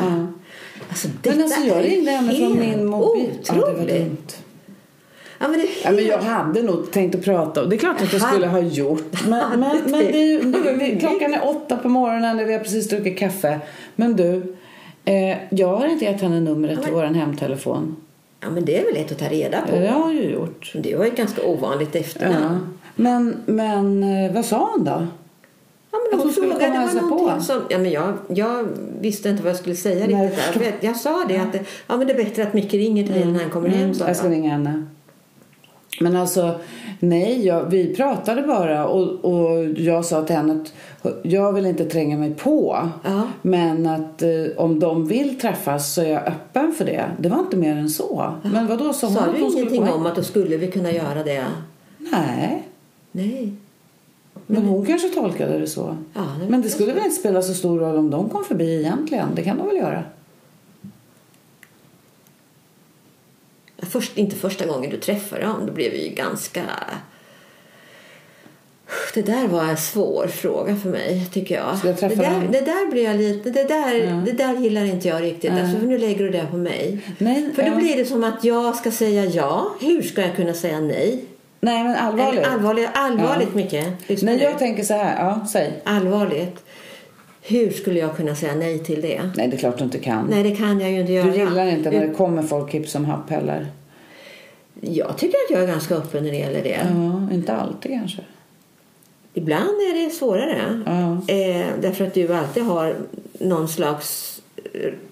Alltså, 0.88 1.08
men 1.22 1.42
alltså 1.42 1.60
jag 1.60 1.84
ringde 1.84 2.10
henne 2.10 2.34
från 2.34 2.58
min 2.58 2.86
mobil. 2.86 3.30
Otroligt. 3.40 4.42
Ja, 5.38 5.48
det 5.48 5.48
men, 5.48 5.60
det 5.60 5.66
helt... 5.66 5.84
ja, 5.84 5.92
men 5.92 6.06
jag 6.06 6.18
hade 6.18 6.62
nog 6.62 6.90
tänkt 6.90 7.14
att 7.14 7.24
prata. 7.24 7.66
Det 7.66 7.76
är 7.76 7.78
klart 7.78 8.02
att 8.02 8.12
jag 8.12 8.22
skulle 8.22 8.46
ha 8.46 8.60
gjort. 8.60 9.28
Men, 9.28 9.60
men, 9.60 9.80
men 9.84 9.90
det 10.00 10.16
är 10.16 10.26
ju, 10.26 10.98
klockan 10.98 11.34
är 11.34 11.48
åtta 11.48 11.76
på 11.76 11.88
morgonen 11.88 12.38
och 12.38 12.48
vi 12.48 12.52
har 12.52 12.60
precis 12.60 12.88
druckit 12.88 13.18
kaffe. 13.18 13.60
Men 13.96 14.16
du, 14.16 14.56
eh, 15.04 15.36
jag 15.50 15.76
har 15.76 15.86
inte 15.86 16.04
gett 16.04 16.20
henne 16.20 16.40
numret 16.40 16.78
ja, 16.78 16.84
till 16.84 16.92
vår 16.92 17.02
hemtelefon. 17.02 17.96
Ja, 18.40 18.50
men 18.50 18.64
det 18.64 18.78
är 18.78 18.84
väl 18.84 18.94
lätt 18.94 19.12
att 19.12 19.18
ta 19.18 19.28
reda 19.28 19.60
på. 19.60 19.76
Det 19.76 19.88
har 19.88 20.12
jag 20.12 20.14
ju 20.14 20.30
gjort. 20.30 20.72
Det 20.74 20.96
var 20.96 21.04
ett 21.04 21.16
ganska 21.16 21.42
ovanligt 21.46 21.96
efternamn. 21.96 22.44
Ja. 22.44 22.58
Men, 22.94 23.36
men 23.46 24.02
eh, 24.02 24.32
vad 24.32 24.44
sa 24.44 24.70
hon 24.76 24.84
då? 24.84 25.06
Ja, 25.90 25.98
men 26.10 26.20
hon 26.20 26.32
frågade 26.32 26.58
det 26.58 27.00
var 27.00 27.10
någonting 27.10 27.40
som... 27.40 27.62
Ja, 27.68 27.78
men 27.78 27.90
jag, 27.90 28.14
jag 28.28 28.68
visste 29.00 29.28
inte 29.28 29.42
vad 29.42 29.50
jag 29.50 29.58
skulle 29.58 29.76
säga 29.76 30.06
Nej, 30.06 30.26
riktigt 30.26 30.54
där. 30.54 30.64
Jag, 30.64 30.74
jag 30.80 30.96
sa 30.96 31.24
det 31.28 31.38
att 31.38 31.52
det, 31.52 31.58
ja, 31.86 31.96
men 31.96 32.06
det 32.06 32.12
är 32.12 32.24
bättre 32.24 32.42
att 32.42 32.54
Micke 32.54 32.74
ringer 32.74 33.04
till 33.04 33.12
dig 33.12 33.22
mm. 33.22 33.34
när 33.34 33.40
han 33.40 33.50
kommer 33.50 33.68
mm. 33.68 33.80
hem. 33.80 33.94
Så 33.94 34.04
jag 34.04 34.16
ska 34.16 34.28
ringa 34.28 34.50
henne. 34.50 34.86
Men 36.02 36.16
alltså, 36.16 36.54
nej, 37.00 37.46
jag, 37.46 37.64
vi 37.64 37.94
pratade 37.94 38.42
bara 38.42 38.86
och, 38.86 39.24
och 39.24 39.64
jag 39.64 40.04
sa 40.04 40.22
till 40.22 40.36
henne 40.36 40.52
att 40.52 40.72
jag 41.22 41.52
vill 41.52 41.66
inte 41.66 41.84
tränga 41.84 42.18
mig 42.18 42.34
på. 42.34 42.88
Ja. 43.04 43.22
Men 43.42 43.86
att 43.86 44.22
eh, 44.22 44.28
om 44.56 44.80
de 44.80 45.06
vill 45.06 45.40
träffas 45.40 45.94
så 45.94 46.02
är 46.02 46.10
jag 46.10 46.26
öppen 46.26 46.72
för 46.72 46.84
det. 46.84 47.04
Det 47.18 47.28
var 47.28 47.38
inte 47.38 47.56
mer 47.56 47.76
än 47.76 47.90
så. 47.90 48.34
Ja. 48.42 48.50
Men 48.50 48.66
vadå, 48.66 48.92
sa 48.92 49.06
hon 49.06 49.16
Sa 49.16 49.32
du 49.32 49.38
ingenting 49.38 49.88
om 49.88 50.06
att 50.06 50.16
då 50.16 50.22
skulle 50.22 50.56
vi 50.56 50.70
kunna 50.70 50.92
göra 50.92 51.22
det? 51.24 51.44
Nej. 51.98 52.68
Nej. 53.12 53.52
Men 54.46 54.62
hon 54.62 54.86
kanske 54.86 55.08
tolkade 55.08 55.58
det 55.58 55.66
så. 55.66 55.96
Ja, 56.14 56.20
det 56.40 56.48
men 56.48 56.62
det 56.62 56.68
skulle 56.68 56.92
väl 56.92 57.04
inte 57.04 57.16
spela 57.16 57.42
så 57.42 57.54
stor 57.54 57.78
roll 57.78 57.96
om 57.96 58.10
de 58.10 58.28
kom 58.28 58.44
förbi 58.44 58.78
egentligen. 58.78 59.28
Det 59.34 59.42
kan 59.42 59.58
de 59.58 59.66
väl 59.66 59.76
göra? 59.76 60.04
Först, 63.90 64.18
inte 64.18 64.36
första 64.36 64.66
gången 64.66 64.90
du 64.90 64.96
träffade 64.96 65.42
dem. 65.42 65.66
Då 65.66 65.72
blev 65.72 65.92
vi 65.92 66.08
ju 66.08 66.14
ganska... 66.14 66.62
Det 69.14 69.22
där 69.22 69.46
var 69.48 69.64
en 69.64 69.76
svår 69.76 70.26
fråga 70.26 70.76
för 70.76 70.88
mig, 70.88 71.26
tycker 71.32 71.54
jag. 71.54 71.78
jag 71.84 72.10
det, 72.10 72.14
där, 72.14 72.48
det 72.52 72.60
där 72.60 72.90
blir 72.90 73.04
jag 73.04 73.16
lite... 73.16 73.50
Det 73.50 73.64
där, 73.64 73.94
ja. 73.94 74.22
det 74.26 74.32
där 74.32 74.56
gillar 74.56 74.84
inte 74.84 75.08
jag 75.08 75.22
riktigt. 75.22 75.52
Ja. 75.52 75.60
Alltså, 75.60 75.78
för 75.78 75.86
nu 75.86 75.98
lägger 75.98 76.24
du 76.24 76.30
det 76.30 76.46
på 76.50 76.56
mig. 76.56 76.98
Nej, 77.18 77.50
för 77.54 77.62
då 77.62 77.68
ja. 77.68 77.76
blir 77.76 77.96
det 77.96 78.04
som 78.04 78.24
att 78.24 78.44
jag 78.44 78.76
ska 78.76 78.90
säga 78.90 79.24
ja. 79.24 79.74
Hur 79.80 80.02
ska 80.02 80.22
jag 80.22 80.36
kunna 80.36 80.54
säga 80.54 80.80
nej? 80.80 81.24
Nej, 81.60 81.84
men 81.84 81.96
allvarligt. 81.96 82.46
allvarligt, 82.46 82.88
allvarligt 82.94 83.48
ja. 83.52 83.56
mycket. 83.56 84.22
Nej, 84.22 84.42
jag 84.42 84.58
tänker 84.58 84.84
så 84.84 84.94
här. 84.94 85.24
Ja, 85.24 85.46
säg. 85.52 85.72
Allvarligt. 85.84 86.64
Hur 87.44 87.70
skulle 87.70 88.00
jag 88.00 88.16
kunna 88.16 88.34
säga 88.34 88.54
nej 88.54 88.78
till 88.78 89.02
det? 89.02 89.30
Nej, 89.36 89.48
det 89.48 89.56
är 89.56 89.58
klart 89.58 89.78
du 89.78 89.84
inte 89.84 89.98
kan. 89.98 90.26
Nej, 90.26 90.42
det 90.42 90.56
kan 90.56 90.80
jag 90.80 90.90
ju 90.90 91.00
inte 91.00 91.12
göra. 91.12 91.30
Du 91.30 91.38
gillar 91.38 91.66
inte 91.66 91.90
när 91.90 92.06
det 92.06 92.14
kommer 92.14 92.42
folk 92.42 92.74
hipp 92.74 92.88
som 92.88 93.04
happ 93.04 93.30
heller? 93.30 93.66
Jag 94.80 95.18
tycker 95.18 95.36
att 95.36 95.50
jag 95.50 95.62
är 95.62 95.66
ganska 95.66 95.94
öppen 95.94 96.24
när 96.24 96.30
det 96.30 96.36
gäller 96.36 96.62
det. 96.62 96.86
Ja, 96.94 97.34
inte 97.34 97.52
alltid 97.52 97.90
kanske. 97.90 98.22
Ibland 99.34 99.68
är 99.68 100.04
det 100.04 100.10
svårare. 100.10 100.82
Ja. 100.86 101.34
Eh, 101.34 101.66
därför 101.80 102.06
att 102.06 102.14
du 102.14 102.34
alltid 102.34 102.62
har 102.62 102.96
någon 103.32 103.68
slags 103.68 104.40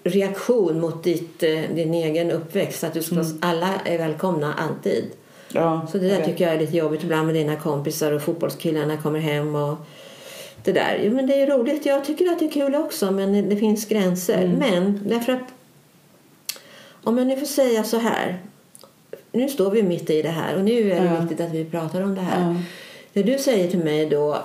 reaktion 0.05 0.81
mot 0.81 1.05
ditt, 1.05 1.43
eh, 1.43 1.61
din 1.75 1.95
egen 1.95 2.31
uppväxt. 2.31 2.85
Att 2.85 2.95
du 2.95 3.03
ska, 3.03 3.15
mm. 3.15 3.39
alla 3.41 3.69
är 3.85 3.99
välkomna 3.99 4.55
alltid. 4.55 5.05
Ja, 5.53 5.87
så 5.93 5.99
det 5.99 6.09
där 6.09 6.15
okay. 6.15 6.27
tycker 6.27 6.45
jag 6.45 6.55
är 6.55 6.59
lite 6.59 6.77
jobbigt 6.77 7.05
ibland 7.05 7.27
med 7.27 7.35
dina 7.35 7.57
kompisar 7.57 8.13
och 8.13 8.23
fotbollskillarna 8.23 8.97
kommer 8.97 9.21
hem 9.21 9.55
och 9.55 9.77
det 10.65 10.73
där. 10.73 11.11
Men 11.11 11.27
det 11.27 11.43
är 11.43 11.47
roligt. 11.47 11.87
Jag 11.87 12.05
tycker 12.05 12.33
att 12.33 12.39
det 12.39 12.45
är 12.45 12.51
kul 12.51 12.75
också 12.75 13.11
men 13.11 13.49
det 13.49 13.57
finns 13.57 13.87
gränser. 13.87 14.43
Mm. 14.45 14.59
Men 14.59 15.01
därför 15.09 15.33
att 15.33 15.55
om 17.05 17.19
jag 17.19 17.27
nu 17.27 17.37
får 17.37 17.47
säga 17.47 17.85
så 17.85 17.97
här. 17.97 18.39
Nu 19.33 19.49
står 19.49 19.71
vi 19.71 19.83
mitt 19.83 20.11
i 20.11 20.23
det 20.23 20.29
här 20.29 20.57
och 20.57 20.65
nu 20.65 20.91
är 20.91 21.01
det 21.01 21.07
ja. 21.07 21.21
viktigt 21.21 21.41
att 21.41 21.53
vi 21.53 21.65
pratar 21.65 22.03
om 22.03 22.15
det 22.15 22.21
här. 22.21 22.41
Ja. 22.41 22.57
När 23.13 23.23
du 23.23 23.39
säger 23.39 23.71
till 23.71 23.79
mig 23.79 24.07
då 24.07 24.43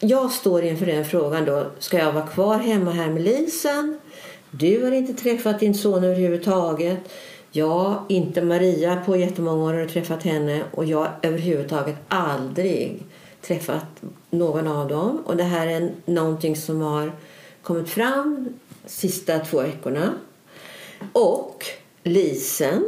jag 0.00 0.32
står 0.32 0.64
inför 0.64 0.86
den 0.86 1.04
frågan 1.04 1.44
då. 1.44 1.66
Ska 1.78 1.98
jag 1.98 2.12
vara 2.12 2.26
kvar 2.26 2.58
hemma 2.58 2.90
här 2.90 3.10
med 3.10 3.22
Lisen? 3.22 3.98
Du 4.50 4.84
har 4.84 4.92
inte 4.92 5.14
träffat 5.14 5.60
din 5.60 5.74
son 5.74 6.04
överhuvudtaget. 6.04 6.98
Jag, 7.50 8.04
inte 8.08 8.42
Maria 8.42 9.02
på 9.06 9.16
jättemånga 9.16 9.64
år 9.64 9.74
har 9.74 9.86
träffat 9.86 10.22
henne 10.22 10.62
och 10.70 10.84
jag 10.84 11.08
överhuvudtaget 11.22 11.96
aldrig 12.08 13.02
träffat 13.40 14.02
någon 14.32 14.66
av 14.66 14.88
dem. 14.88 15.22
Och 15.26 15.36
det 15.36 15.44
här 15.44 15.66
är 15.66 15.90
någonting 16.04 16.56
som 16.56 16.80
har 16.80 17.12
kommit 17.62 17.88
fram 17.88 18.48
de 18.82 18.88
sista 18.88 19.38
två 19.38 19.60
veckorna. 19.60 20.12
Och 21.12 21.64
Lisen 22.02 22.84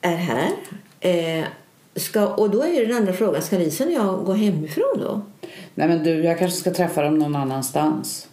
är 0.00 0.16
här. 0.16 0.50
Eh, 1.00 1.44
ska, 1.96 2.28
och 2.28 2.50
då 2.50 2.64
är 2.64 2.86
den 2.86 2.96
andra 2.96 3.12
frågan, 3.12 3.42
ska 3.42 3.58
Lisen 3.58 3.88
och 3.88 3.94
jag 3.94 4.24
gå 4.24 4.32
hemifrån 4.32 4.98
då? 4.98 5.20
Nej 5.74 5.88
men 5.88 6.04
du, 6.04 6.24
jag 6.24 6.38
kanske 6.38 6.58
ska 6.58 6.74
träffa 6.74 7.02
dem 7.02 7.18
någon 7.18 7.36
annanstans. 7.36 8.28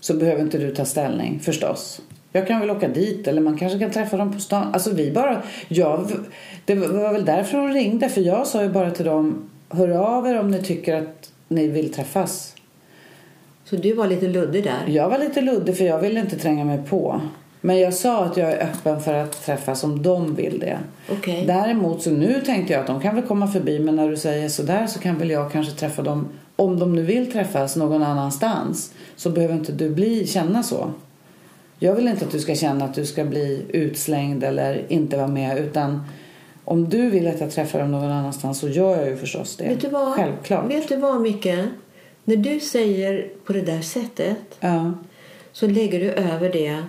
Så 0.00 0.14
behöver 0.14 0.42
inte 0.42 0.58
du 0.58 0.74
ta 0.74 0.84
ställning, 0.84 1.40
förstås. 1.40 2.00
Jag 2.32 2.46
kan 2.46 2.60
väl 2.60 2.70
åka 2.70 2.88
dit 2.88 3.28
eller 3.28 3.40
man 3.40 3.58
kanske 3.58 3.78
kan 3.78 3.90
träffa 3.90 4.16
dem 4.16 4.32
på 4.32 4.40
stan. 4.40 4.74
Alltså 4.74 4.90
vi 4.90 5.10
bara, 5.10 5.42
jag, 5.68 6.10
det 6.64 6.74
var 6.74 7.12
väl 7.12 7.24
därför 7.24 7.58
hon 7.58 7.72
ringde 7.72 8.08
för 8.08 8.20
jag 8.20 8.46
sa 8.46 8.62
ju 8.62 8.68
bara 8.68 8.90
till 8.90 9.04
dem 9.04 9.50
hör 9.70 9.88
av 9.88 10.26
er 10.26 10.40
om 10.40 10.50
ni 10.50 10.62
tycker 10.62 10.94
att 10.94 11.32
ni 11.48 11.66
vill 11.66 11.92
träffas. 11.92 12.54
Så 13.64 13.76
du 13.76 13.92
var 13.92 14.06
lite 14.06 14.28
luddig 14.28 14.64
där? 14.64 14.84
Jag 14.86 15.08
var 15.08 15.18
lite 15.18 15.40
luddig 15.40 15.76
för 15.76 15.84
jag 15.84 15.98
ville 15.98 16.20
inte 16.20 16.38
tränga 16.38 16.64
mig 16.64 16.78
på. 16.88 17.20
Men 17.60 17.78
jag 17.78 17.94
sa 17.94 18.24
att 18.24 18.36
jag 18.36 18.52
är 18.52 18.62
öppen 18.64 19.00
för 19.00 19.14
att 19.14 19.44
träffas 19.44 19.84
om 19.84 20.02
de 20.02 20.34
vill 20.34 20.58
det. 20.58 20.78
Okay. 21.12 21.46
Däremot 21.46 22.02
så 22.02 22.10
nu 22.10 22.40
tänkte 22.40 22.72
jag 22.72 22.80
att 22.80 22.86
de 22.86 23.00
kan 23.00 23.14
väl 23.14 23.24
komma 23.24 23.48
förbi 23.48 23.78
men 23.78 23.96
när 23.96 24.10
du 24.10 24.16
säger 24.16 24.48
sådär 24.48 24.86
så 24.86 24.98
kan 24.98 25.18
väl 25.18 25.30
jag 25.30 25.52
kanske 25.52 25.72
träffa 25.72 26.02
dem 26.02 26.28
om 26.56 26.78
de 26.78 26.94
nu 26.94 27.02
vill 27.02 27.32
träffas 27.32 27.76
någon 27.76 28.02
annanstans 28.02 28.94
så 29.16 29.30
behöver 29.30 29.54
inte 29.54 29.72
du 29.72 29.90
bli, 29.90 30.26
känna 30.26 30.62
så. 30.62 30.92
Jag 31.78 31.94
vill 31.94 32.08
inte 32.08 32.24
att 32.24 32.32
du 32.32 32.40
ska 32.40 32.54
känna 32.54 32.84
att 32.84 32.94
du 32.94 33.06
ska 33.06 33.24
bli 33.24 33.64
utslängd 33.68 34.44
eller 34.44 34.92
inte 34.92 35.16
vara 35.16 35.28
med 35.28 35.58
utan 35.58 36.04
om 36.68 36.88
du 36.88 37.10
vill 37.10 37.28
att 37.28 37.40
jag 37.40 37.50
träffar 37.50 37.78
dem 37.78 37.90
någon 37.90 38.10
annanstans 38.10 38.58
så 38.58 38.68
gör 38.68 38.96
jag 38.96 39.08
ju 39.08 39.16
förstås 39.16 39.56
det. 39.56 39.68
Vet 39.68 39.80
du 39.80 39.88
vad? 39.88 40.14
Självklart. 40.14 40.70
Vet 40.70 40.88
du 40.88 40.96
vad, 40.96 41.20
Micke? 41.20 41.54
När 42.24 42.36
du 42.36 42.60
säger 42.60 43.28
på 43.44 43.52
det 43.52 43.60
där 43.60 43.80
sättet 43.80 44.56
ja. 44.60 44.92
så 45.52 45.66
lägger 45.66 46.00
du 46.00 46.10
över 46.10 46.52
det 46.52 46.82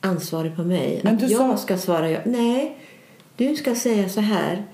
ansvaret 0.00 0.56
på 0.56 0.62
mig. 0.62 1.00
Men 1.02 1.14
att 1.14 1.20
du 1.20 1.26
jag 1.26 1.50
sa... 1.50 1.56
ska 1.56 1.78
svara 1.78 2.10
ja. 2.10 2.18
Nej, 2.24 2.76
du 3.36 3.56
ska 3.56 3.74
säga 3.74 4.08
så 4.08 4.20
här. 4.20 4.64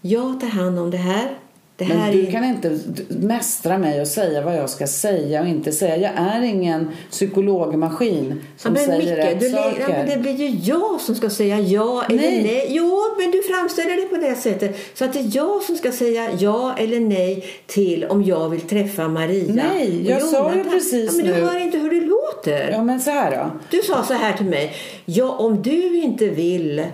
Jag 0.00 0.40
tar 0.40 0.48
hand 0.48 0.78
om 0.78 0.90
det 0.90 0.96
här. 0.96 1.38
Men 1.78 2.12
du 2.12 2.26
är... 2.26 2.30
kan 2.30 2.44
inte 2.44 2.78
mästra 3.08 3.78
mig 3.78 4.00
och 4.00 4.06
säga 4.08 4.42
vad 4.42 4.56
jag 4.56 4.70
ska 4.70 4.86
säga 4.86 5.40
och 5.40 5.48
inte 5.48 5.72
säga. 5.72 5.96
Jag 5.96 6.12
är 6.34 6.42
ingen 6.42 6.88
psykologmaskin 7.10 8.40
som 8.56 8.76
ja, 8.76 8.80
men 8.80 9.00
säger 9.00 9.16
Micke, 9.16 9.26
rätt 9.26 9.40
du, 9.40 9.50
saker. 9.50 9.80
ja, 9.80 9.88
men 9.88 10.06
det 10.08 10.16
blir 10.16 10.32
ju 10.34 10.48
jag 10.48 11.00
som 11.00 11.14
ska 11.14 11.30
säga 11.30 11.60
ja 11.60 12.04
eller 12.08 12.22
Nej. 12.22 12.42
nej. 12.42 12.66
Jo, 12.68 13.00
men 13.18 13.30
du 13.30 13.42
framställer 13.42 13.96
det 13.96 14.02
på 14.02 14.16
det 14.16 14.34
sättet. 14.34 14.76
Så 14.94 15.04
att 15.04 15.12
det 15.12 15.18
är 15.18 15.30
jag 15.36 15.62
som 15.62 15.76
ska 15.76 15.92
säga 15.92 16.28
ja 16.38 16.74
eller 16.78 17.00
nej 17.00 17.44
till 17.66 18.04
om 18.04 18.24
jag 18.24 18.48
vill 18.48 18.60
träffa 18.60 19.08
Maria. 19.08 19.54
Nej, 19.54 20.08
jag 20.08 20.22
sa 20.22 20.54
ju 20.54 20.64
precis 20.64 21.10
ja, 21.12 21.16
men 21.16 21.26
nu- 21.26 21.40
Du 21.40 21.46
hör 21.46 21.60
inte 21.60 21.78
hur 21.78 21.90
det 21.90 22.06
låter. 22.06 22.70
Ja, 22.70 22.84
men 22.84 23.00
så 23.00 23.10
här 23.10 23.30
då. 23.30 23.50
Du 23.70 23.82
sa 23.82 24.02
så 24.04 24.14
här 24.14 24.32
till 24.32 24.46
mig. 24.46 24.72
Ja, 25.04 25.30
om 25.30 25.62
du 25.62 25.96
inte 25.96 26.28
vill 26.28 26.84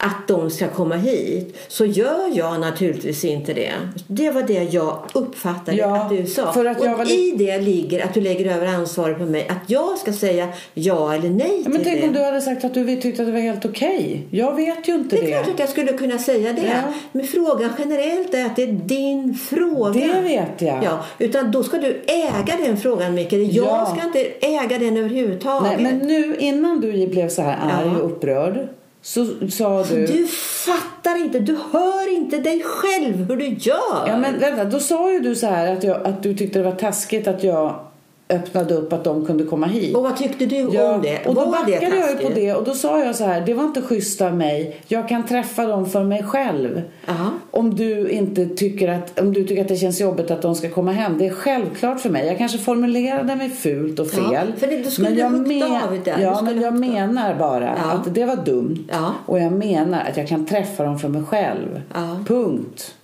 att 0.00 0.28
de 0.28 0.50
ska 0.50 0.68
komma 0.68 0.96
hit 0.96 1.56
så 1.68 1.84
gör 1.86 2.30
jag 2.36 2.60
naturligtvis 2.60 3.24
inte 3.24 3.52
det. 3.54 3.72
Det 4.06 4.30
var 4.30 4.42
det 4.42 4.62
jag 4.72 4.98
uppfattade 5.14 5.76
Ja, 5.76 5.96
att 5.96 6.10
du 6.10 6.26
sa. 6.26 6.52
för 6.52 6.64
att 6.64 6.80
och 6.80 7.06
i 7.10 7.34
det 7.38 7.58
ligger 7.58 8.04
att 8.04 8.14
du 8.14 8.20
lägger 8.20 8.54
över 8.56 8.66
ansvaret 8.66 9.18
på 9.18 9.24
mig. 9.24 9.48
Att 9.48 9.70
jag 9.70 9.98
ska 9.98 10.12
säga 10.12 10.48
ja 10.74 11.14
eller 11.14 11.30
nej 11.30 11.60
Ja, 11.64 11.68
Men 11.70 11.72
till 11.72 11.84
tänk 11.84 12.00
det. 12.00 12.06
om 12.08 12.12
du 12.14 12.20
hade 12.24 12.40
sagt 12.40 12.64
att 12.64 12.74
du 12.74 12.96
tyckte 13.00 13.22
att 13.22 13.28
det 13.28 13.32
var 13.32 13.40
helt 13.40 13.64
okej. 13.64 14.26
Jag 14.30 14.54
vet 14.56 14.88
ju 14.88 14.94
inte 14.94 15.16
Det 15.16 15.22
det. 15.22 15.32
är 15.32 15.42
klart 15.42 15.54
att 15.54 15.60
jag 15.60 15.68
skulle 15.68 15.92
kunna 15.92 16.18
säga 16.18 16.52
det. 16.52 16.62
Ja. 16.66 16.92
Men 17.12 17.26
frågan 17.26 17.70
generellt 17.78 18.34
är 18.34 18.46
att 18.46 18.56
det 18.56 18.62
är 18.62 18.72
din 18.72 19.34
fråga. 19.34 20.00
Det 20.14 20.20
vet 20.20 20.62
jag. 20.62 20.84
Ja, 20.84 21.04
utan 21.18 21.50
då 21.50 21.62
ska 21.62 21.78
du 21.78 22.00
äga 22.06 22.56
den 22.64 22.76
frågan, 22.76 23.14
Mikael. 23.14 23.56
Jag 23.56 23.66
Ja. 23.66 23.96
ska 23.96 24.06
inte 24.06 24.46
äga 24.46 24.78
den 24.78 24.96
överhuvudtaget. 24.96 25.72
Nej, 25.80 25.82
men 25.82 25.98
nu 26.08 26.36
innan 26.38 26.80
du 26.80 27.06
blev 27.06 27.28
så 27.28 27.42
här 27.42 27.58
arg 27.72 27.96
och 27.96 28.04
upprörd 28.06 28.68
så 29.08 29.26
sa 29.50 29.84
du... 29.84 30.06
Du 30.06 30.26
fattar 30.66 31.20
inte, 31.20 31.38
du 31.38 31.58
hör 31.72 32.14
inte 32.14 32.38
dig 32.38 32.62
själv 32.62 33.28
hur 33.28 33.36
du 33.36 33.48
gör. 33.48 34.06
Ja, 34.06 34.16
men 34.16 34.38
vänta, 34.38 34.64
då 34.64 34.80
sa 34.80 35.12
ju 35.12 35.20
du 35.20 35.34
så 35.34 35.46
här 35.46 35.72
att, 35.76 35.84
jag, 35.84 36.06
att 36.06 36.22
du 36.22 36.34
tyckte 36.34 36.58
det 36.58 36.64
var 36.64 36.72
taskigt 36.72 37.28
att 37.28 37.44
jag 37.44 37.87
öppnade 38.30 38.74
upp 38.74 38.92
att 38.92 39.04
de 39.04 39.26
kunde 39.26 39.44
komma 39.44 39.66
hit. 39.66 39.96
Och 39.96 40.02
vad 40.02 40.16
tyckte 40.16 40.46
du 40.46 40.64
om 40.66 41.02
det? 41.02 41.26
Och 41.26 41.34
då 41.34 41.40
Var 41.40 41.46
det 41.66 41.72
backade 41.72 41.96
jag 41.96 42.10
ju 42.10 42.16
på 42.28 42.34
det 42.34 42.54
och 42.54 42.64
då 42.64 42.74
sa 42.74 43.04
jag 43.04 43.14
så 43.16 43.24
här, 43.24 43.40
det 43.46 43.54
var 43.54 43.64
inte 43.64 43.82
schysst 43.82 44.20
av 44.20 44.34
mig. 44.36 44.80
Jag 44.86 45.08
kan 45.08 45.26
träffa 45.26 45.66
dem 45.66 45.86
för 45.90 46.04
mig 46.04 46.22
själv. 46.22 46.82
Ja. 47.06 47.14
Om 47.50 47.74
du 47.74 48.08
inte 48.08 48.46
tycker 48.46 48.88
att, 48.88 49.18
om 49.18 49.32
du 49.32 49.44
tycker 49.44 49.62
att 49.62 49.68
det 49.68 49.76
känns 49.76 50.00
jobbigt 50.00 50.30
att 50.30 50.42
de 50.42 50.54
ska 50.54 50.70
komma 50.70 50.92
hem. 50.92 51.18
Det 51.18 51.26
är 51.26 51.30
självklart 51.30 52.00
för 52.00 52.10
mig. 52.10 52.26
Jag 52.26 52.38
kanske 52.38 52.58
formulerade 52.58 53.36
mig 53.36 53.50
fult 53.50 53.98
och 53.98 54.06
Ja, 54.16 54.30
fel. 54.30 54.52
för 54.58 54.66
det- 54.66 54.82
då 54.82 54.90
skulle 54.90 55.08
men 55.08 55.44
du 55.44 55.54
jag, 55.54 55.68
huggt 55.70 55.82
av 55.88 55.98
det. 56.04 56.14
Du 56.16 56.22
ja, 56.22 56.42
men 56.42 56.60
jag 56.60 56.74
menar 56.78 57.34
bara 57.34 57.64
Ja. 57.84 57.90
att 57.92 58.14
det 58.14 58.24
var 58.24 58.36
dumt. 58.36 58.78
Ja. 58.92 59.14
Och 59.26 59.38
jag 59.38 59.52
menar 59.52 60.04
att 60.10 60.16
jag 60.16 60.28
kan 60.28 60.46
träffa 60.46 60.84
dem 60.84 60.98
för 60.98 61.08
mig 61.08 61.22
själv. 61.22 61.80
Ja. 61.94 62.18
Punkt. 62.26 62.94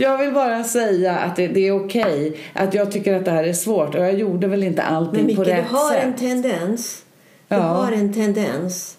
Ja, 0.00 0.08
men, 0.08 0.18
Jag 0.18 0.18
vill 0.26 0.34
bara 0.34 0.64
säga 0.64 1.16
att 1.18 1.36
det, 1.36 1.48
det 1.48 1.68
är 1.68 1.84
okej 1.84 2.36
att 2.52 2.74
jag 2.74 2.92
tycker 2.92 3.14
att 3.14 3.24
det 3.24 3.30
här 3.30 3.44
är 3.44 3.52
svårt 3.52 3.94
och 3.94 4.00
jag 4.00 4.14
gjorde 4.14 4.46
väl 4.46 4.62
inte 4.62 4.82
allting 4.82 5.14
men 5.16 5.26
Micke, 5.26 5.36
på 5.36 5.44
du 5.44 5.50
rätt 5.50 5.64
har 5.66 5.92
sätt. 5.92 6.04
en 6.04 6.16
tendens. 6.16 7.02
Du 7.48 7.54
Ja. 7.56 7.60
har 7.62 7.92
en 7.92 8.14
tendens. 8.14 8.96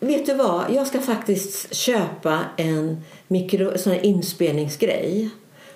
Vet 0.00 0.26
du 0.26 0.34
vad? 0.34 0.64
Jag 0.70 0.86
ska 0.86 1.00
faktiskt 1.00 1.74
köpa 1.74 2.38
en 2.56 3.00
mikro, 3.28 3.78
sån 3.78 3.94
inspelningsgrej. 3.94 5.30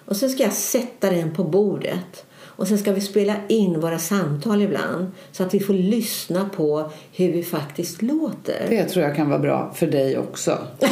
Och 0.05 0.17
sen 0.17 0.31
ska 0.31 0.43
jag 0.43 0.53
sätta 0.53 1.11
den 1.11 1.35
på 1.35 1.45
bordet. 1.45 2.25
Och 2.43 2.69
sen 2.69 2.79
ska 2.79 2.93
vi 2.93 3.01
spela 3.01 3.35
in 3.49 3.81
våra 3.81 3.99
samtal 3.99 4.63
ibland. 4.63 5.11
Så 5.33 5.43
att 5.43 5.55
vi 5.55 5.61
får 5.61 5.75
lyssna 5.75 6.49
på 6.57 6.91
hur 7.13 7.33
vi 7.33 7.43
faktiskt 7.43 8.03
låter. 8.03 8.67
Det 8.69 8.85
tror 8.85 9.05
jag 9.05 9.17
kan 9.17 9.29
vara 9.31 9.39
bra 9.39 9.73
för 9.75 9.87
dig 9.87 10.19
också. 10.19 10.59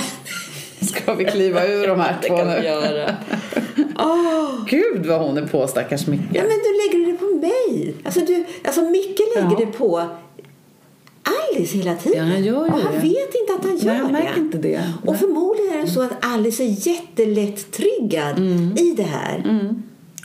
Ska 0.89 1.15
vi 1.15 1.25
kliva 1.25 1.67
ur 1.67 1.87
de 1.87 2.01
här 2.01 2.17
två 2.29 2.45
nu? 2.45 2.65
göra. 2.65 3.17
Gud 4.69 5.07
vad 5.07 5.21
hon 5.21 5.39
är 5.39 5.47
på 5.47 5.67
stackars 5.67 6.07
Micke. 6.07 6.21
Ja, 6.33 6.43
men 6.43 6.51
du 6.51 6.99
lägger 6.99 7.13
det 7.13 7.19
på 7.19 7.27
mig. 7.47 7.95
Alltså, 8.05 8.21
du, 8.21 8.45
alltså 8.65 8.81
Micke 8.83 9.21
lägger 9.37 9.51
Ja. 9.51 9.57
det 9.59 9.67
på 9.67 10.09
Alice 11.53 11.77
hela 11.79 11.95
tiden. 11.97 12.27
Ja, 12.29 12.33
han 12.35 12.45
gör 12.45 12.67
ju 12.67 12.73
och 12.73 12.79
han 12.81 12.93
det. 12.93 12.99
vet 12.99 13.35
inte 13.35 13.53
att 13.59 13.65
han 13.65 13.77
gör 13.77 13.93
Nej, 13.93 14.01
jag 14.03 14.13
märker 14.13 14.35
det. 14.35 14.41
inte 14.41 14.59
det. 14.59 14.83
Och 15.07 15.17
förmodligen 15.17 15.79
är 15.79 15.83
det 15.83 15.91
så 15.91 16.03
att 16.03 16.25
Alice 16.25 16.63
är 16.63 16.89
jättelätt 16.89 17.73
triggad 17.73 18.39
i 18.79 18.95
det 18.97 19.03
här. 19.03 19.45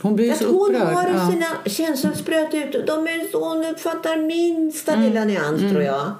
Hon 0.02 0.16
blir 0.16 0.30
Att 0.32 0.38
så 0.38 0.46
hon 0.46 0.74
upprörd. 0.74 0.94
har 0.94 1.08
Ja. 1.14 1.30
sina 1.32 1.46
känslor 1.66 2.12
spröt 2.12 2.54
ut 2.54 2.86
de 2.86 3.06
är 3.06 3.30
så, 3.32 3.48
hon 3.48 3.64
uppfattar 3.66 4.16
minsta 4.16 4.92
Mm. 4.92 5.04
lilla 5.04 5.24
nyans 5.24 5.60
tror 5.60 5.82
jag. 5.82 6.10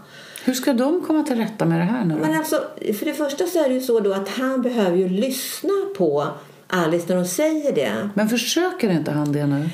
Hur 0.44 0.54
ska 0.54 0.72
de 0.72 1.00
komma 1.06 1.22
till 1.22 1.36
rätta 1.36 1.64
med 1.64 1.78
det 1.80 1.84
här 1.84 2.04
nu? 2.04 2.14
Men 2.14 2.34
alltså, 2.38 2.62
för 2.98 3.06
det 3.06 3.14
första 3.14 3.46
så 3.46 3.64
är 3.64 3.68
det 3.68 3.74
ju 3.74 3.80
så 3.80 4.00
då 4.00 4.12
att 4.12 4.28
han 4.28 4.62
behöver 4.62 4.96
ju 4.96 5.08
lyssna 5.08 5.70
på 5.96 6.26
Alice 6.66 7.04
när 7.08 7.16
hon 7.16 7.26
säger 7.26 7.74
det. 7.74 8.08
Men 8.14 8.28
försöker 8.28 8.90
inte 8.90 9.10
han 9.10 9.32
det 9.32 9.46
nu? 9.46 9.68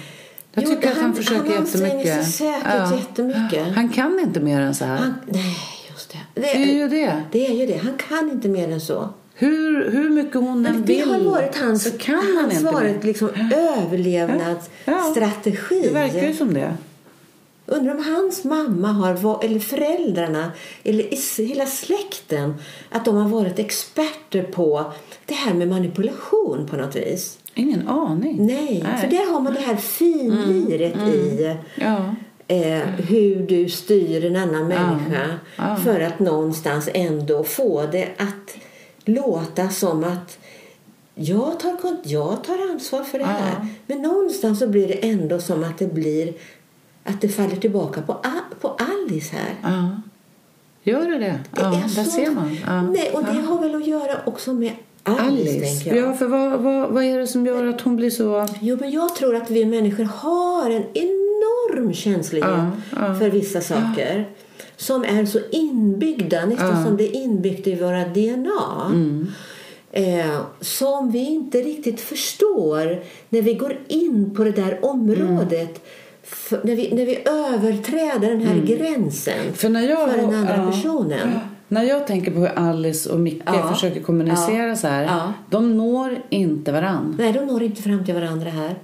Jag 0.54 0.64
Jo, 0.64 0.70
tycker 0.70 0.88
att 0.90 0.94
han, 0.94 1.04
han- 1.04 1.14
försöker 1.14 1.50
han 1.54 1.64
jättemycket. 1.64 2.24
sig 2.24 2.32
säkert 2.32 2.96
jättemycket. 2.98 3.74
Han 3.74 3.88
kan 3.88 4.20
inte 4.20 4.40
mer 4.40 4.60
än 4.60 4.74
så 4.74 4.84
här. 4.84 4.96
Han, 4.96 5.14
nej, 5.26 5.56
just 5.90 6.12
det. 6.12 6.18
Det, 6.34 6.40
Det 6.40 6.52
är 6.52 6.74
ju 6.74 6.88
det. 6.88 7.22
det 7.32 7.46
är 7.46 7.54
ju 7.54 7.66
det. 7.66 7.76
Han 7.76 7.94
kan 8.08 8.30
inte 8.30 8.48
mer 8.48 8.68
än 8.68 8.80
så. 8.80 9.08
Hur, 9.34 9.90
hur 9.90 10.10
mycket 10.10 10.34
hon 10.34 10.66
än 10.66 10.82
det 10.82 10.86
vill 10.94 11.10
har 11.10 11.20
varit 11.20 11.56
hans, 11.58 11.84
så 11.84 11.90
kan 11.98 12.14
han 12.14 12.36
hans 12.50 12.62
varit 12.62 13.04
liksom 13.04 13.30
överlevnadsstrategi. 13.54 15.80
Det 15.82 15.90
verkar 15.94 16.26
ju 16.28 16.34
som 16.34 16.54
det. 16.54 16.74
Undrar 17.66 17.94
om 17.94 18.04
hans 18.04 18.44
mamma 18.44 18.88
har 18.88 19.44
eller 19.44 19.58
föräldrarna 19.60 20.52
eller 20.84 21.42
hela 21.46 21.66
släkten 21.66 22.54
att 22.90 23.04
de 23.04 23.16
har 23.16 23.28
varit 23.28 23.58
experter 23.58 24.42
på 24.42 24.92
det 25.26 25.34
här 25.34 25.54
med 25.54 25.68
manipulation 25.68 26.66
på 26.70 26.76
något 26.76 26.96
vis. 26.96 27.38
Ingen 27.54 27.88
aning. 27.88 28.46
Nej, 28.46 28.86
för 29.00 29.06
där 29.08 29.32
har 29.32 29.40
man 29.40 29.54
det 29.54 29.60
här 29.60 29.76
finliret 29.76 30.94
Mm, 30.94 31.08
i 31.10 31.56
Ja. 31.74 32.14
eh, 32.48 32.82
hur 33.08 33.46
du 33.46 33.68
styr 33.68 34.24
en 34.24 34.36
annan 34.36 34.68
människa 34.68 35.38
ja. 35.56 35.76
för 35.76 36.00
att 36.00 36.18
någonstans 36.18 36.88
ändå 36.94 37.44
få 37.44 37.86
det 37.86 38.08
att 38.18 38.56
låta 39.04 39.68
som 39.68 40.04
att 40.04 40.38
jag 41.14 41.60
tar, 41.60 41.76
jag 42.04 42.44
tar 42.44 42.70
ansvar 42.70 43.02
för 43.04 43.18
det 43.18 43.24
här. 43.24 43.52
Ja. 43.60 43.66
Men 43.86 44.02
någonstans 44.02 44.58
så 44.58 44.66
blir 44.68 44.88
det 44.88 44.94
ändå 45.08 45.38
som 45.40 45.64
att 45.64 45.78
det 45.78 45.94
blir 45.94 46.32
att 47.07 47.20
det 47.20 47.28
faller 47.28 47.57
tillbaka 47.57 48.02
på, 48.02 48.16
på 48.61 48.68
Alice 48.68 49.36
här. 49.36 49.54
ja. 49.62 50.00
Gör 50.82 51.11
det 51.11 51.18
det? 51.18 51.40
Det 51.50 51.61
ja, 51.61 51.76
är 51.76 51.96
där 51.96 52.04
ser 52.04 52.30
man. 52.30 52.57
Ja. 52.66 52.82
Nej, 52.82 53.11
och 53.14 53.24
det 53.24 53.34
ja. 53.34 53.40
har 53.40 53.61
väl 53.61 53.74
att 53.74 53.86
göra 53.86 54.20
också 54.24 54.52
med 54.52 54.72
Alice, 55.02 55.57
Alice. 55.57 55.96
Ja, 55.96 56.14
för 56.14 56.26
vad, 56.26 56.61
vad, 56.61 56.90
vad 56.90 57.04
är 57.04 57.18
det 57.18 57.26
som 57.26 57.46
gör 57.46 57.66
att 57.66 57.80
hon 57.80 57.96
blir 57.96 58.11
så... 58.11 58.46
Jo, 58.61 58.76
men 58.80 58.90
jag 58.90 59.14
tror 59.14 59.36
att 59.36 59.50
vi 59.50 59.64
människor 59.64 60.04
har 60.04 60.70
en 60.70 60.84
enorm 60.94 61.92
känslighet 61.92 62.50
Ja, 62.50 62.70
ja. 63.00 63.14
för 63.14 63.30
vissa 63.30 63.61
saker 63.61 64.28
som 64.76 65.04
är 65.04 65.26
så 65.26 65.38
inbyggda, 65.50 66.46
nästan 66.46 66.78
Ja. 66.78 66.84
som 66.84 66.96
det 66.96 67.04
är 67.16 67.22
inbyggt 67.22 67.66
i 67.66 67.74
våra 67.74 68.04
DNA. 68.04 68.86
Mm. 68.86 69.26
Eh, 69.92 70.40
som 70.61 71.11
vi 71.11 71.18
inte 71.18 71.59
riktigt 71.59 72.00
förstår 72.00 73.02
när 73.28 73.42
vi 73.42 73.54
går 73.54 73.78
in 73.88 74.34
på 74.36 74.44
det 74.44 74.52
där 74.52 74.84
området. 74.84 75.84
F- 76.32 76.52
när, 76.64 76.76
vi, 76.76 76.94
när 76.94 77.06
vi 77.06 77.18
överträder 77.54 78.30
den 78.30 78.42
här 78.46 78.56
gränsen 78.56 79.34
Mm. 79.40 79.54
För, 79.54 79.68
när 79.68 79.88
jag, 79.88 80.08
den 80.08 80.34
andra 80.34 80.56
ja, 80.56 80.70
personen. 80.70 81.38
När 81.68 81.82
jag 81.82 82.06
tänker 82.06 82.30
på 82.30 82.38
hur 82.40 82.58
Alice 82.58 83.10
och 83.10 83.18
Micke 83.20 83.42
Ja. 83.46 83.68
försöker 83.74 84.00
kommunicera 84.02 84.66
Ja. 84.68 84.76
så 84.76 84.86
här. 84.88 85.02
Ja. 85.02 85.32
De 85.50 85.76
når 85.76 86.18
inte 86.30 86.72
varann. 86.72 87.14
Nej, 87.18 87.32
de 87.32 87.46
når 87.46 87.62
inte 87.62 87.82
fram 87.82 88.04
till 88.04 88.14
varandra 88.14 88.50
här. 88.50 88.74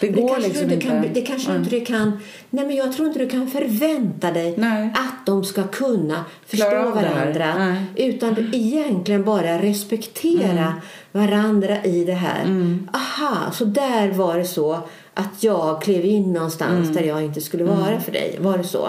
Det 0.00 0.06
Det 0.10 0.20
går 0.20 0.28
kanske, 0.28 0.48
liksom 0.48 0.70
inte 0.70 0.86
kan, 0.86 1.04
det 1.14 1.20
kanske 1.20 1.48
Nej. 1.50 1.58
inte 1.58 1.70
du 1.70 1.80
kan... 1.84 2.12
Nej, 2.50 2.66
men 2.66 2.76
jag 2.76 2.92
tror 2.92 3.08
inte 3.08 3.18
du 3.18 3.28
kan 3.28 3.46
förvänta 3.48 4.30
dig 4.30 4.54
Nej. 4.58 4.92
att 4.94 5.26
de 5.26 5.44
ska 5.44 5.62
kunna 5.62 6.24
förstå 6.46 6.70
det 6.70 6.84
varandra. 6.90 7.76
Utan 7.96 8.34
du 8.34 8.50
egentligen 8.52 9.24
bara 9.24 9.58
respektera 9.62 10.50
Mm. 10.50 10.72
varandra 11.12 11.84
i 11.84 12.04
det 12.04 12.12
här. 12.12 12.44
Aha, 12.92 13.50
så 13.52 13.64
där 13.64 14.10
var 14.12 14.38
det 14.38 14.44
så 14.44 14.78
att 15.14 15.42
jag 15.42 15.82
klev 15.82 16.04
in 16.04 16.32
någonstans 16.32 16.88
Mm. 16.88 16.92
där 16.92 17.02
jag 17.02 17.24
inte 17.24 17.40
skulle 17.40 17.64
vara 17.64 18.00
för 18.00 18.12
dig. 18.12 18.38
Var 18.40 18.58
det 18.58 18.64
så? 18.64 18.88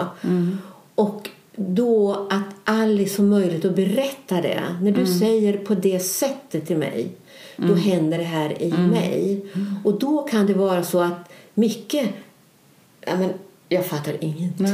Och 0.94 1.30
då 1.56 2.26
att 2.30 2.54
Alice 2.64 3.16
får 3.16 3.22
möjlighet 3.22 3.64
att 3.64 3.76
berätta 3.76 4.34
det. 4.40 4.62
När 4.80 4.88
Mm. 4.90 4.94
du 4.94 5.06
säger 5.06 5.56
på 5.58 5.74
det 5.74 5.98
sättet 6.00 6.66
till 6.66 6.76
mig, 6.76 7.08
då 7.56 7.74
händer 7.74 8.18
det 8.18 8.24
här 8.24 8.62
i 8.62 8.70
Mm. 8.70 8.86
mig. 8.90 9.44
Och 9.84 9.98
då 9.98 10.22
kan 10.22 10.46
det 10.46 10.54
vara 10.54 10.82
så 10.82 11.00
att 11.00 11.30
Micke, 11.54 11.94
ja 13.06 13.16
men 13.16 13.30
Jag 13.68 13.86
fattar 13.86 14.14
ingenting. 14.24 14.66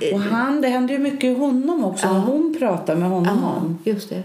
Nej. 0.00 0.12
Och 0.14 0.20
han, 0.20 0.60
det 0.60 0.68
händer 0.68 0.94
ju 0.94 1.00
mycket 1.00 1.24
i 1.24 1.34
honom 1.34 1.84
också. 1.84 2.06
Ja. 2.06 2.12
Hon 2.12 2.56
pratar 2.58 2.96
med 2.96 3.08
honom. 3.10 3.78
Ja, 3.84 3.90
just 3.92 4.08
det. 4.10 4.22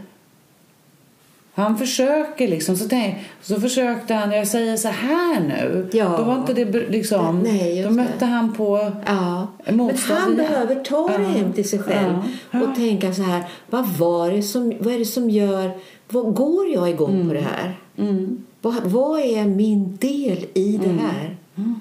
Han 1.54 1.78
försöker 1.78 2.48
liksom, 2.48 2.76
så, 2.76 2.90
tänk, 2.90 3.16
så 3.42 3.62
försökte 3.62 4.14
han, 4.14 4.32
jag 4.32 4.48
säger 4.48 4.78
så 4.78 4.88
här 4.88 5.40
nu. 5.40 5.90
Ja. 5.92 6.18
Då 6.18 6.24
var 6.24 6.36
inte 6.36 6.54
det 6.54 6.90
liksom, 6.90 7.40
Nej, 7.40 7.84
då 7.84 7.90
mötte 7.90 8.14
det. 8.20 8.26
han 8.26 8.54
på 8.54 8.92
ja. 9.06 9.48
Men 9.66 9.98
han 10.08 10.36
behöver 10.36 10.76
ta 10.76 11.08
det 11.08 11.24
ja. 11.24 11.30
hem 11.30 11.54
till 11.54 11.70
sig 11.70 11.80
själv 11.80 12.14
ja. 12.52 12.62
och 12.62 12.76
tänka 12.76 13.14
så 13.14 13.22
här, 13.22 13.44
vad 13.70 13.88
var 13.88 14.32
det 14.32 14.44
som, 14.44 14.74
vad 14.80 14.94
är 14.94 15.00
det 15.00 15.06
som 15.06 15.30
gör, 15.30 15.72
vad, 16.10 16.34
går 16.34 16.68
jag 16.74 16.90
igång 16.90 17.16
mm. 17.16 17.28
på 17.28 17.34
det 17.34 17.42
här? 17.42 17.80
Mm. 17.98 18.44
Vad, 18.62 18.84
vad 18.84 19.20
är 19.20 19.46
min 19.46 19.98
del 19.98 20.46
i 20.54 20.78
det 20.78 20.90
mm. 20.90 21.00
här? 21.00 21.38
Mm. 21.56 21.80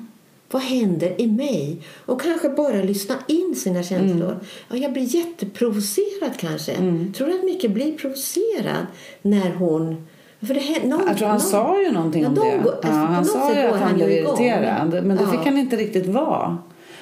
Vad 0.51 0.63
händer 0.63 1.21
i 1.21 1.27
mig? 1.27 1.83
Och 2.07 2.23
kanske 2.23 2.49
bara 2.49 2.83
lyssna 2.83 3.15
in 3.27 3.55
sina 3.57 3.83
känslor. 3.83 4.31
Mm. 4.31 4.45
Ja, 4.69 4.77
jag 4.77 4.93
blir 4.93 5.17
jätteprovocerad 5.17 6.37
kanske. 6.39 6.73
Mm. 6.73 7.13
Tror 7.13 7.27
du 7.27 7.35
att 7.35 7.45
Micke 7.45 7.71
blir 7.71 7.99
provocerad 7.99 8.87
när 9.23 9.51
hon... 9.55 10.07
För 10.41 10.55
det, 10.55 10.89
någon, 10.89 11.03
jag 11.07 11.19
tror 11.19 11.29
han 11.29 11.37
någon, 11.37 11.47
sa 11.47 11.83
ju 11.83 11.93
någonting 11.93 12.23
ja, 12.23 12.29
om 12.29 12.35
det. 12.35 12.61
Går, 12.63 12.73
alltså, 12.73 12.89
ja, 12.89 12.95
han 12.95 13.25
sa 13.25 13.55
ju 13.55 13.61
att 13.61 13.81
han 13.81 13.95
blev 13.95 14.11
irriterad. 14.11 15.05
Men 15.05 15.17
det 15.17 15.23
ja. 15.23 15.31
fick 15.31 15.41
han 15.41 15.59
inte 15.59 15.77
riktigt 15.77 16.07
vara. 16.07 16.59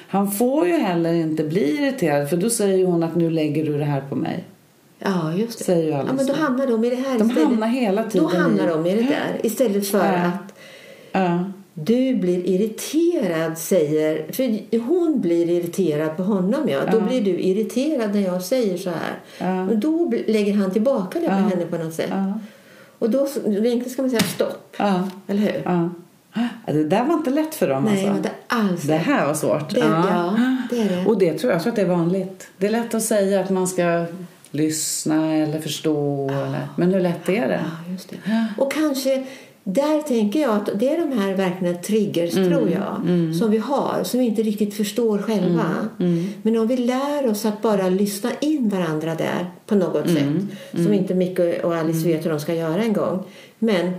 Han 0.07 0.31
får 0.31 0.67
ju 0.67 0.73
heller 0.73 1.13
inte 1.13 1.43
bli 1.43 1.77
irriterad 1.77 2.29
för 2.29 2.37
då 2.37 2.49
säger 2.49 2.85
hon 2.85 3.03
att 3.03 3.15
nu 3.15 3.29
lägger 3.29 3.65
du 3.65 3.77
det 3.77 3.85
här 3.85 4.01
på 4.09 4.15
mig. 4.15 4.43
Ja, 4.99 5.33
just 5.33 5.57
det. 5.57 5.63
Säger 5.63 5.83
ju 5.83 5.89
ja, 5.89 6.03
men 6.13 6.25
då 6.25 6.33
hamnar 6.33 6.67
de 6.67 6.83
i 6.83 6.89
det 6.89 6.95
här 6.95 7.19
De 7.19 7.29
istället. 7.29 7.49
hamnar 7.49 7.67
hela 7.67 8.03
tiden 8.03 8.27
Då 8.31 8.37
hamnar 8.37 8.63
i... 8.63 8.67
de 8.67 8.85
i 8.85 8.95
det 8.95 9.01
där 9.01 9.39
istället 9.43 9.87
för 9.87 10.13
att 10.13 10.53
ja. 11.11 11.51
Du 11.83 12.15
blir 12.15 12.45
irriterad, 12.45 13.57
säger... 13.57 14.31
För 14.31 14.79
hon 14.79 15.21
blir 15.21 15.49
irriterad 15.49 16.17
på 16.17 16.23
honom, 16.23 16.69
ja. 16.69 16.79
Då 16.91 17.01
blir 17.01 17.21
du 17.21 17.39
irriterad 17.39 18.15
när 18.15 18.21
jag 18.21 18.43
säger 18.43 18.77
så 18.77 18.89
här. 18.89 19.19
Ja. 19.37 19.69
Och 19.69 19.77
då 19.77 20.13
lägger 20.27 20.53
han 20.53 20.71
tillbaka 20.71 21.19
det 21.19 21.25
på 21.25 21.31
henne 21.31 21.65
på 21.65 21.77
något 21.77 21.93
sätt. 21.93 22.11
Och 22.99 23.09
då 23.09 23.27
egentligen 23.45 23.89
ska 23.89 24.01
man 24.01 24.11
säga 24.11 24.21
stopp. 24.21 24.75
Eller 25.27 25.41
hur? 25.41 25.89
Det 26.65 26.83
där 26.83 27.05
var 27.05 27.13
inte 27.13 27.29
lätt 27.29 27.55
för 27.55 27.67
dem. 27.67 27.83
Nej, 27.83 27.93
alltså. 27.93 28.17
inte 28.17 28.31
alls. 28.47 28.83
Det 28.83 28.95
här 28.95 29.27
var 29.27 29.33
svårt. 29.33 29.69
Det, 29.69 29.79
ja. 29.79 30.37
det 30.69 30.81
är 30.81 30.89
det. 30.89 31.05
Och 31.05 31.17
det 31.17 31.33
tror 31.33 31.51
jag, 31.51 31.55
jag 31.57 31.63
tror 31.63 31.71
att 31.71 31.75
det 31.75 31.81
är 31.81 31.85
vanligt. 31.85 32.49
Det 32.57 32.67
är 32.67 32.71
lätt 32.71 32.93
att 32.93 33.03
säga 33.03 33.39
att 33.39 33.49
man 33.49 33.67
ska 33.67 34.05
lyssna 34.51 35.35
eller 35.35 35.59
förstå. 35.59 36.29
Eller, 36.29 36.67
men 36.75 36.93
hur 36.93 37.01
lätt 37.01 37.29
är 37.29 37.47
det? 37.47 37.61
Ja, 37.63 37.91
just 37.91 38.09
det. 38.09 38.47
Och 38.57 38.73
kanske 38.73 39.25
där 39.63 40.01
tänker 40.01 40.39
jag 40.39 40.55
att 40.55 40.69
det 40.79 40.89
är 40.89 40.97
de 40.97 41.17
här 41.17 41.35
verkligen 41.35 41.81
triggers, 41.81 42.35
mm, 42.35 42.49
tror 42.49 42.69
jag, 42.69 42.95
mm. 42.95 43.33
som 43.33 43.51
vi 43.51 43.57
har, 43.57 44.03
som 44.03 44.19
vi 44.19 44.25
inte 44.25 44.41
riktigt 44.41 44.73
förstår 44.73 45.17
själva. 45.17 45.87
Mm, 45.99 46.13
mm. 46.13 46.27
Men 46.41 46.57
om 46.57 46.67
vi 46.67 46.77
lär 46.77 47.27
oss 47.27 47.45
att 47.45 47.61
bara 47.61 47.89
lyssna 47.89 48.31
in 48.41 48.69
varandra 48.69 49.15
där 49.15 49.51
på 49.65 49.75
något 49.75 50.05
mm, 50.05 50.15
sätt, 50.15 50.57
som 50.71 50.81
mm. 50.81 50.93
inte 50.93 51.15
Micke 51.15 51.63
och 51.63 51.75
Alice 51.75 52.07
vet 52.07 52.25
hur 52.25 52.29
de 52.29 52.39
ska 52.39 52.53
göra 52.53 52.83
en 52.83 52.93
gång. 52.93 53.23
Men, 53.59 53.91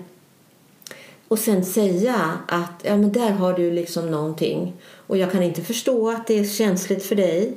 och 1.29 1.39
sen 1.39 1.65
säga 1.65 2.17
att 2.49 2.83
ja, 2.83 2.97
men 2.97 3.13
där 3.13 3.31
har 3.31 3.53
du 3.53 3.71
liksom 3.71 4.11
någonting 4.11 4.73
och 5.07 5.17
jag 5.19 5.33
kan 5.33 5.43
inte 5.43 5.63
förstå 5.63 6.11
att 6.11 6.27
det 6.27 6.39
är 6.39 6.45
känsligt 6.45 7.05
för 7.05 7.17
dig 7.17 7.55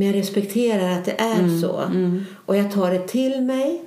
men 0.00 0.06
jag 0.06 0.16
respekterar 0.16 0.90
att 0.90 1.04
det 1.04 1.20
är 1.20 1.60
så. 1.60 1.84
Och 2.46 2.56
jag 2.56 2.72
tar 2.72 2.90
det 2.90 3.08
till 3.08 3.42
mig 3.42 3.82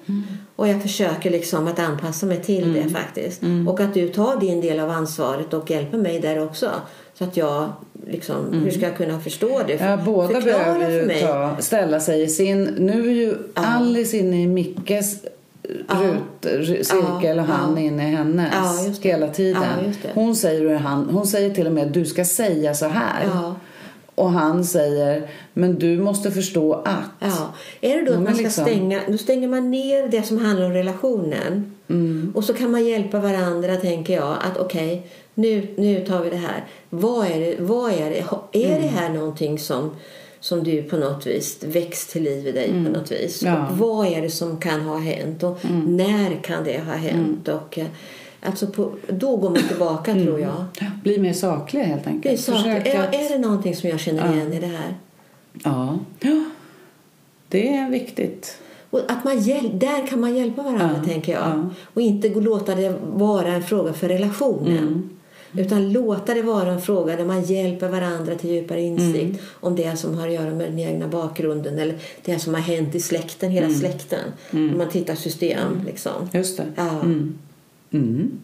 och 0.55 0.67
jag 0.67 0.81
försöker 0.81 1.31
liksom 1.31 1.67
att 1.67 1.79
anpassa 1.79 2.25
mig 2.25 2.41
till 2.41 2.63
mm. 2.63 2.83
det 2.83 2.89
faktiskt. 2.89 3.41
Mm. 3.41 3.67
Och 3.67 3.79
att 3.79 3.93
du 3.93 4.09
tar 4.09 4.39
din 4.39 4.61
del 4.61 4.79
av 4.79 4.89
ansvaret 4.89 5.53
och 5.53 5.71
hjälper 5.71 5.97
mig 5.97 6.19
där 6.19 6.43
också. 6.43 6.71
Så 7.13 7.23
att 7.23 7.37
jag 7.37 7.69
liksom, 8.07 8.47
mm. 8.47 8.63
hur 8.63 8.71
ska 8.71 8.81
jag 8.81 8.97
kunna 8.97 9.19
förstå 9.19 9.61
det? 9.67 9.73
Ja, 9.73 9.97
båda 10.05 10.41
behöver 10.41 10.89
ju 10.89 11.19
ta, 11.19 11.55
ställa 11.59 11.99
sig 11.99 12.21
i 12.21 12.27
sin, 12.27 12.63
nu 12.63 13.09
är 13.09 13.13
ju 13.13 13.37
ja. 13.55 13.61
Alice 13.65 14.17
inne 14.17 14.43
i 14.43 14.47
Mickes 14.47 15.17
ja. 15.87 16.15
rutcirkel 16.41 17.39
och 17.39 17.45
han 17.45 17.77
ja. 17.77 17.81
inne 17.81 18.11
i 18.11 18.15
hennes 18.15 18.53
ja, 18.53 18.93
hela 19.01 19.27
tiden. 19.27 19.93
Hon, 20.13 20.35
säger 20.35 20.75
han, 20.75 21.09
hon 21.09 21.27
säger 21.27 21.49
till 21.49 21.67
och 21.67 21.73
med 21.73 21.87
du 21.87 22.05
ska 22.05 22.25
säga 22.25 22.73
så 22.73 22.87
här. 22.87 23.53
Och 24.15 24.31
han 24.31 24.65
säger, 24.65 25.29
men 25.53 25.79
du 25.79 25.99
måste 25.99 26.31
förstå 26.31 26.73
att. 26.73 27.09
Ja. 27.19 27.53
Är 27.81 27.95
det 27.95 28.01
då 28.01 28.13
att 28.13 28.21
man 28.21 28.33
ska 28.33 28.43
liksom... 28.43 28.65
stänga, 28.65 29.01
då 29.07 29.17
stänger 29.17 29.47
man 29.47 29.71
ner 29.71 30.07
det 30.07 30.23
som 30.23 30.37
handlar 30.37 30.65
om 30.65 30.73
relationen. 30.73 31.75
Mm. 31.89 32.31
Och 32.35 32.43
så 32.43 32.53
kan 32.53 32.71
man 32.71 32.85
hjälpa 32.85 33.19
varandra, 33.19 33.75
tänker 33.75 34.13
jag. 34.13 34.37
Att 34.41 34.57
okej, 34.57 34.93
okay, 34.93 35.09
nu, 35.33 35.67
nu 35.77 36.05
tar 36.05 36.23
vi 36.23 36.29
det 36.29 36.37
här. 36.37 36.65
Vad 36.89 37.27
är 37.27 37.39
det? 37.39 37.55
Vad 37.59 37.91
är 37.91 38.09
det? 38.09 38.25
Är 38.59 38.69
mm. 38.69 38.81
det 38.81 38.87
här 38.87 39.09
någonting 39.09 39.59
som, 39.59 39.95
som 40.39 40.63
du 40.63 40.83
på 40.83 40.97
något 40.97 41.27
vis 41.27 41.63
växt 41.63 42.11
till 42.11 42.23
liv 42.23 42.47
i 42.47 42.51
dig 42.51 42.69
mm. 42.69 42.85
på 42.85 42.99
något 42.99 43.11
vis? 43.11 43.43
Ja. 43.43 43.67
Och 43.67 43.77
vad 43.77 44.07
är 44.07 44.21
det 44.21 44.29
som 44.29 44.59
kan 44.59 44.81
ha 44.81 44.97
hänt? 44.97 45.43
Och 45.43 45.65
mm. 45.65 45.97
när 45.97 46.43
kan 46.43 46.63
det 46.63 46.79
ha 46.79 46.93
hänt? 46.93 47.47
Mm. 47.47 47.59
Och, 47.59 47.77
eh, 47.77 47.87
Alltså 48.45 48.67
på, 48.67 48.91
då 49.07 49.35
går 49.35 49.49
man 49.49 49.67
tillbaka 49.67 50.11
mm. 50.11 50.25
tror 50.25 50.39
jag. 50.39 50.65
Bli 51.03 51.17
mer 51.17 51.33
saklig 51.33 51.81
helt 51.81 52.07
enkelt. 52.07 52.35
Bli 52.35 52.37
saklig. 52.37 52.87
Är, 52.87 53.03
att... 53.03 53.15
är 53.15 53.29
det 53.29 53.37
någonting 53.37 53.75
som 53.75 53.89
jag 53.89 53.99
känner 53.99 54.25
ja. 54.25 54.33
igen 54.33 54.53
i 54.53 54.59
det 54.59 54.67
här? 54.67 54.97
Ja. 55.63 55.99
ja. 56.19 56.45
Det 57.47 57.77
är 57.77 57.89
viktigt. 57.89 58.57
Och 58.89 58.99
att 59.07 59.23
man 59.23 59.39
hjäl- 59.39 59.79
där 59.79 60.07
kan 60.07 60.19
man 60.19 60.35
hjälpa 60.35 60.63
varandra 60.63 60.95
ja. 60.97 61.09
tänker 61.11 61.31
jag. 61.31 61.41
Ja. 61.41 61.69
Och 61.93 62.01
inte 62.01 62.29
låta 62.29 62.75
det 62.75 62.95
vara 63.13 63.53
en 63.53 63.63
fråga 63.63 63.93
för 63.93 64.07
relationen. 64.07 64.77
Mm. 64.77 65.09
Utan 65.57 65.91
låta 65.91 66.33
det 66.33 66.41
vara 66.41 66.71
en 66.71 66.81
fråga 66.81 67.15
där 67.15 67.25
man 67.25 67.43
hjälper 67.43 67.89
varandra 67.89 68.35
till 68.35 68.49
djupare 68.49 68.81
insikt 68.81 69.21
mm. 69.21 69.37
om 69.59 69.75
det 69.75 69.99
som 69.99 70.17
har 70.17 70.27
att 70.27 70.33
göra 70.33 70.51
med 70.51 70.71
den 70.71 70.79
egna 70.79 71.07
bakgrunden 71.07 71.79
eller 71.79 71.95
det 72.25 72.39
som 72.39 72.53
har 72.53 72.61
hänt 72.61 72.95
i 72.95 72.99
släkten, 72.99 73.51
hela 73.51 73.65
mm. 73.65 73.79
släkten. 73.79 74.31
Mm. 74.51 74.71
Om 74.71 74.77
man 74.77 74.89
tittar 74.89 75.15
system 75.15 75.81
liksom. 75.85 76.29
Just 76.33 76.57
det. 76.57 76.65
Ja. 76.75 77.01
Mm. 77.93 78.39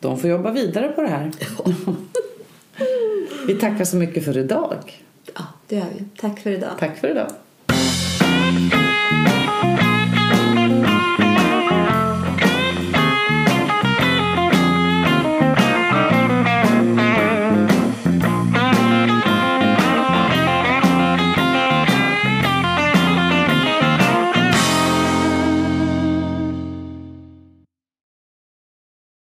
De 0.00 0.18
får 0.18 0.30
jobba 0.30 0.50
vidare 0.50 0.88
på 0.88 1.02
det 1.02 1.08
här. 1.08 1.30
vi 3.46 3.54
tackar 3.54 3.84
så 3.84 3.96
mycket 3.96 4.24
för 4.24 4.38
idag. 4.38 5.02
Ja, 5.34 5.44
det 5.68 5.76
gör 5.76 5.86
vi. 5.98 6.04
Tack 6.16 6.40
för 6.40 6.50
idag. 6.50 6.70
Tack 6.78 6.98
för 6.98 7.08
idag. 7.08 7.30